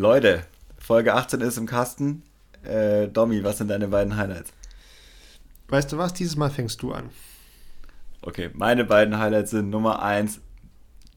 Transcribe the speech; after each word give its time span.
Leute, 0.00 0.44
Folge 0.78 1.12
18 1.12 1.40
ist 1.40 1.58
im 1.58 1.66
Kasten. 1.66 2.22
Äh, 2.62 3.08
Domi, 3.08 3.42
was 3.42 3.58
sind 3.58 3.66
deine 3.66 3.88
beiden 3.88 4.16
Highlights? 4.16 4.52
Weißt 5.66 5.90
du 5.90 5.98
was? 5.98 6.12
Dieses 6.12 6.36
Mal 6.36 6.50
fängst 6.50 6.80
du 6.82 6.92
an. 6.92 7.10
Okay, 8.22 8.50
meine 8.54 8.84
beiden 8.84 9.18
Highlights 9.18 9.50
sind 9.50 9.70
Nummer 9.70 10.00
1 10.00 10.40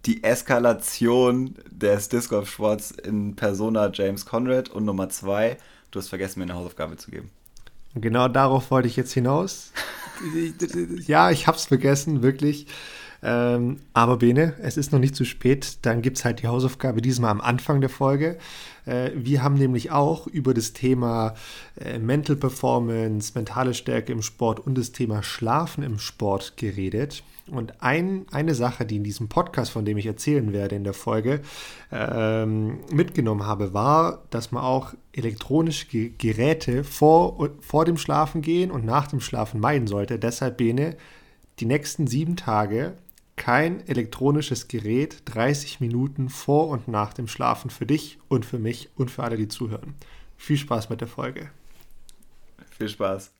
die 0.07 0.23
Eskalation 0.23 1.53
des 1.69 2.09
Disc 2.09 2.31
Golf 2.31 2.49
Sports 2.49 2.89
in 2.89 3.35
Persona 3.35 3.91
James 3.93 4.25
Conrad 4.25 4.69
und 4.69 4.85
Nummer 4.85 5.09
2, 5.09 5.57
du 5.91 5.99
hast 5.99 6.09
vergessen, 6.09 6.39
mir 6.39 6.45
eine 6.45 6.55
Hausaufgabe 6.55 6.97
zu 6.97 7.11
geben. 7.11 7.29
Genau 7.93 8.29
darauf 8.29 8.71
wollte 8.71 8.87
ich 8.87 8.95
jetzt 8.95 9.13
hinaus. 9.13 9.73
ja, 11.05 11.29
ich 11.29 11.45
hab's 11.45 11.65
vergessen, 11.65 12.23
wirklich. 12.23 12.65
Ähm, 13.23 13.77
aber 13.93 14.17
Bene, 14.17 14.55
es 14.61 14.77
ist 14.77 14.91
noch 14.91 14.99
nicht 14.99 15.15
zu 15.15 15.25
spät. 15.25 15.77
Dann 15.83 16.01
gibt 16.01 16.17
es 16.17 16.25
halt 16.25 16.41
die 16.41 16.47
Hausaufgabe 16.47 17.01
diesmal 17.01 17.31
am 17.31 17.41
Anfang 17.41 17.81
der 17.81 17.89
Folge. 17.89 18.37
Äh, 18.85 19.11
wir 19.15 19.43
haben 19.43 19.55
nämlich 19.55 19.91
auch 19.91 20.27
über 20.27 20.53
das 20.53 20.73
Thema 20.73 21.35
äh, 21.79 21.99
Mental 21.99 22.35
Performance, 22.35 23.33
mentale 23.35 23.73
Stärke 23.73 24.11
im 24.11 24.21
Sport 24.21 24.59
und 24.59 24.77
das 24.77 24.91
Thema 24.91 25.21
Schlafen 25.21 25.83
im 25.83 25.99
Sport 25.99 26.57
geredet. 26.57 27.23
Und 27.49 27.81
ein, 27.81 28.25
eine 28.31 28.55
Sache, 28.55 28.85
die 28.85 28.95
in 28.95 29.03
diesem 29.03 29.27
Podcast, 29.27 29.71
von 29.71 29.83
dem 29.83 29.97
ich 29.97 30.05
erzählen 30.05 30.53
werde 30.53 30.75
in 30.75 30.83
der 30.83 30.93
Folge, 30.93 31.41
ähm, 31.91 32.79
mitgenommen 32.91 33.45
habe, 33.45 33.73
war, 33.73 34.23
dass 34.29 34.51
man 34.51 34.63
auch 34.63 34.93
elektronische 35.11 36.11
Geräte 36.11 36.83
vor, 36.83 37.49
vor 37.59 37.85
dem 37.85 37.97
Schlafen 37.97 38.41
gehen 38.41 38.71
und 38.71 38.85
nach 38.85 39.07
dem 39.07 39.19
Schlafen 39.19 39.59
meiden 39.59 39.87
sollte. 39.87 40.17
Deshalb, 40.17 40.57
Bene, 40.57 40.95
die 41.59 41.65
nächsten 41.65 42.07
sieben 42.07 42.37
Tage 42.37 42.93
kein 43.41 43.87
elektronisches 43.87 44.67
Gerät 44.67 45.23
30 45.25 45.79
Minuten 45.79 46.29
vor 46.29 46.67
und 46.67 46.87
nach 46.87 47.11
dem 47.11 47.27
Schlafen 47.27 47.71
für 47.71 47.87
dich 47.87 48.19
und 48.27 48.45
für 48.45 48.59
mich 48.59 48.91
und 48.95 49.09
für 49.09 49.23
alle, 49.23 49.35
die 49.35 49.47
zuhören. 49.47 49.95
Viel 50.37 50.57
Spaß 50.57 50.91
mit 50.91 51.01
der 51.01 51.07
Folge. 51.07 51.49
Viel 52.77 52.87
Spaß. 52.87 53.31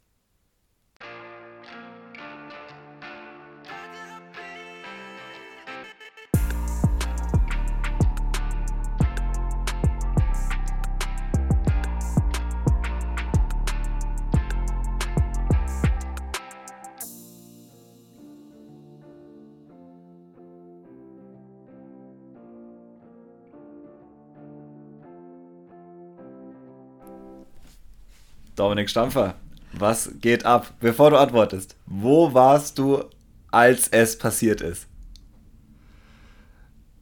Dominik 28.61 28.91
Stampfer, 28.91 29.33
was 29.73 30.11
geht 30.21 30.45
ab? 30.45 30.75
Bevor 30.79 31.09
du 31.09 31.17
antwortest, 31.17 31.75
wo 31.87 32.35
warst 32.35 32.77
du, 32.77 33.03
als 33.49 33.87
es 33.87 34.19
passiert 34.19 34.61
ist? 34.61 34.85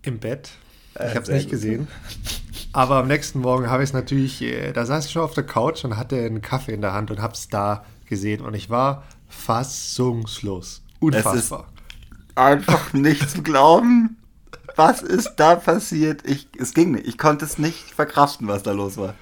Im 0.02 0.20
Bett. 0.20 0.52
Ich 0.96 1.02
äh, 1.02 1.10
habe 1.10 1.20
es 1.20 1.28
nicht 1.28 1.44
gut. 1.44 1.52
gesehen. 1.52 1.90
Aber 2.72 2.96
am 2.96 3.10
nächsten 3.10 3.42
Morgen 3.42 3.70
habe 3.70 3.84
ich 3.84 3.90
es 3.90 3.94
natürlich, 3.94 4.42
äh, 4.42 4.72
da 4.72 4.86
saß 4.86 5.08
ich 5.08 5.12
schon 5.12 5.22
auf 5.22 5.34
der 5.34 5.46
Couch 5.46 5.84
und 5.84 5.98
hatte 5.98 6.16
einen 6.16 6.42
Kaffee 6.42 6.72
in 6.72 6.80
der 6.80 6.94
Hand 6.94 7.12
und 7.12 7.22
habe 7.22 7.34
es 7.34 7.50
da 7.50 7.84
gesehen. 8.06 8.40
Und 8.40 8.54
ich 8.54 8.70
war 8.70 9.04
fassungslos. 9.28 10.82
Unfassbar. 11.02 11.68
einfach 12.36 12.94
nicht 12.94 13.30
zu 13.30 13.44
glauben. 13.44 14.16
Was 14.78 15.02
ist 15.02 15.34
da 15.36 15.56
passiert? 15.56 16.26
Ich, 16.26 16.48
es 16.58 16.74
ging 16.74 16.92
nicht. 16.92 17.06
Ich 17.06 17.18
konnte 17.18 17.44
es 17.44 17.58
nicht 17.58 17.92
verkraften, 17.92 18.48
was 18.48 18.64
da 18.64 18.72
los 18.72 18.96
war. 18.96 19.14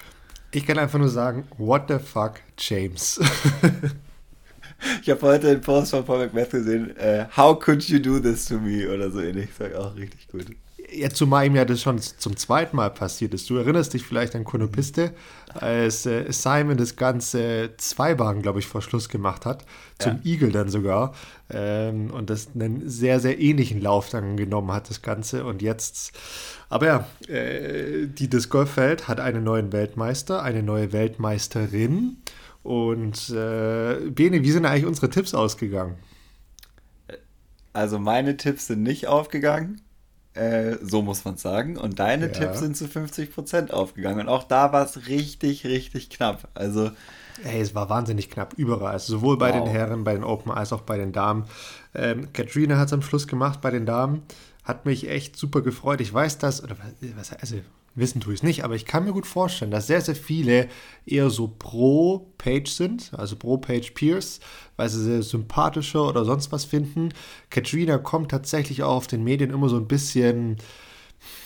Ich 0.52 0.66
kann 0.66 0.80
einfach 0.80 1.00
nur 1.00 1.10
sagen, 1.10 1.48
what 1.58 1.84
the 1.90 2.00
fuck, 2.00 2.42
James. 2.58 3.20
ich 5.02 5.10
habe 5.10 5.22
heute 5.22 5.48
den 5.48 5.62
Post 5.62 5.92
von 5.92 6.06
Paul 6.06 6.26
McBeth 6.26 6.52
gesehen, 6.52 6.96
uh, 6.98 7.26
how 7.36 7.58
could 7.58 7.84
you 7.84 8.00
do 8.00 8.20
this 8.20 8.46
to 8.46 8.58
me? 8.58 8.88
Oder 8.88 9.12
so 9.12 9.20
ähnlich. 9.20 9.50
Ich 9.50 9.56
sage 9.56 9.78
auch 9.80 9.96
richtig 9.96 10.28
gut. 10.30 10.46
Ja, 10.90 11.10
zumal 11.10 11.46
ihm 11.46 11.56
ja 11.56 11.66
das 11.66 11.82
schon 11.82 12.00
zum 12.00 12.38
zweiten 12.38 12.78
Mal 12.78 12.90
passiert 12.90 13.34
ist. 13.34 13.50
Du 13.50 13.58
erinnerst 13.58 13.94
dich 13.94 14.04
vielleicht 14.04 14.36
an 14.36 14.46
Konopiste, 14.46 15.14
als 15.54 16.06
äh, 16.06 16.32
Simon 16.32 16.78
das 16.78 16.96
ganze 16.96 17.72
Zweiwagen, 17.78 18.42
glaube 18.42 18.60
ich, 18.60 18.68
vor 18.68 18.82
Schluss 18.82 19.10
gemacht 19.10 19.46
hat, 19.46 19.66
zum 20.00 20.22
ja. 20.24 20.32
Eagle 20.32 20.52
dann 20.52 20.70
sogar. 20.70 21.14
Ähm, 21.50 22.12
und 22.12 22.30
das 22.30 22.50
einen 22.56 22.90
sehr, 22.90 23.20
sehr 23.20 23.40
ähnlichen 23.40 23.82
Lauf 23.82 24.10
dann 24.10 24.38
genommen 24.38 24.72
hat, 24.72 24.90
das 24.90 25.02
Ganze. 25.02 25.46
Und 25.46 25.62
jetzt, 25.62 26.14
aber 26.70 26.86
ja, 26.86 27.08
äh, 27.28 28.08
die 28.08 28.30
Disc 28.30 28.50
Golf 28.50 28.78
Welt 28.78 29.10
hat 29.10 29.20
einen 29.20 29.44
neuen 29.44 29.74
Weltmeister, 29.74 30.42
eine 30.42 30.64
neue 30.64 30.94
Weltmeisterin. 30.94 32.18
Und 32.64 33.30
äh, 33.30 34.10
Bene, 34.10 34.44
wie 34.44 34.52
sind 34.52 34.66
eigentlich 34.66 34.86
unsere 34.86 35.10
Tipps 35.10 35.34
ausgegangen? 35.34 35.96
Also 37.74 38.00
meine 38.00 38.38
Tipps 38.38 38.68
sind 38.68 38.84
nicht 38.84 39.08
aufgegangen. 39.08 39.82
Äh, 40.38 40.78
so 40.82 41.02
muss 41.02 41.26
man 41.26 41.38
sagen. 41.38 41.78
Und 41.78 42.00
deine 42.00 42.28
ja. 42.28 42.32
Tipps 42.32 42.60
sind 42.60 42.78
zu 42.78 42.86
50% 42.86 43.72
aufgegangen. 43.72 44.22
Und 44.22 44.30
auch 44.30 44.44
da 44.44 44.72
war 44.72 44.86
es 44.86 45.08
richtig, 45.08 45.66
richtig 45.66 46.10
knapp. 46.10 46.48
Also. 46.54 46.92
Hey, 47.44 47.62
es 47.62 47.76
war 47.76 47.90
wahnsinnig 47.90 48.30
knapp, 48.32 48.54
überall. 48.58 48.94
Also 48.94 49.18
sowohl 49.18 49.38
bei 49.38 49.54
wow. 49.54 49.64
den 49.64 49.72
Herren, 49.72 50.04
bei 50.04 50.14
den 50.14 50.24
Open 50.24 50.52
als 50.52 50.74
auch 50.74 50.82
bei 50.82 50.98
den 50.98 51.12
Damen. 51.12 51.46
Ähm, 51.94 52.34
Katrina 52.34 52.78
hat 52.78 52.88
es 52.88 52.94
am 52.94 53.04
Schluss 53.04 53.28
gemacht 53.28 53.62
bei 53.62 53.70
den 53.70 53.86
Damen. 53.86 54.24
Hat 54.64 54.86
mich 54.86 55.10
echt 55.10 55.38
super 55.38 55.62
gefreut. 55.62 56.02
Ich 56.02 56.14
weiß 56.14 56.40
das, 56.40 56.64
oder 56.64 56.76
was, 57.16 57.34
also 57.34 57.58
Wissen 57.98 58.22
tue 58.22 58.34
ich 58.34 58.40
es 58.40 58.44
nicht, 58.44 58.64
aber 58.64 58.76
ich 58.76 58.86
kann 58.86 59.06
mir 59.06 59.12
gut 59.12 59.26
vorstellen, 59.26 59.72
dass 59.72 59.88
sehr, 59.88 60.02
sehr 60.02 60.16
viele 60.16 60.70
eher 61.08 61.32
so 61.32 61.48
pro 61.48 62.32
Page 62.38 62.70
sind, 62.70 63.12
also 63.18 63.36
pro 63.36 63.58
Page 63.58 63.92
Peers, 63.92 64.40
weil 64.76 64.88
sie 64.88 65.04
sehr 65.04 65.24
sympathischer 65.24 66.08
oder 66.08 66.24
sonst 66.24 66.52
was 66.52 66.64
finden. 66.64 67.10
Katrina 67.50 67.98
kommt 67.98 68.30
tatsächlich 68.30 68.84
auch 68.84 68.96
auf 68.96 69.08
den 69.08 69.24
Medien 69.24 69.50
immer 69.50 69.68
so 69.68 69.78
ein 69.78 69.88
bisschen, 69.88 70.58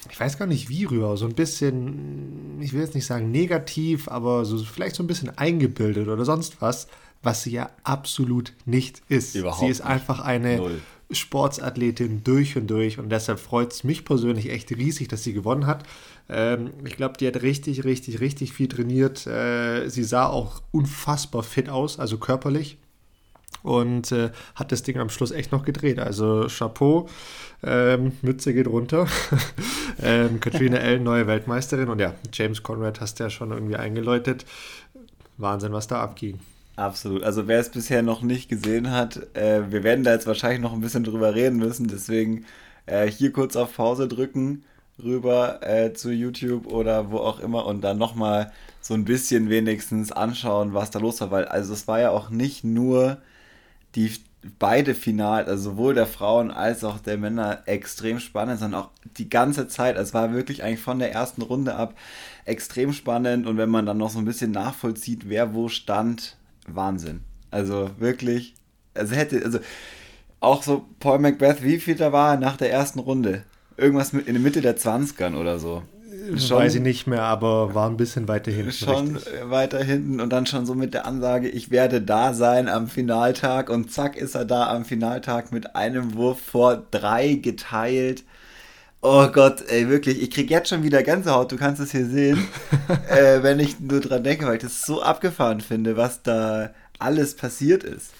ich 0.09 0.19
weiß 0.19 0.37
gar 0.37 0.45
nicht 0.45 0.67
wie 0.67 0.83
rüber, 0.83 1.15
so 1.15 1.25
ein 1.25 1.35
bisschen, 1.35 2.59
ich 2.59 2.73
will 2.73 2.81
jetzt 2.81 2.95
nicht 2.95 3.05
sagen 3.05 3.31
negativ, 3.31 4.09
aber 4.09 4.43
so 4.43 4.57
vielleicht 4.57 4.97
so 4.97 5.03
ein 5.03 5.07
bisschen 5.07 5.29
eingebildet 5.37 6.09
oder 6.09 6.25
sonst 6.25 6.61
was, 6.61 6.87
was 7.23 7.43
sie 7.43 7.51
ja 7.51 7.69
absolut 7.83 8.51
nicht 8.65 9.01
ist. 9.07 9.35
Überhaupt 9.35 9.61
sie 9.61 9.67
ist 9.67 9.81
einfach 9.81 10.19
eine 10.19 10.57
Null. 10.57 10.81
Sportsathletin 11.11 12.23
durch 12.23 12.57
und 12.57 12.67
durch 12.67 12.99
und 12.99 13.09
deshalb 13.09 13.39
freut 13.39 13.73
es 13.73 13.83
mich 13.83 14.05
persönlich 14.05 14.49
echt 14.49 14.71
riesig, 14.71 15.07
dass 15.07 15.23
sie 15.23 15.33
gewonnen 15.33 15.67
hat. 15.67 15.83
Ähm, 16.29 16.71
ich 16.85 16.95
glaube, 16.95 17.17
die 17.17 17.27
hat 17.27 17.41
richtig, 17.41 17.83
richtig, 17.83 18.19
richtig 18.19 18.53
viel 18.53 18.67
trainiert. 18.67 19.27
Äh, 19.27 19.89
sie 19.89 20.03
sah 20.03 20.27
auch 20.27 20.61
unfassbar 20.71 21.43
fit 21.43 21.69
aus, 21.69 21.99
also 21.99 22.17
körperlich. 22.17 22.77
Und 23.63 24.11
äh, 24.11 24.31
hat 24.55 24.71
das 24.71 24.81
Ding 24.83 24.97
am 24.97 25.09
Schluss 25.09 25.31
echt 25.31 25.51
noch 25.51 25.63
gedreht. 25.63 25.99
Also 25.99 26.47
Chapeau, 26.47 27.07
ähm, 27.63 28.13
Mütze 28.21 28.53
geht 28.53 28.67
runter. 28.67 29.07
ähm, 30.01 30.39
Katrina 30.39 30.77
Ellen, 30.77 31.03
neue 31.03 31.27
Weltmeisterin. 31.27 31.89
Und 31.89 31.99
ja, 31.99 32.15
James 32.33 32.63
Conrad 32.63 33.01
hast 33.01 33.19
du 33.19 33.25
ja 33.25 33.29
schon 33.29 33.51
irgendwie 33.51 33.75
eingeläutet. 33.75 34.45
Wahnsinn, 35.37 35.73
was 35.73 35.87
da 35.87 36.01
abging. 36.01 36.39
Absolut. 36.75 37.23
Also 37.23 37.47
wer 37.47 37.59
es 37.59 37.69
bisher 37.69 38.01
noch 38.01 38.21
nicht 38.23 38.49
gesehen 38.49 38.89
hat, 38.89 39.35
äh, 39.35 39.71
wir 39.71 39.83
werden 39.83 40.03
da 40.03 40.13
jetzt 40.13 40.25
wahrscheinlich 40.25 40.61
noch 40.61 40.73
ein 40.73 40.81
bisschen 40.81 41.03
drüber 41.03 41.35
reden 41.35 41.57
müssen. 41.57 41.87
Deswegen 41.87 42.45
äh, 42.87 43.07
hier 43.07 43.31
kurz 43.31 43.55
auf 43.55 43.75
Pause 43.75 44.07
drücken 44.07 44.63
rüber 45.03 45.59
äh, 45.67 45.93
zu 45.93 46.11
YouTube 46.11 46.67
oder 46.67 47.11
wo 47.11 47.17
auch 47.17 47.39
immer 47.39 47.65
und 47.65 47.81
dann 47.81 47.97
nochmal 47.97 48.51
so 48.81 48.93
ein 48.93 49.05
bisschen 49.05 49.49
wenigstens 49.49 50.11
anschauen, 50.11 50.73
was 50.73 50.91
da 50.91 50.99
los 50.99 51.21
war, 51.21 51.31
weil 51.31 51.45
also 51.45 51.73
es 51.73 51.87
war 51.87 51.99
ja 51.99 52.09
auch 52.11 52.29
nicht 52.29 52.63
nur 52.63 53.17
die 53.95 54.11
beide 54.57 54.95
Final, 54.95 55.45
also 55.45 55.71
sowohl 55.71 55.93
der 55.93 56.07
Frauen 56.07 56.49
als 56.49 56.83
auch 56.83 56.99
der 56.99 57.17
Männer 57.17 57.61
extrem 57.65 58.19
spannend, 58.19 58.59
sondern 58.59 58.81
auch 58.81 58.89
die 59.17 59.29
ganze 59.29 59.67
Zeit, 59.67 59.97
es 59.97 60.13
war 60.13 60.33
wirklich 60.33 60.63
eigentlich 60.63 60.81
von 60.81 60.99
der 60.99 61.11
ersten 61.11 61.43
Runde 61.43 61.75
ab 61.75 61.93
extrem 62.45 62.91
spannend 62.93 63.45
und 63.45 63.57
wenn 63.57 63.69
man 63.69 63.85
dann 63.85 63.97
noch 63.97 64.09
so 64.09 64.19
ein 64.19 64.25
bisschen 64.25 64.51
nachvollzieht, 64.51 65.29
wer 65.29 65.53
wo 65.53 65.69
stand, 65.69 66.37
Wahnsinn. 66.67 67.21
Also 67.51 67.91
wirklich, 67.99 68.55
also 68.95 69.15
hätte, 69.15 69.43
also 69.43 69.59
auch 70.39 70.63
so 70.63 70.87
Paul 70.99 71.19
Macbeth, 71.19 71.63
wie 71.63 71.79
viel 71.79 71.95
da 71.95 72.11
war 72.11 72.37
nach 72.37 72.57
der 72.57 72.71
ersten 72.71 72.99
Runde? 72.99 73.43
Irgendwas 73.81 74.13
mit 74.13 74.27
in 74.27 74.35
der 74.35 74.41
Mitte 74.41 74.61
der 74.61 74.77
20ern 74.77 75.35
oder 75.35 75.59
so. 75.59 75.83
Schon, 76.37 76.59
Weiß 76.59 76.75
ich 76.75 76.81
nicht 76.81 77.07
mehr, 77.07 77.23
aber 77.23 77.73
war 77.73 77.89
ein 77.89 77.97
bisschen 77.97 78.27
weiter 78.27 78.51
hinten. 78.51 78.71
Schon 78.71 79.15
richtig. 79.15 79.33
weiter 79.49 79.83
hinten 79.83 80.21
und 80.21 80.29
dann 80.31 80.45
schon 80.45 80.65
so 80.65 80.75
mit 80.75 80.93
der 80.93 81.05
Ansage, 81.05 81.49
ich 81.49 81.71
werde 81.71 82.01
da 82.01 82.33
sein 82.33 82.69
am 82.69 82.87
Finaltag 82.87 83.69
und 83.69 83.91
zack 83.91 84.15
ist 84.15 84.35
er 84.35 84.45
da 84.45 84.69
am 84.69 84.85
Finaltag 84.85 85.51
mit 85.51 85.75
einem 85.75 86.13
Wurf 86.15 86.39
vor 86.39 86.83
drei 86.91 87.33
geteilt. 87.33 88.23
Oh 89.01 89.27
Gott, 89.27 89.63
ey, 89.67 89.89
wirklich, 89.89 90.21
ich 90.21 90.29
krieg 90.29 90.51
jetzt 90.51 90.69
schon 90.69 90.83
wieder 90.83 91.01
Gänsehaut, 91.01 91.51
du 91.51 91.57
kannst 91.57 91.81
es 91.81 91.91
hier 91.91 92.05
sehen, 92.05 92.47
äh, 93.09 93.41
wenn 93.41 93.59
ich 93.59 93.79
nur 93.79 93.99
dran 93.99 94.23
denke, 94.23 94.45
weil 94.45 94.57
ich 94.57 94.61
das 94.61 94.85
so 94.85 95.01
abgefahren 95.01 95.59
finde, 95.59 95.97
was 95.97 96.21
da 96.21 96.69
alles 96.99 97.35
passiert 97.35 97.83
ist. 97.83 98.11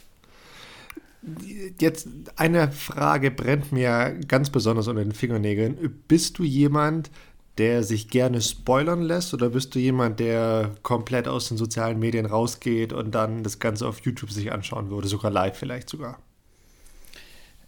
Jetzt 1.79 2.07
eine 2.35 2.71
Frage 2.71 3.29
brennt 3.29 3.71
mir 3.71 4.19
ganz 4.27 4.49
besonders 4.49 4.87
unter 4.87 5.03
den 5.03 5.11
Fingernägeln. 5.11 6.01
Bist 6.07 6.39
du 6.39 6.43
jemand, 6.43 7.11
der 7.57 7.83
sich 7.83 8.07
gerne 8.07 8.41
spoilern 8.41 9.01
lässt 9.01 9.33
oder 9.33 9.49
bist 9.49 9.75
du 9.75 9.79
jemand, 9.79 10.19
der 10.19 10.71
komplett 10.81 11.27
aus 11.27 11.49
den 11.49 11.57
sozialen 11.57 11.99
Medien 11.99 12.25
rausgeht 12.25 12.91
und 12.93 13.13
dann 13.13 13.43
das 13.43 13.59
Ganze 13.59 13.87
auf 13.87 13.99
YouTube 13.99 14.31
sich 14.31 14.51
anschauen 14.51 14.89
würde, 14.89 15.07
sogar 15.07 15.29
live 15.29 15.57
vielleicht 15.57 15.89
sogar? 15.89 16.19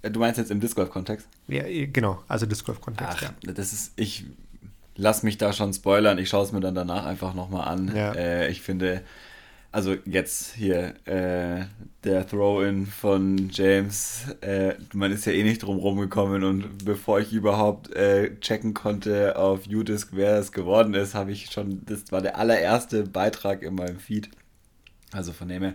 Äh, 0.02 0.10
du 0.10 0.20
meinst 0.20 0.38
jetzt 0.38 0.52
im 0.52 0.60
Disc 0.60 0.76
Golf-Kontext? 0.76 1.28
Ja, 1.48 1.64
genau, 1.68 2.24
also 2.28 2.46
Disc 2.46 2.66
Golf-Kontext, 2.66 3.22
ja. 3.22 3.54
Das 3.54 3.74
ist, 3.74 3.94
ich 3.96 4.26
lass 4.96 5.24
mich 5.24 5.38
da 5.38 5.54
schon 5.54 5.74
spoilern, 5.74 6.18
ich 6.18 6.30
schaue 6.30 6.44
es 6.44 6.52
mir 6.52 6.60
dann 6.60 6.76
danach 6.76 7.06
einfach 7.06 7.34
nochmal 7.34 7.68
an. 7.68 7.96
Ja. 7.96 8.14
Äh, 8.14 8.50
ich 8.50 8.62
finde, 8.62 9.02
also 9.74 9.96
jetzt 10.06 10.54
hier 10.54 10.94
äh, 11.06 11.66
der 12.04 12.28
Throw-in 12.28 12.86
von 12.86 13.50
James, 13.52 14.26
äh, 14.42 14.76
man 14.94 15.12
ist 15.12 15.26
ja 15.26 15.34
eh 15.34 15.42
nicht 15.42 15.64
drum 15.64 15.78
rumgekommen 15.78 16.44
und 16.44 16.86
bevor 16.86 17.20
ich 17.20 17.34
überhaupt 17.34 17.92
äh, 17.92 18.40
checken 18.40 18.76
konnte 18.76 19.36
auf 19.36 19.66
Udisk, 19.68 20.10
wer 20.12 20.38
es 20.38 20.52
geworden 20.52 20.94
ist, 20.94 21.16
habe 21.16 21.32
ich 21.32 21.50
schon, 21.50 21.82
das 21.88 22.12
war 22.12 22.22
der 22.22 22.38
allererste 22.38 23.04
Beitrag 23.04 23.64
in 23.64 23.74
meinem 23.74 23.98
Feed. 23.98 24.30
Also 25.12 25.34
von 25.34 25.48
dem 25.48 25.64
her 25.64 25.74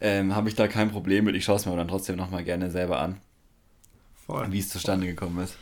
ähm, 0.00 0.34
habe 0.34 0.48
ich 0.48 0.54
da 0.54 0.66
kein 0.66 0.90
Problem 0.90 1.26
mit. 1.26 1.36
Ich 1.36 1.44
schaue 1.44 1.56
es 1.56 1.66
mir 1.66 1.76
dann 1.76 1.88
trotzdem 1.88 2.16
nochmal 2.16 2.44
gerne 2.44 2.70
selber 2.70 2.98
an, 2.98 3.20
wie 4.48 4.58
es 4.58 4.70
zustande 4.70 5.04
Voll. 5.04 5.14
gekommen 5.14 5.44
ist. 5.44 5.58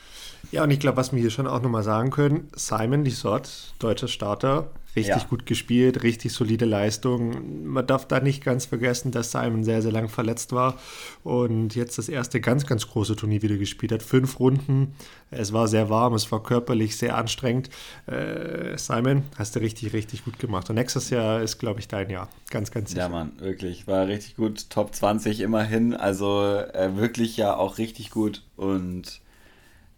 Ja, 0.52 0.62
und 0.62 0.70
ich 0.70 0.78
glaube, 0.78 0.98
was 0.98 1.12
wir 1.12 1.20
hier 1.20 1.30
schon 1.30 1.48
auch 1.48 1.62
nochmal 1.62 1.82
sagen 1.82 2.10
können, 2.10 2.48
Simon 2.54 3.04
Lissot, 3.04 3.74
deutscher 3.80 4.08
Starter, 4.08 4.70
richtig 4.96 5.22
ja. 5.22 5.28
gut 5.28 5.46
gespielt, 5.46 6.02
richtig 6.02 6.32
solide 6.32 6.64
Leistung. 6.64 7.66
Man 7.66 7.86
darf 7.86 8.06
da 8.06 8.20
nicht 8.20 8.42
ganz 8.42 8.66
vergessen, 8.66 9.12
dass 9.12 9.30
Simon 9.30 9.64
sehr, 9.64 9.82
sehr 9.82 9.92
lang 9.92 10.08
verletzt 10.08 10.52
war 10.52 10.78
und 11.22 11.74
jetzt 11.74 11.98
das 11.98 12.08
erste 12.08 12.40
ganz, 12.40 12.66
ganz 12.66 12.88
große 12.88 13.16
Turnier 13.16 13.42
wieder 13.42 13.56
gespielt 13.56 13.92
hat. 13.92 14.02
Fünf 14.02 14.40
Runden, 14.40 14.94
es 15.30 15.52
war 15.52 15.68
sehr 15.68 15.90
warm, 15.90 16.14
es 16.14 16.30
war 16.32 16.42
körperlich 16.42 16.96
sehr 16.96 17.16
anstrengend. 17.16 17.70
Äh, 18.06 18.76
Simon, 18.76 19.22
hast 19.36 19.56
du 19.56 19.60
richtig, 19.60 19.92
richtig 19.92 20.24
gut 20.24 20.38
gemacht. 20.38 20.68
Und 20.70 20.76
nächstes 20.76 21.10
Jahr 21.10 21.42
ist, 21.42 21.58
glaube 21.58 21.80
ich, 21.80 21.88
dein 21.88 22.10
Jahr. 22.10 22.28
Ganz, 22.50 22.70
ganz 22.70 22.90
sicher. 22.90 23.02
Ja, 23.02 23.08
Mann, 23.08 23.32
wirklich. 23.38 23.86
War 23.86 24.08
richtig 24.08 24.36
gut. 24.36 24.70
Top 24.70 24.94
20 24.94 25.40
immerhin. 25.40 25.94
Also 25.94 26.42
äh, 26.42 26.96
wirklich 26.96 27.36
ja 27.36 27.56
auch 27.56 27.78
richtig 27.78 28.10
gut 28.10 28.42
und 28.56 29.20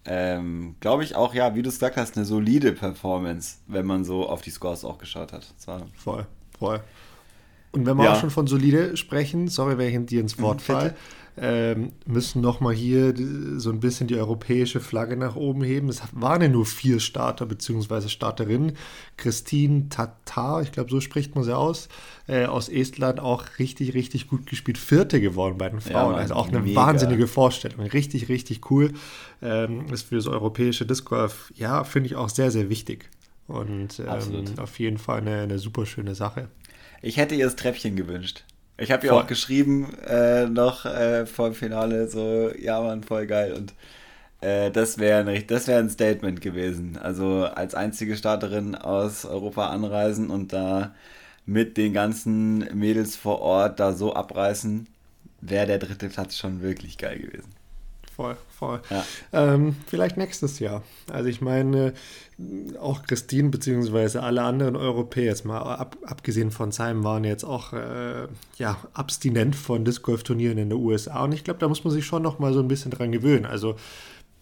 ähm, 0.05 0.77
glaube 0.81 1.05
ich 1.05 1.15
auch, 1.15 1.35
ja, 1.35 1.55
wie 1.55 1.63
du 1.63 1.69
es 1.69 1.77
gesagt 1.77 1.97
hast, 1.97 2.17
eine 2.17 2.25
solide 2.25 2.73
Performance, 2.73 3.59
wenn 3.67 3.87
man 3.87 4.05
so 4.05 4.29
auf 4.29 4.43
die 4.43 4.51
Scores 4.51 4.85
auch 4.85 4.99
geschaut 4.99 5.33
hat. 5.33 5.47
voll, 5.97 6.27
voll. 6.59 6.81
Und 7.73 7.87
wenn 7.87 7.97
wir 7.97 8.05
ja. 8.05 8.13
auch 8.13 8.21
schon 8.21 8.31
von 8.31 8.47
solide 8.47 8.97
sprechen, 8.97 9.49
sorry, 9.49 9.79
wenn 9.79 9.89
ich 9.89 10.07
dir 10.07 10.21
ins 10.21 10.39
Wort 10.39 10.59
mhm, 10.59 10.61
falle, 10.61 10.95
ähm, 11.39 11.93
müssen 12.05 12.43
nochmal 12.43 12.75
hier 12.75 13.15
so 13.57 13.71
ein 13.71 13.81
bisschen 13.81 14.07
die 14.07 14.17
europäische 14.17 14.81
Flagge 14.81 15.17
nach 15.17 15.35
oben 15.35 15.63
heben. 15.63 15.89
Es 15.89 16.03
waren 16.13 16.43
ja 16.43 16.49
nur 16.49 16.67
vier 16.67 17.01
Starter 17.01 17.47
bzw. 17.47 18.09
Starterinnen. 18.09 18.77
Christine 19.17 19.89
Tatar, 19.89 20.61
ich 20.63 20.73
glaube, 20.73 20.91
so 20.91 21.01
spricht 21.01 21.35
man 21.35 21.45
sie 21.45 21.57
aus, 21.57 21.89
äh, 22.29 22.45
aus 22.45 22.69
Estland 22.69 23.19
auch 23.21 23.45
richtig, 23.59 23.95
richtig 23.95 24.29
gut 24.29 24.47
gespielt. 24.47 24.77
Vierte 24.77 25.21
geworden 25.21 25.57
bei 25.57 25.71
den 25.71 25.81
Frauen. 25.81 26.13
Ja, 26.13 26.19
also 26.19 26.35
auch 26.35 26.49
eine 26.49 26.61
mega. 26.61 26.79
wahnsinnige 26.79 27.27
Vorstellung. 27.27 27.81
Richtig, 27.81 28.29
richtig 28.29 28.71
cool. 28.71 28.93
Ähm, 29.41 29.87
ist 29.91 30.09
für 30.09 30.17
das 30.17 30.27
europäische 30.27 30.85
Disc 30.85 31.07
Golf, 31.07 31.53
ja, 31.57 31.85
finde 31.85 32.09
ich 32.09 32.17
auch 32.17 32.29
sehr, 32.29 32.51
sehr 32.51 32.69
wichtig. 32.69 33.09
Und 33.49 34.01
ähm, 34.01 34.45
auf 34.59 34.79
jeden 34.79 34.99
Fall 34.99 35.19
eine, 35.19 35.41
eine 35.41 35.59
super 35.59 35.87
schöne 35.87 36.15
Sache. 36.15 36.49
Ich 37.01 37.17
hätte 37.17 37.35
ihr 37.35 37.47
das 37.47 37.57
Treppchen 37.57 37.97
gewünscht. 37.97 38.45
Ich 38.83 38.91
habe 38.91 39.07
ihr 39.07 39.15
auch 39.15 39.29
geschrieben, 39.29 39.95
äh, 40.09 40.47
noch 40.47 40.85
äh, 40.85 41.25
vor 41.25 41.51
dem 41.51 41.55
Finale, 41.55 42.09
so, 42.09 42.51
ja, 42.59 42.81
Mann, 42.81 43.05
voll 43.05 43.29
geil. 43.29 43.53
Und 43.53 43.75
äh, 44.41 44.73
das 44.73 44.99
wäre 44.99 45.21
ein, 45.21 45.27
wär 45.29 45.79
ein 45.79 45.89
Statement 45.89 46.41
gewesen. 46.41 46.99
Also 47.01 47.45
als 47.45 47.77
einzige 47.77 48.17
Starterin 48.17 48.75
aus 48.75 49.25
Europa 49.25 49.69
anreisen 49.69 50.31
und 50.31 50.53
da 50.53 50.95
mit 51.47 51.77
den 51.77 51.93
ganzen 51.93 52.59
Mädels 52.77 53.15
vor 53.15 53.41
Ort 53.41 53.79
da 53.79 53.93
so 53.93 54.15
abreißen, 54.15 54.89
wäre 55.41 55.67
der 55.67 55.79
dritte 55.79 56.09
Platz 56.09 56.37
schon 56.37 56.61
wirklich 56.63 56.99
geil 56.99 57.21
gewesen 57.21 57.62
voll, 58.15 58.37
voll. 58.51 58.81
Ja. 58.91 59.05
Ähm, 59.33 59.77
vielleicht 59.87 60.17
nächstes 60.17 60.59
Jahr. 60.59 60.83
Also 61.11 61.29
ich 61.29 61.41
meine, 61.41 61.95
auch 62.81 63.03
Christine 63.03 63.51
bzw. 63.51 64.19
alle 64.19 64.43
anderen 64.43 64.77
Europäer, 64.77 65.25
jetzt 65.25 65.45
mal 65.45 65.61
ab, 65.61 65.97
abgesehen 66.05 66.51
von 66.51 66.73
Simon, 66.73 67.05
waren 67.05 67.25
jetzt 67.25 67.45
auch 67.45 67.73
äh, 67.73 68.27
ja, 68.57 68.79
abstinent 68.95 69.57
von 69.57 69.85
Disc 69.85 70.03
Golf 70.03 70.23
Turnieren 70.23 70.59
in 70.59 70.71
den 70.71 70.79
USA 70.79 71.25
und 71.25 71.33
ich 71.33 71.45
glaube, 71.45 71.61
da 71.61 71.69
muss 71.69 71.85
man 71.85 71.93
sich 71.93 72.05
schon 72.05 72.23
noch 72.23 72.39
mal 72.39 72.53
so 72.53 72.61
ein 72.61 72.69
bisschen 72.69 72.91
dran 72.91 73.13
gewöhnen. 73.13 73.47
Also 73.47 73.77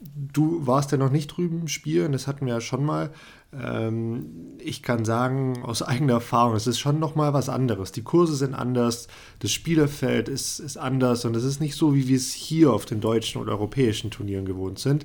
du 0.00 0.67
warst 0.67 0.93
ja 0.93 0.99
noch 0.99 1.11
nicht 1.11 1.29
drüben 1.29 1.69
spielen, 1.69 2.12
das 2.12 2.26
hatten 2.26 2.47
wir 2.47 2.55
ja 2.55 2.61
schon 2.61 2.85
mal. 2.85 3.11
Ähm, 3.52 4.56
ich 4.58 4.82
kann 4.82 5.05
sagen, 5.05 5.62
aus 5.62 5.82
eigener 5.82 6.14
Erfahrung, 6.14 6.56
es 6.56 6.67
ist 6.67 6.79
schon 6.79 6.99
nochmal 6.99 7.35
was 7.35 7.49
anderes. 7.49 7.93
Die 7.93 8.02
Kurse 8.02 8.35
sind 8.35 8.55
anders, 8.55 9.06
das 9.41 9.52
Spielerfeld 9.52 10.29
ist, 10.29 10.58
ist 10.58 10.79
anders 10.79 11.25
und 11.25 11.37
es 11.37 11.44
ist 11.44 11.61
nicht 11.61 11.76
so, 11.76 11.94
wie 11.94 12.08
wir 12.08 12.17
es 12.17 12.32
hier 12.32 12.73
auf 12.73 12.87
den 12.87 13.00
deutschen 13.00 13.41
oder 13.41 13.52
europäischen 13.52 14.11
Turnieren 14.11 14.44
gewohnt 14.44 14.79
sind. 14.79 15.05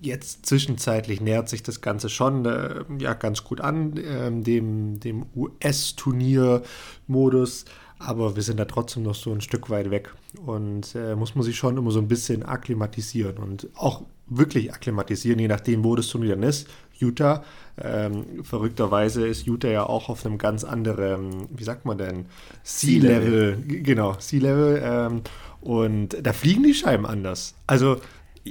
Jetzt 0.00 0.46
zwischenzeitlich 0.46 1.20
nähert 1.20 1.48
sich 1.48 1.62
das 1.62 1.80
Ganze 1.80 2.08
schon 2.10 2.44
äh, 2.44 2.84
ja, 2.98 3.14
ganz 3.14 3.44
gut 3.44 3.60
an, 3.60 3.96
äh, 3.96 4.30
dem, 4.30 4.98
dem 5.00 5.26
US-Turnier-Modus 5.34 7.64
aber 7.98 8.36
wir 8.36 8.42
sind 8.42 8.58
da 8.58 8.64
trotzdem 8.64 9.04
noch 9.04 9.14
so 9.14 9.32
ein 9.32 9.40
Stück 9.40 9.70
weit 9.70 9.90
weg 9.90 10.12
und 10.44 10.94
äh, 10.94 11.14
muss 11.14 11.34
man 11.34 11.44
sich 11.44 11.56
schon 11.56 11.76
immer 11.76 11.90
so 11.90 12.00
ein 12.00 12.08
bisschen 12.08 12.42
akklimatisieren 12.42 13.38
und 13.38 13.68
auch 13.76 14.02
wirklich 14.26 14.72
akklimatisieren, 14.72 15.38
je 15.38 15.48
nachdem, 15.48 15.84
wo 15.84 15.94
das 15.96 16.08
Turnier 16.08 16.34
dann 16.34 16.42
ist. 16.42 16.68
Utah. 16.98 17.44
Ähm, 17.82 18.44
verrückterweise 18.44 19.26
ist 19.26 19.46
Utah 19.46 19.68
ja 19.68 19.84
auch 19.84 20.08
auf 20.08 20.24
einem 20.24 20.38
ganz 20.38 20.64
anderen, 20.64 21.48
wie 21.50 21.64
sagt 21.64 21.84
man 21.84 21.98
denn, 21.98 22.26
Sea-Level. 22.62 23.58
Genau, 23.66 24.16
Sea-Level. 24.18 24.80
Ähm, 24.82 25.22
und 25.60 26.16
da 26.22 26.32
fliegen 26.32 26.62
die 26.62 26.74
Scheiben 26.74 27.04
anders. 27.04 27.54
Also 27.66 28.00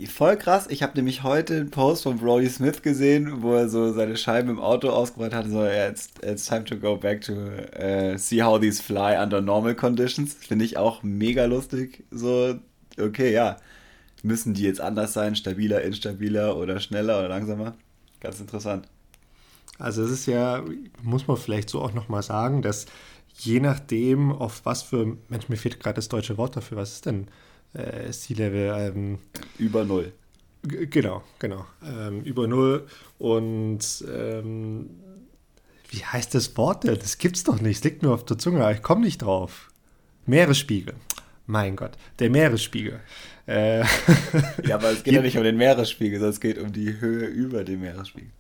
Voll 0.08 0.38
krass. 0.38 0.66
Ich 0.70 0.82
habe 0.82 0.94
nämlich 0.96 1.22
heute 1.22 1.56
einen 1.56 1.70
Post 1.70 2.04
von 2.04 2.18
Brody 2.18 2.50
Smith 2.50 2.82
gesehen, 2.82 3.44
wo 3.44 3.54
er 3.54 3.70
so 3.70 3.94
seine 3.94 4.18
Scheiben 4.18 4.50
im 4.50 4.60
Auto 4.60 4.90
ausgebaut 4.90 5.36
hat. 5.36 5.48
So, 5.48 5.62
yeah, 5.62 5.88
it's, 5.88 6.10
it's 6.24 6.48
time 6.48 6.64
to 6.64 6.76
go 6.78 6.98
back 6.98 7.22
to 7.22 7.34
uh, 7.34 8.18
see 8.18 8.42
how 8.42 8.60
these 8.60 8.82
fly 8.82 9.16
under 9.22 9.40
normal 9.40 9.76
conditions. 9.76 10.34
Finde 10.34 10.66
ich 10.66 10.78
auch 10.78 11.04
mega 11.04 11.46
lustig. 11.46 12.04
So, 12.10 12.56
okay, 13.00 13.32
ja. 13.32 13.58
Müssen 14.24 14.56
die 14.56 14.64
jetzt 14.64 14.82
anders 14.82 15.14
sein? 15.14 15.36
Stabiler, 15.36 15.84
instabiler 15.84 16.58
oder 16.58 16.80
schneller 16.80 17.20
oder 17.20 17.30
langsamer? 17.30 17.76
Ganz 18.20 18.40
interessant. 18.40 18.88
Also 19.78 20.04
es 20.04 20.12
ist 20.12 20.26
ja, 20.26 20.64
muss 21.04 21.28
man 21.28 21.38
vielleicht 21.38 21.70
so 21.70 21.82
auch 21.82 21.94
nochmal 21.94 22.24
sagen, 22.24 22.64
dass 22.64 22.88
je 23.38 23.60
nachdem, 23.60 24.32
auf 24.32 24.62
was 24.66 24.82
für, 24.82 25.18
Mensch, 25.30 25.50
mir 25.50 25.58
fehlt 25.58 25.80
gerade 25.80 25.96
das 25.96 26.10
deutsche 26.10 26.38
Wort 26.38 26.56
dafür, 26.56 26.78
was 26.78 26.94
ist 26.94 27.06
denn 27.06 27.28
äh, 27.74 28.12
Sea-Level? 28.12 28.94
Ähm, 28.96 29.20
über 29.58 29.84
Null. 29.84 30.14
Genau, 30.64 31.24
genau. 31.40 31.66
Ähm, 31.86 32.22
über 32.22 32.48
Null 32.48 32.88
und 33.20 34.06
ähm, 34.08 34.90
wie 35.90 36.06
heißt 36.06 36.34
das 36.34 36.56
Wort 36.58 36.86
denn? 36.86 36.96
Das 36.96 37.18
gibt's 37.18 37.44
doch 37.44 37.60
nicht, 37.60 37.78
es 37.78 37.84
liegt 37.84 38.02
nur 38.02 38.14
auf 38.14 38.26
der 38.26 38.38
Zunge, 38.38 38.72
ich 38.72 38.82
komme 38.82 39.02
nicht 39.02 39.22
drauf. 39.22 39.70
Meeresspiegel. 40.26 40.96
Mein 41.46 41.76
Gott, 41.76 41.98
der 42.20 42.30
Meeresspiegel. 42.30 43.02
Äh, 43.46 43.80
ja, 44.66 44.76
aber 44.76 44.92
es 44.92 45.04
geht 45.04 45.14
ja 45.14 45.22
nicht 45.22 45.38
um 45.38 45.44
den 45.44 45.58
Meeresspiegel, 45.58 46.20
sondern 46.20 46.34
es 46.34 46.40
geht 46.40 46.58
um 46.58 46.72
die 46.72 47.02
Höhe 47.02 47.26
über 47.26 47.66
dem 47.66 47.82
Meeresspiegel. 47.82 48.32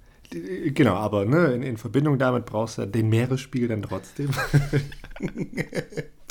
Genau, 0.74 0.96
aber 0.96 1.26
ne, 1.26 1.54
in, 1.54 1.62
in 1.62 1.78
Verbindung 1.78 2.18
damit 2.18 2.46
brauchst 2.46 2.78
du 2.78 2.88
den 2.88 3.10
Meeresspiegel 3.10 3.68
dann 3.68 3.84
trotzdem. 3.84 4.30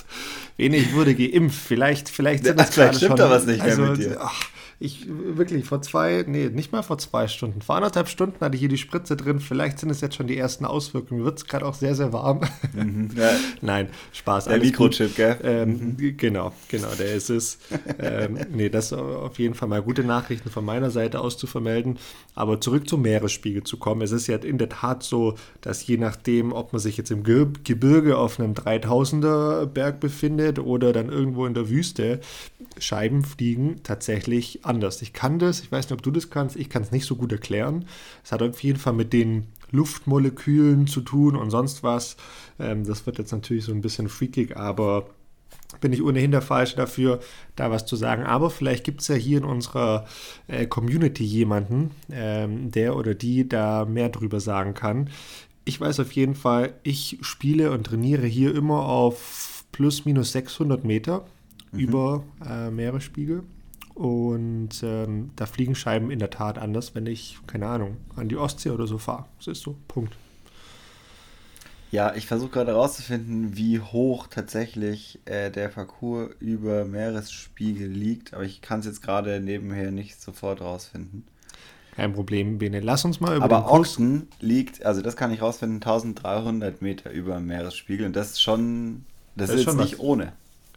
Wenig 0.57 0.93
wurde 0.93 1.15
geimpft. 1.15 1.59
Vielleicht, 1.67 2.09
vielleicht 2.09 2.45
sind 2.45 2.59
das 2.59 2.69
ja, 2.69 2.73
vielleicht 2.73 2.97
stimmt 2.97 3.11
schon, 3.11 3.19
da 3.19 3.31
was 3.31 3.47
nicht 3.47 3.61
also, 3.61 3.83
mehr 3.83 3.91
mit 3.93 4.01
dir. 4.01 4.19
Ach, 4.21 4.45
ich 4.79 5.07
wirklich 5.09 5.65
vor 5.65 5.83
zwei, 5.83 6.25
nee, 6.27 6.49
nicht 6.49 6.73
mal 6.73 6.83
vor 6.83 6.99
zwei 6.99 7.29
Stunden. 7.29 7.63
Vor 7.63 7.77
anderthalb 7.77 8.09
Stunden 8.09 8.41
hatte 8.41 8.55
ich 8.55 8.61
hier 8.61 8.69
die 8.69 8.79
Spritze 8.79 9.17
drin. 9.17 9.41
Vielleicht 9.41 9.79
sind 9.79 9.91
es 9.91 10.01
jetzt 10.01 10.17
schon 10.17 10.27
die 10.27 10.37
ersten 10.37 10.65
Auswirkungen. 10.65 11.21
Mir 11.21 11.27
wird 11.27 11.39
es 11.39 11.47
gerade 11.47 11.67
auch 11.67 11.75
sehr, 11.75 11.95
sehr 11.95 12.13
warm. 12.13 12.41
Mhm, 12.73 13.11
ja. 13.17 13.31
Nein, 13.61 13.89
Spaß. 14.13 14.47
Der 14.47 14.59
Mikrochip, 14.59 15.15
gell? 15.15 15.39
Ähm, 15.43 15.97
mhm. 15.99 16.17
Genau, 16.17 16.53
genau, 16.69 16.89
der 16.99 17.15
ist 17.15 17.31
es. 17.31 17.59
ähm, 17.99 18.39
nee, 18.53 18.69
das 18.69 18.93
auf 18.93 19.39
jeden 19.39 19.55
Fall 19.55 19.69
mal 19.69 19.83
gute 19.83 20.05
Nachrichten 20.05 20.51
von 20.51 20.65
meiner 20.65 20.91
Seite 20.91 21.21
aus 21.21 21.39
zu 21.39 21.47
vermelden. 21.47 21.99
Aber 22.35 22.61
zurück 22.61 22.89
zum 22.89 23.03
Meeresspiegel 23.03 23.63
zu 23.65 23.77
kommen. 23.77 24.03
Es 24.03 24.13
ist 24.13 24.27
ja 24.27 24.37
in 24.37 24.59
der 24.59 24.69
Tat 24.69 25.03
so, 25.03 25.35
dass 25.61 25.87
je 25.87 25.97
nachdem, 25.97 26.53
ob 26.53 26.73
man 26.73 26.81
sich 26.81 26.97
jetzt 26.97 27.11
im 27.11 27.23
Gebirge 27.23 28.17
auf 28.17 28.41
einem 28.41 28.55
3000er 28.55 29.67
Berg 29.67 30.01
befindet 30.01 30.59
oder 30.59 30.93
dann 30.93 31.09
irgendwo 31.09 31.47
in 31.47 31.55
der 31.55 31.69
Wüste, 31.69 32.21
Scheiben 32.79 33.23
fliegen 33.23 33.81
tatsächlich 33.83 34.65
anders. 34.73 35.03
Ich 35.03 35.13
kann 35.13 35.39
das, 35.39 35.61
ich 35.61 35.71
weiß 35.71 35.87
nicht, 35.87 35.93
ob 35.93 36.03
du 36.03 36.11
das 36.11 36.31
kannst, 36.31 36.57
ich 36.57 36.71
kann 36.71 36.83
es 36.83 36.91
nicht 36.91 37.07
so 37.07 37.17
gut 37.17 37.31
erklären. 37.31 37.85
Es 38.25 38.33
hat 38.33 38.43
auf 38.43 38.63
jeden 38.63 38.79
Fall 38.79 38.95
mit 38.95 39.13
den 39.13 39.49
Luftmolekülen 39.71 40.87
zu 40.87 41.03
tun 41.03 41.37
und 41.37 41.51
sonst 41.51 41.83
was. 41.83 42.17
Ähm, 42.59 42.85
das 42.85 43.07
wird 43.07 43.19
jetzt 43.19 43.33
natürlich 43.33 43.65
so 43.65 43.73
ein 43.73 43.83
bisschen 43.83 44.09
freakig, 44.09 44.57
aber 44.57 45.07
bin 45.81 45.93
ich 45.93 46.03
ohnehin 46.03 46.31
der 46.31 46.43
Falsche 46.43 46.77
dafür, 46.77 47.21
da 47.57 47.71
was 47.71 47.87
zu 47.87 47.97
sagen. 47.97 48.25
Aber 48.25 48.51
vielleicht 48.51 48.85
gibt 48.85 49.01
es 49.03 49.09
ja 49.09 49.15
hier 49.15 49.39
in 49.39 49.45
unserer 49.45 50.07
äh, 50.49 50.67
Community 50.67 51.25
jemanden, 51.25 51.91
ähm, 52.11 52.71
der 52.71 52.97
oder 52.97 53.15
die 53.15 53.49
da 53.49 53.85
mehr 53.85 54.09
drüber 54.09 54.41
sagen 54.41 54.75
kann. 54.75 55.11
Ich 55.65 55.81
weiß 55.81 56.01
auf 56.01 56.13
jeden 56.13 56.35
Fall, 56.35 56.75
ich 56.83 57.19
spiele 57.23 57.71
und 57.71 57.85
trainiere 57.85 58.27
hier 58.27 58.55
immer 58.55 58.87
auf 58.87 59.65
plus 59.73 60.05
minus 60.05 60.33
600 60.33 60.85
Meter 60.85 61.25
mhm. 61.73 61.79
über 61.79 62.25
äh, 62.47 62.71
Meeresspiegel. 62.71 63.43
Und 64.03 64.83
ähm, 64.83 65.31
da 65.37 65.47
fliegen 65.47 65.77
Scheiben 65.77 66.11
in 66.11 66.19
der 66.19 66.31
Tat 66.31 66.59
anders, 66.59 66.97
wenn 66.97 67.07
ich, 67.07 67.39
keine 67.47 67.69
Ahnung, 67.69 67.99
an 68.17 68.29
die 68.29 68.37
Ostsee 68.37 68.71
oder 68.71 68.89
so 68.89 68.99
fahre. 68.99 69.27
Das 69.39 69.47
ist 69.47 69.63
so, 69.63 69.77
Punkt. 69.87 70.17
Ja, 71.93 72.13
ich 72.17 72.27
versuche 72.27 72.51
gerade 72.51 72.73
herauszufinden, 72.73 73.57
wie 73.57 73.79
hoch 73.79 74.27
tatsächlich 74.27 75.21
äh, 75.27 75.51
der 75.51 75.69
Parcours 75.69 76.31
über 76.41 76.85
Meeresspiegel 76.85 77.87
liegt, 77.87 78.35
aber 78.35 78.43
ich 78.43 78.61
kann 78.61 78.81
es 78.81 78.87
jetzt 78.87 79.03
gerade 79.03 79.39
nebenher 79.39 79.93
nicht 79.93 80.21
sofort 80.21 80.63
rausfinden. 80.63 81.23
Kein 81.95 82.13
Problem, 82.13 82.59
Bene. 82.59 82.81
Lass 82.81 83.05
uns 83.05 83.21
mal 83.21 83.37
über 83.37 83.45
Aber 83.45 83.71
Ochsen 83.71 84.27
liegt, 84.41 84.85
also 84.85 85.01
das 85.01 85.15
kann 85.15 85.33
ich 85.33 85.43
rausfinden, 85.43 85.77
1300 85.77 86.83
Meter 86.83 87.13
über 87.13 87.39
Meeresspiegel 87.39 88.07
und 88.07 88.17
das 88.17 88.33
ist 88.33 88.43
schon, 88.43 89.05
das, 89.37 89.47
das 89.47 89.51
ist, 89.51 89.61
ist 89.61 89.65
schon 89.67 89.77
nicht 89.77 89.99
was. 90.01 90.05
ohne. 90.05 90.33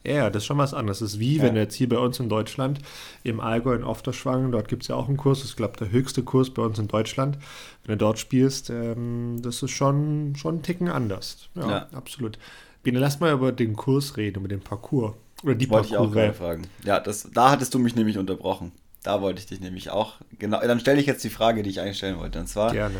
Ja, 0.06 0.30
das 0.30 0.44
ist 0.44 0.48
schon 0.48 0.58
was 0.58 0.74
anderes. 0.74 1.00
Das 1.00 1.14
ist 1.14 1.20
wie, 1.20 1.38
ja. 1.38 1.44
wenn 1.44 1.56
du 1.56 1.62
jetzt 1.62 1.76
hier 1.76 1.90
bei 1.90 1.98
uns 1.98 2.20
in 2.20 2.30
Deutschland 2.30 2.80
im 3.24 3.40
Allgäu 3.40 3.76
in 3.76 3.84
Ofterschwang, 3.84 4.52
dort 4.52 4.68
gibt 4.68 4.84
es 4.84 4.88
ja 4.90 4.96
auch 4.96 5.08
einen 5.08 5.18
Kurs, 5.18 5.40
das 5.40 5.50
ist, 5.50 5.58
glaube 5.58 5.74
ich, 5.74 5.80
der 5.80 5.92
höchste 5.92 6.24
Kurs 6.24 6.50
bei 6.50 6.62
uns 6.62 6.80
in 6.80 6.88
Deutschland. 6.88 7.38
Wenn 7.84 7.98
du 7.98 8.06
dort 8.06 8.20
spielst, 8.20 8.70
ähm, 8.70 9.42
das 9.42 9.64
ist 9.64 9.72
schon, 9.72 10.36
schon 10.36 10.56
einen 10.56 10.64
Ticken 10.64 10.90
anders. 10.90 11.50
Ja, 11.56 11.70
ja. 11.70 11.88
absolut. 11.94 12.38
Biene, 12.84 13.00
lass 13.00 13.20
mal 13.20 13.34
über 13.34 13.52
den 13.52 13.76
Kurs 13.76 14.16
reden, 14.18 14.40
über 14.40 14.48
den 14.48 14.62
Parcours. 14.62 15.16
Oder 15.44 15.56
die 15.56 15.70
Wollte 15.70 15.90
Parcours. 15.90 16.08
ich 16.08 16.10
auch 16.10 16.14
gerade 16.14 16.34
fragen. 16.34 16.68
Ja, 16.84 17.00
das, 17.00 17.30
da 17.34 17.52
hattest 17.52 17.74
du 17.74 17.80
mich 17.80 17.96
nämlich 17.96 18.18
unterbrochen. 18.18 18.72
Da 19.04 19.22
wollte 19.22 19.40
ich 19.40 19.46
dich 19.46 19.60
nämlich 19.60 19.92
auch. 19.92 20.16
Genau, 20.40 20.60
dann 20.62 20.80
stelle 20.80 21.00
ich 21.00 21.06
jetzt 21.06 21.24
die 21.24 21.30
Frage, 21.30 21.62
die 21.62 21.70
ich 21.70 21.80
eigentlich 21.80 21.98
stellen 21.98 22.18
wollte. 22.18 22.40
Und 22.40 22.48
zwar, 22.48 22.72
Gerne. 22.72 22.96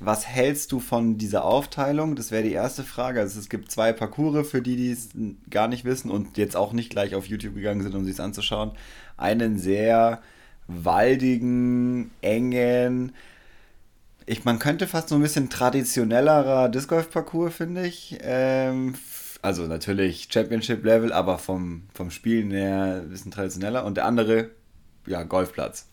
Was 0.00 0.26
hältst 0.26 0.72
du 0.72 0.80
von 0.80 1.18
dieser 1.18 1.44
Aufteilung? 1.44 2.16
Das 2.16 2.30
wäre 2.30 2.42
die 2.42 2.52
erste 2.52 2.84
Frage. 2.84 3.20
Also 3.20 3.38
es 3.38 3.48
gibt 3.48 3.70
zwei 3.70 3.92
Parcours 3.92 4.48
für 4.48 4.62
die, 4.62 4.76
die 4.76 4.90
es 4.90 5.10
gar 5.50 5.68
nicht 5.68 5.84
wissen 5.84 6.10
und 6.10 6.38
jetzt 6.38 6.56
auch 6.56 6.72
nicht 6.72 6.90
gleich 6.90 7.14
auf 7.14 7.26
YouTube 7.26 7.54
gegangen 7.54 7.82
sind, 7.82 7.94
um 7.94 8.04
sich 8.04 8.14
es 8.14 8.20
anzuschauen. 8.20 8.72
Einen 9.16 9.58
sehr 9.58 10.22
waldigen, 10.66 12.10
engen, 12.22 13.12
ich, 14.30 14.44
man 14.44 14.60
könnte 14.60 14.86
fast 14.86 15.08
so 15.08 15.16
ein 15.16 15.22
bisschen 15.22 15.50
traditionellerer 15.50 16.68
Disc 16.68 16.88
Golf 16.88 17.10
Parcours, 17.10 17.52
finde 17.52 17.84
ich. 17.84 18.16
Ähm, 18.22 18.94
also 19.42 19.66
natürlich 19.66 20.28
Championship 20.30 20.84
Level, 20.84 21.12
aber 21.12 21.38
vom, 21.38 21.82
vom 21.92 22.12
Spielen 22.12 22.52
her 22.52 23.00
ein 23.02 23.10
bisschen 23.10 23.32
traditioneller. 23.32 23.84
Und 23.84 23.96
der 23.96 24.04
andere, 24.06 24.50
ja, 25.06 25.24
Golfplatz. 25.24 25.86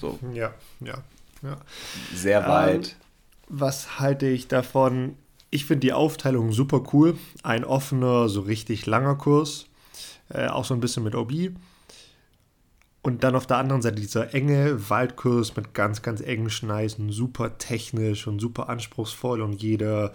So. 0.00 0.18
Ja, 0.32 0.54
ja, 0.80 0.94
ja. 1.42 1.58
Sehr 2.14 2.48
weit. 2.48 2.88
Ähm, 2.88 3.03
was 3.48 3.98
halte 4.00 4.26
ich 4.26 4.48
davon? 4.48 5.16
Ich 5.50 5.66
finde 5.66 5.80
die 5.80 5.92
Aufteilung 5.92 6.52
super 6.52 6.82
cool. 6.92 7.16
Ein 7.42 7.64
offener, 7.64 8.28
so 8.28 8.40
richtig 8.40 8.86
langer 8.86 9.16
Kurs. 9.16 9.66
Äh, 10.28 10.48
auch 10.48 10.64
so 10.64 10.74
ein 10.74 10.80
bisschen 10.80 11.04
mit 11.04 11.14
OB. 11.14 11.52
Und 13.02 13.22
dann 13.22 13.36
auf 13.36 13.46
der 13.46 13.58
anderen 13.58 13.82
Seite 13.82 14.00
dieser 14.00 14.32
enge 14.32 14.88
Waldkurs 14.88 15.56
mit 15.56 15.74
ganz, 15.74 16.00
ganz 16.00 16.22
engen 16.22 16.48
Schneisen, 16.48 17.12
super 17.12 17.58
technisch 17.58 18.26
und 18.26 18.40
super 18.40 18.70
anspruchsvoll 18.70 19.42
und 19.42 19.62
jeder 19.62 20.12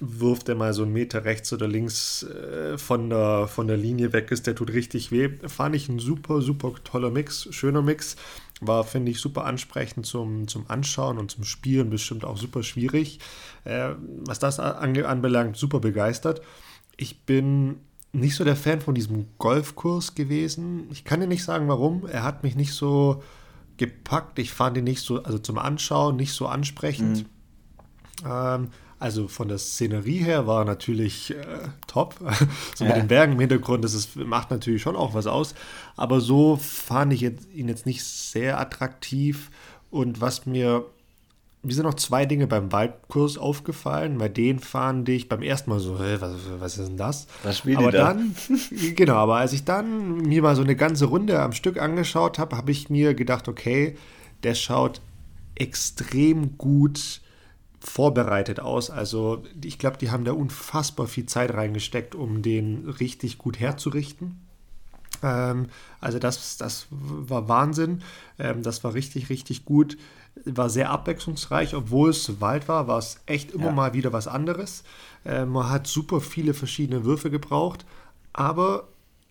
wirft, 0.00 0.48
der 0.48 0.54
mal 0.54 0.72
so 0.72 0.82
einen 0.82 0.92
Meter 0.94 1.26
rechts 1.26 1.52
oder 1.52 1.68
links 1.68 2.22
äh, 2.22 2.78
von, 2.78 3.10
der, 3.10 3.46
von 3.46 3.68
der 3.68 3.76
Linie 3.76 4.12
weg 4.14 4.30
ist, 4.30 4.46
der 4.46 4.54
tut 4.54 4.72
richtig 4.72 5.12
weh. 5.12 5.30
Fand 5.46 5.76
ich 5.76 5.88
ein 5.88 5.98
super, 5.98 6.40
super 6.40 6.72
toller 6.82 7.10
Mix, 7.10 7.46
schöner 7.50 7.82
Mix. 7.82 8.16
War, 8.60 8.84
finde 8.84 9.10
ich, 9.10 9.20
super 9.20 9.44
ansprechend 9.44 10.06
zum, 10.06 10.46
zum 10.48 10.64
Anschauen 10.68 11.18
und 11.18 11.30
zum 11.30 11.44
Spielen, 11.44 11.90
bestimmt 11.90 12.24
auch 12.24 12.36
super 12.36 12.62
schwierig. 12.62 13.18
Äh, 13.64 13.90
was 14.24 14.38
das 14.38 14.60
anbelangt, 14.60 15.56
super 15.56 15.80
begeistert. 15.80 16.40
Ich 16.96 17.22
bin 17.22 17.80
nicht 18.12 18.36
so 18.36 18.44
der 18.44 18.56
Fan 18.56 18.80
von 18.80 18.94
diesem 18.94 19.26
Golfkurs 19.38 20.14
gewesen. 20.14 20.88
Ich 20.92 21.04
kann 21.04 21.20
dir 21.20 21.26
nicht 21.26 21.42
sagen, 21.42 21.68
warum. 21.68 22.06
Er 22.06 22.22
hat 22.22 22.44
mich 22.44 22.54
nicht 22.54 22.72
so 22.72 23.22
gepackt. 23.76 24.38
Ich 24.38 24.52
fand 24.52 24.76
ihn 24.76 24.84
nicht 24.84 25.00
so, 25.00 25.22
also 25.22 25.38
zum 25.38 25.58
Anschauen 25.58 26.16
nicht 26.16 26.32
so 26.32 26.46
ansprechend. 26.46 27.18
Mhm. 27.18 27.26
Ähm, 28.26 28.68
also 28.98 29.28
von 29.28 29.48
der 29.48 29.58
Szenerie 29.58 30.18
her 30.18 30.46
war 30.46 30.64
natürlich 30.64 31.30
äh, 31.32 31.44
top. 31.86 32.14
so 32.74 32.84
mit 32.84 32.96
den 32.96 33.08
Bergen 33.08 33.34
im 33.34 33.40
Hintergrund, 33.40 33.84
das 33.84 33.92
ist, 33.92 34.16
macht 34.16 34.50
natürlich 34.50 34.82
schon 34.82 34.96
auch 34.96 35.14
was 35.14 35.26
aus. 35.26 35.54
Aber 35.96 36.20
so 36.20 36.56
fand 36.56 37.12
ich 37.12 37.20
jetzt, 37.20 37.52
ihn 37.52 37.68
jetzt 37.68 37.86
nicht 37.86 38.04
sehr 38.04 38.58
attraktiv. 38.58 39.50
Und 39.90 40.20
was 40.20 40.46
mir, 40.46 40.86
mir 41.62 41.74
sind 41.74 41.84
noch 41.84 41.94
zwei 41.94 42.24
Dinge 42.24 42.46
beim 42.46 42.72
Waldkurs 42.72 43.36
aufgefallen. 43.36 44.18
Bei 44.18 44.28
denen 44.28 44.58
fand 44.58 45.08
ich 45.08 45.28
beim 45.28 45.42
ersten 45.42 45.70
Mal 45.70 45.80
so, 45.80 45.98
hey, 45.98 46.20
was, 46.20 46.36
was 46.58 46.78
ist 46.78 46.88
denn 46.88 46.96
das? 46.96 47.26
Was 47.42 47.58
spielt 47.58 47.78
aber 47.78 47.92
da? 47.92 48.14
dann, 48.14 48.34
genau, 48.96 49.16
aber 49.16 49.36
als 49.36 49.52
ich 49.52 49.64
dann 49.64 50.18
mir 50.18 50.40
mal 50.40 50.56
so 50.56 50.62
eine 50.62 50.76
ganze 50.76 51.06
Runde 51.06 51.40
am 51.42 51.52
Stück 51.52 51.80
angeschaut 51.80 52.38
habe, 52.38 52.56
habe 52.56 52.70
ich 52.70 52.90
mir 52.90 53.14
gedacht, 53.14 53.48
okay, 53.48 53.96
der 54.44 54.54
schaut 54.54 55.00
extrem 55.56 56.56
gut 56.56 57.20
vorbereitet 57.84 58.60
aus. 58.60 58.90
Also 58.90 59.44
ich 59.62 59.78
glaube, 59.78 59.98
die 59.98 60.10
haben 60.10 60.24
da 60.24 60.32
unfassbar 60.32 61.06
viel 61.06 61.26
Zeit 61.26 61.52
reingesteckt, 61.52 62.14
um 62.14 62.42
den 62.42 62.88
richtig 62.88 63.38
gut 63.38 63.60
herzurichten. 63.60 64.40
Ähm, 65.22 65.66
also 66.00 66.18
das, 66.18 66.56
das 66.56 66.86
war 66.90 67.48
Wahnsinn. 67.48 68.02
Ähm, 68.38 68.62
das 68.62 68.82
war 68.84 68.94
richtig, 68.94 69.28
richtig 69.28 69.64
gut. 69.64 69.98
War 70.44 70.70
sehr 70.70 70.90
abwechslungsreich, 70.90 71.74
obwohl 71.74 72.10
es 72.10 72.40
Wald 72.40 72.68
war, 72.68 72.88
war 72.88 72.98
es 72.98 73.20
echt 73.26 73.52
immer 73.52 73.66
ja. 73.66 73.72
mal 73.72 73.94
wieder 73.94 74.12
was 74.12 74.26
anderes. 74.26 74.82
Ähm, 75.24 75.50
man 75.50 75.68
hat 75.68 75.86
super 75.86 76.20
viele 76.20 76.54
verschiedene 76.54 77.04
Würfe 77.04 77.30
gebraucht, 77.30 77.84
aber 78.32 78.88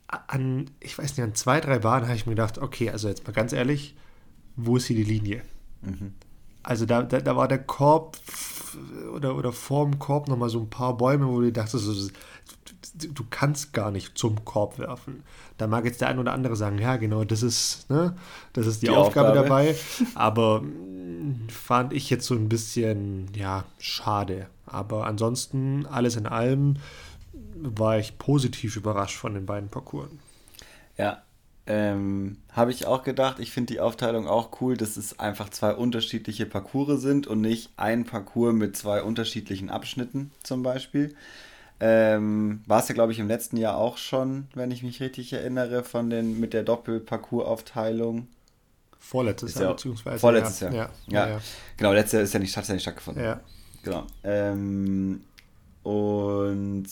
an, 0.07 0.69
ich 0.79 0.97
weiß 0.97 1.17
nicht, 1.17 1.23
an 1.23 1.35
zwei, 1.35 1.59
drei 1.59 1.79
Bahnen 1.79 2.05
habe 2.05 2.15
ich 2.15 2.25
mir 2.25 2.33
gedacht, 2.33 2.59
okay, 2.59 2.89
also 2.89 3.09
jetzt 3.09 3.25
mal 3.25 3.33
ganz 3.33 3.51
ehrlich, 3.51 3.95
wo 4.55 4.77
ist 4.77 4.85
hier 4.85 4.95
die 4.95 5.03
Linie? 5.03 5.41
Mhm. 5.81 6.13
Also 6.63 6.85
da, 6.85 7.03
da, 7.03 7.19
da, 7.19 7.35
war 7.35 7.47
der 7.47 7.59
Korb 7.59 8.17
oder, 9.13 9.35
oder 9.35 9.51
vorm 9.51 9.99
Korb 9.99 10.27
nochmal 10.27 10.49
so 10.49 10.59
ein 10.59 10.69
paar 10.69 10.97
Bäume, 10.97 11.27
wo 11.27 11.41
du 11.41 11.51
dachtest, 11.51 11.85
du, 12.95 13.07
du 13.07 13.23
kannst 13.29 13.73
gar 13.73 13.91
nicht 13.91 14.17
zum 14.17 14.45
Korb 14.45 14.79
werfen. 14.79 15.23
Da 15.57 15.67
mag 15.67 15.85
jetzt 15.85 16.01
der 16.01 16.07
ein 16.07 16.19
oder 16.19 16.33
andere 16.33 16.55
sagen, 16.55 16.79
ja 16.79 16.95
genau, 16.95 17.23
das 17.23 17.43
ist, 17.43 17.89
ne, 17.89 18.15
das 18.53 18.65
ist 18.65 18.81
die, 18.81 18.87
die 18.87 18.93
Aufgabe, 18.93 19.29
Aufgabe, 19.29 19.47
dabei. 19.47 19.75
Aber 20.15 20.61
hm, 20.61 21.47
fand 21.49 21.93
ich 21.93 22.09
jetzt 22.09 22.25
so 22.25 22.35
ein 22.35 22.49
bisschen, 22.49 23.27
ja, 23.35 23.65
schade. 23.77 24.47
Aber 24.65 25.05
ansonsten, 25.05 25.85
alles 25.85 26.15
in 26.15 26.25
allem, 26.25 26.77
war 27.55 27.99
ich 27.99 28.17
positiv 28.17 28.75
überrascht 28.75 29.17
von 29.17 29.33
den 29.33 29.45
beiden 29.45 29.69
Parcours. 29.69 30.09
Ja, 30.97 31.21
ähm, 31.65 32.37
Habe 32.51 32.71
ich 32.71 32.85
auch 32.87 33.03
gedacht. 33.03 33.39
Ich 33.39 33.51
finde 33.51 33.73
die 33.73 33.79
Aufteilung 33.79 34.27
auch 34.27 34.61
cool, 34.61 34.75
dass 34.75 34.97
es 34.97 35.19
einfach 35.19 35.49
zwei 35.49 35.73
unterschiedliche 35.73 36.45
Parcours 36.45 37.01
sind 37.01 37.25
und 37.25 37.41
nicht 37.41 37.71
ein 37.77 38.03
Parcours 38.03 38.53
mit 38.53 38.75
zwei 38.75 39.01
unterschiedlichen 39.01 39.69
Abschnitten 39.69 40.31
zum 40.43 40.61
Beispiel. 40.61 41.15
Ähm, 41.79 42.61
War 42.65 42.81
es 42.81 42.89
ja, 42.89 42.93
glaube 42.93 43.13
ich, 43.13 43.19
im 43.19 43.27
letzten 43.27 43.57
Jahr 43.57 43.77
auch 43.77 43.97
schon, 43.97 44.47
wenn 44.53 44.71
ich 44.71 44.83
mich 44.83 44.99
richtig 45.01 45.31
erinnere, 45.31 45.83
von 45.83 46.09
den, 46.09 46.39
mit 46.39 46.53
der 46.53 46.63
Doppelparcours-Aufteilung. 46.63 48.27
Vorletztes 48.99 49.55
Jahr, 49.55 49.63
ja, 49.63 49.71
beziehungsweise. 49.71 50.19
Vorletztes 50.19 50.59
ja. 50.61 50.71
Jahr. 50.71 50.89
Ja, 51.07 51.27
ja. 51.27 51.29
ja, 51.29 51.41
Genau, 51.77 51.93
letztes 51.93 52.13
Jahr 52.13 52.23
ist 52.23 52.33
ja 52.33 52.39
nicht, 52.39 52.55
hat 52.57 52.67
ja 52.67 52.73
nicht 52.73 52.83
stattgefunden. 52.83 53.23
Ja. 53.23 53.39
Genau. 53.83 54.05
Ähm, 54.23 55.21
und 55.83 56.87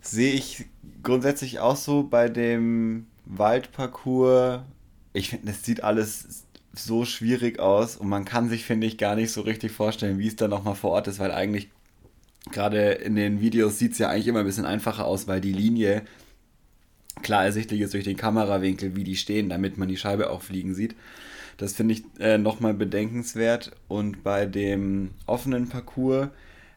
sehe 0.00 0.32
ich 0.32 0.66
grundsätzlich 1.02 1.60
auch 1.60 1.76
so 1.76 2.04
bei 2.04 2.28
dem 2.28 3.06
Waldparcours. 3.24 4.62
Ich 5.12 5.30
finde, 5.30 5.46
das 5.46 5.64
sieht 5.64 5.82
alles 5.84 6.44
so 6.74 7.04
schwierig 7.04 7.58
aus 7.58 7.96
und 7.96 8.08
man 8.08 8.24
kann 8.24 8.48
sich, 8.48 8.64
finde 8.64 8.86
ich, 8.86 8.96
gar 8.96 9.14
nicht 9.14 9.30
so 9.30 9.42
richtig 9.42 9.72
vorstellen, 9.72 10.18
wie 10.18 10.28
es 10.28 10.36
dann 10.36 10.50
nochmal 10.50 10.74
vor 10.74 10.92
Ort 10.92 11.08
ist, 11.08 11.18
weil 11.18 11.30
eigentlich 11.30 11.68
gerade 12.50 12.92
in 12.92 13.14
den 13.14 13.40
Videos 13.40 13.78
sieht 13.78 13.92
es 13.92 13.98
ja 13.98 14.08
eigentlich 14.08 14.28
immer 14.28 14.40
ein 14.40 14.46
bisschen 14.46 14.66
einfacher 14.66 15.04
aus, 15.04 15.28
weil 15.28 15.40
die 15.40 15.52
Linie 15.52 16.02
klar 17.22 17.44
ersichtlich 17.44 17.80
ist 17.82 17.94
durch 17.94 18.04
den 18.04 18.16
Kamerawinkel, 18.16 18.96
wie 18.96 19.04
die 19.04 19.16
stehen, 19.16 19.48
damit 19.48 19.76
man 19.76 19.88
die 19.88 19.96
Scheibe 19.96 20.30
auch 20.30 20.42
fliegen 20.42 20.74
sieht. 20.74 20.96
Das 21.58 21.74
finde 21.74 21.94
ich 21.94 22.04
äh, 22.18 22.38
nochmal 22.38 22.74
bedenkenswert. 22.74 23.72
Und 23.88 24.24
bei 24.24 24.46
dem 24.46 25.10
offenen 25.26 25.68
Parcours 25.68 26.28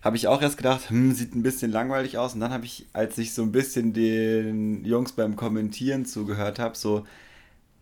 habe 0.05 0.17
ich 0.17 0.27
auch 0.27 0.41
erst 0.43 0.57
gedacht, 0.57 0.91
hm, 0.91 1.13
sieht 1.13 1.35
ein 1.35 1.41
bisschen 1.41 1.71
langweilig 1.71 2.19
aus. 2.19 2.35
Und 2.35 2.39
dann 2.41 2.53
habe 2.53 2.65
ich, 2.65 2.85
als 2.93 3.17
ich 3.17 3.33
so 3.33 3.41
ein 3.41 3.51
bisschen 3.51 3.91
den 3.91 4.85
Jungs 4.85 5.13
beim 5.13 5.35
Kommentieren 5.35 6.05
zugehört 6.05 6.59
habe, 6.59 6.77
so, 6.77 7.05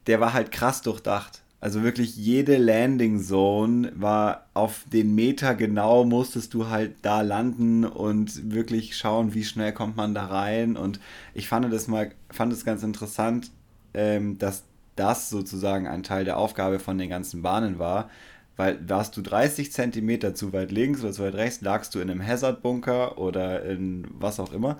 der 0.07 0.21
war 0.21 0.33
halt 0.33 0.51
krass 0.51 0.81
durchdacht. 0.81 1.41
Also 1.59 1.83
wirklich 1.83 2.15
jede 2.15 2.57
Landing 2.57 3.21
Zone 3.21 3.91
war 3.95 4.45
auf 4.53 4.85
den 4.91 5.15
Meter 5.15 5.53
genau, 5.55 6.05
musstest 6.05 6.53
du 6.53 6.69
halt 6.69 6.95
da 7.01 7.21
landen 7.21 7.83
und 7.85 8.53
wirklich 8.53 8.95
schauen, 8.95 9.33
wie 9.33 9.43
schnell 9.43 9.73
kommt 9.73 9.97
man 9.97 10.13
da 10.13 10.25
rein. 10.27 10.77
Und 10.77 11.01
ich 11.33 11.49
fand 11.49 11.71
das 11.73 11.89
mal, 11.89 12.11
fand 12.29 12.53
es 12.53 12.63
ganz 12.63 12.83
interessant, 12.83 13.51
ähm, 13.93 14.37
dass 14.37 14.63
das 14.95 15.29
sozusagen 15.29 15.87
ein 15.87 16.03
Teil 16.03 16.23
der 16.23 16.37
Aufgabe 16.37 16.79
von 16.79 16.97
den 16.97 17.09
ganzen 17.09 17.41
Bahnen 17.41 17.79
war. 17.79 18.09
Weil 18.55 18.77
warst 18.87 19.17
du 19.17 19.21
30 19.21 19.71
Zentimeter 19.71 20.35
zu 20.35 20.53
weit 20.53 20.71
links 20.71 21.01
oder 21.01 21.11
zu 21.11 21.23
weit 21.23 21.35
rechts, 21.35 21.61
lagst 21.61 21.95
du 21.95 21.99
in 21.99 22.09
einem 22.09 22.25
Hazard-Bunker 22.25 23.17
oder 23.17 23.63
in 23.63 24.07
was 24.11 24.39
auch 24.39 24.53
immer. 24.53 24.79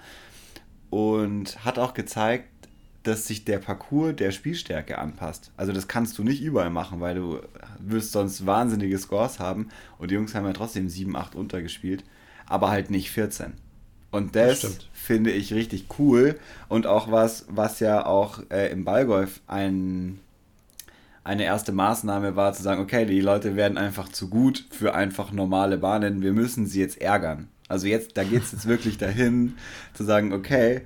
Und 0.89 1.65
hat 1.65 1.79
auch 1.79 1.93
gezeigt, 1.93 2.45
dass 3.03 3.27
sich 3.27 3.45
der 3.45 3.59
Parcours 3.59 4.15
der 4.15 4.31
Spielstärke 4.31 4.97
anpasst. 4.97 5.51
Also 5.57 5.73
das 5.73 5.87
kannst 5.87 6.17
du 6.17 6.23
nicht 6.23 6.41
überall 6.41 6.69
machen, 6.69 7.01
weil 7.01 7.15
du 7.15 7.39
wirst 7.79 8.13
sonst 8.13 8.45
wahnsinnige 8.45 8.97
Scores 8.97 9.39
haben. 9.39 9.69
Und 9.97 10.11
die 10.11 10.15
Jungs 10.15 10.33
haben 10.33 10.45
ja 10.45 10.53
trotzdem 10.53 10.89
7, 10.89 11.15
8 11.15 11.35
untergespielt, 11.35 12.03
aber 12.45 12.69
halt 12.69 12.89
nicht 12.91 13.11
14. 13.11 13.53
Und 14.13 14.35
das, 14.35 14.61
das 14.61 14.77
finde 14.93 15.31
ich 15.31 15.53
richtig 15.53 15.85
cool. 15.97 16.39
Und 16.69 16.85
auch 16.85 17.11
was, 17.11 17.45
was 17.49 17.79
ja 17.79 18.05
auch 18.05 18.39
äh, 18.51 18.71
im 18.71 18.85
Ballgolf 18.85 19.41
ein, 19.47 20.19
eine 21.23 21.43
erste 21.43 21.71
Maßnahme 21.71 22.35
war, 22.35 22.53
zu 22.53 22.63
sagen, 22.63 22.81
okay, 22.81 23.05
die 23.05 23.21
Leute 23.21 23.55
werden 23.55 23.77
einfach 23.77 24.09
zu 24.09 24.29
gut 24.29 24.65
für 24.71 24.93
einfach 24.93 25.31
normale 25.31 25.77
Bahnen. 25.77 26.21
Wir 26.21 26.33
müssen 26.33 26.65
sie 26.65 26.81
jetzt 26.81 27.01
ärgern. 27.01 27.47
Also 27.69 27.87
jetzt, 27.87 28.17
da 28.17 28.23
geht 28.23 28.43
es 28.43 28.51
jetzt 28.51 28.67
wirklich 28.67 28.97
dahin, 28.97 29.55
zu 29.93 30.03
sagen, 30.03 30.33
okay, 30.33 30.81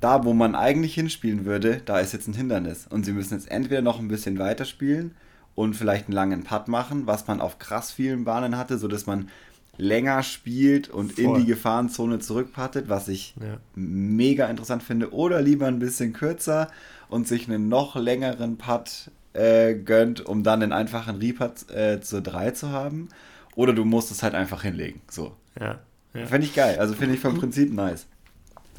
da, 0.00 0.24
wo 0.24 0.32
man 0.32 0.54
eigentlich 0.54 0.94
hinspielen 0.94 1.44
würde, 1.44 1.80
da 1.84 2.00
ist 2.00 2.12
jetzt 2.12 2.26
ein 2.26 2.34
Hindernis. 2.34 2.86
Und 2.88 3.04
sie 3.04 3.12
müssen 3.12 3.34
jetzt 3.34 3.50
entweder 3.50 3.82
noch 3.82 4.00
ein 4.00 4.08
bisschen 4.08 4.38
weiter 4.38 4.64
spielen 4.64 5.14
und 5.54 5.74
vielleicht 5.74 6.06
einen 6.06 6.14
langen 6.14 6.42
Putt 6.42 6.68
machen, 6.68 7.06
was 7.06 7.26
man 7.26 7.40
auf 7.40 7.58
krass 7.58 7.92
vielen 7.92 8.24
Bahnen 8.24 8.56
hatte, 8.56 8.78
sodass 8.78 9.06
man 9.06 9.28
länger 9.76 10.22
spielt 10.22 10.88
und 10.88 11.12
Voll. 11.12 11.24
in 11.24 11.34
die 11.36 11.46
Gefahrenzone 11.46 12.18
zurückpattet, 12.18 12.88
was 12.88 13.08
ich 13.08 13.34
ja. 13.40 13.58
mega 13.74 14.46
interessant 14.46 14.82
finde. 14.82 15.12
Oder 15.12 15.40
lieber 15.40 15.66
ein 15.66 15.78
bisschen 15.78 16.12
kürzer 16.12 16.68
und 17.08 17.28
sich 17.28 17.48
einen 17.48 17.68
noch 17.68 17.94
längeren 17.94 18.58
Putt 18.58 19.10
äh, 19.34 19.74
gönnt, 19.74 20.24
um 20.24 20.42
dann 20.42 20.62
einen 20.62 20.72
einfachen 20.72 21.16
Reputt 21.16 21.70
äh, 21.70 22.00
zur 22.00 22.20
3 22.20 22.50
zu 22.52 22.70
haben. 22.70 23.08
Oder 23.54 23.72
du 23.72 23.84
musst 23.84 24.10
es 24.10 24.22
halt 24.22 24.34
einfach 24.34 24.62
hinlegen. 24.62 25.00
So. 25.10 25.36
Ja. 25.60 25.80
ja. 26.14 26.26
Finde 26.26 26.46
ich 26.46 26.54
geil. 26.54 26.78
Also 26.78 26.94
finde 26.94 27.14
ich 27.14 27.20
vom 27.20 27.38
Prinzip 27.38 27.72
nice. 27.72 28.06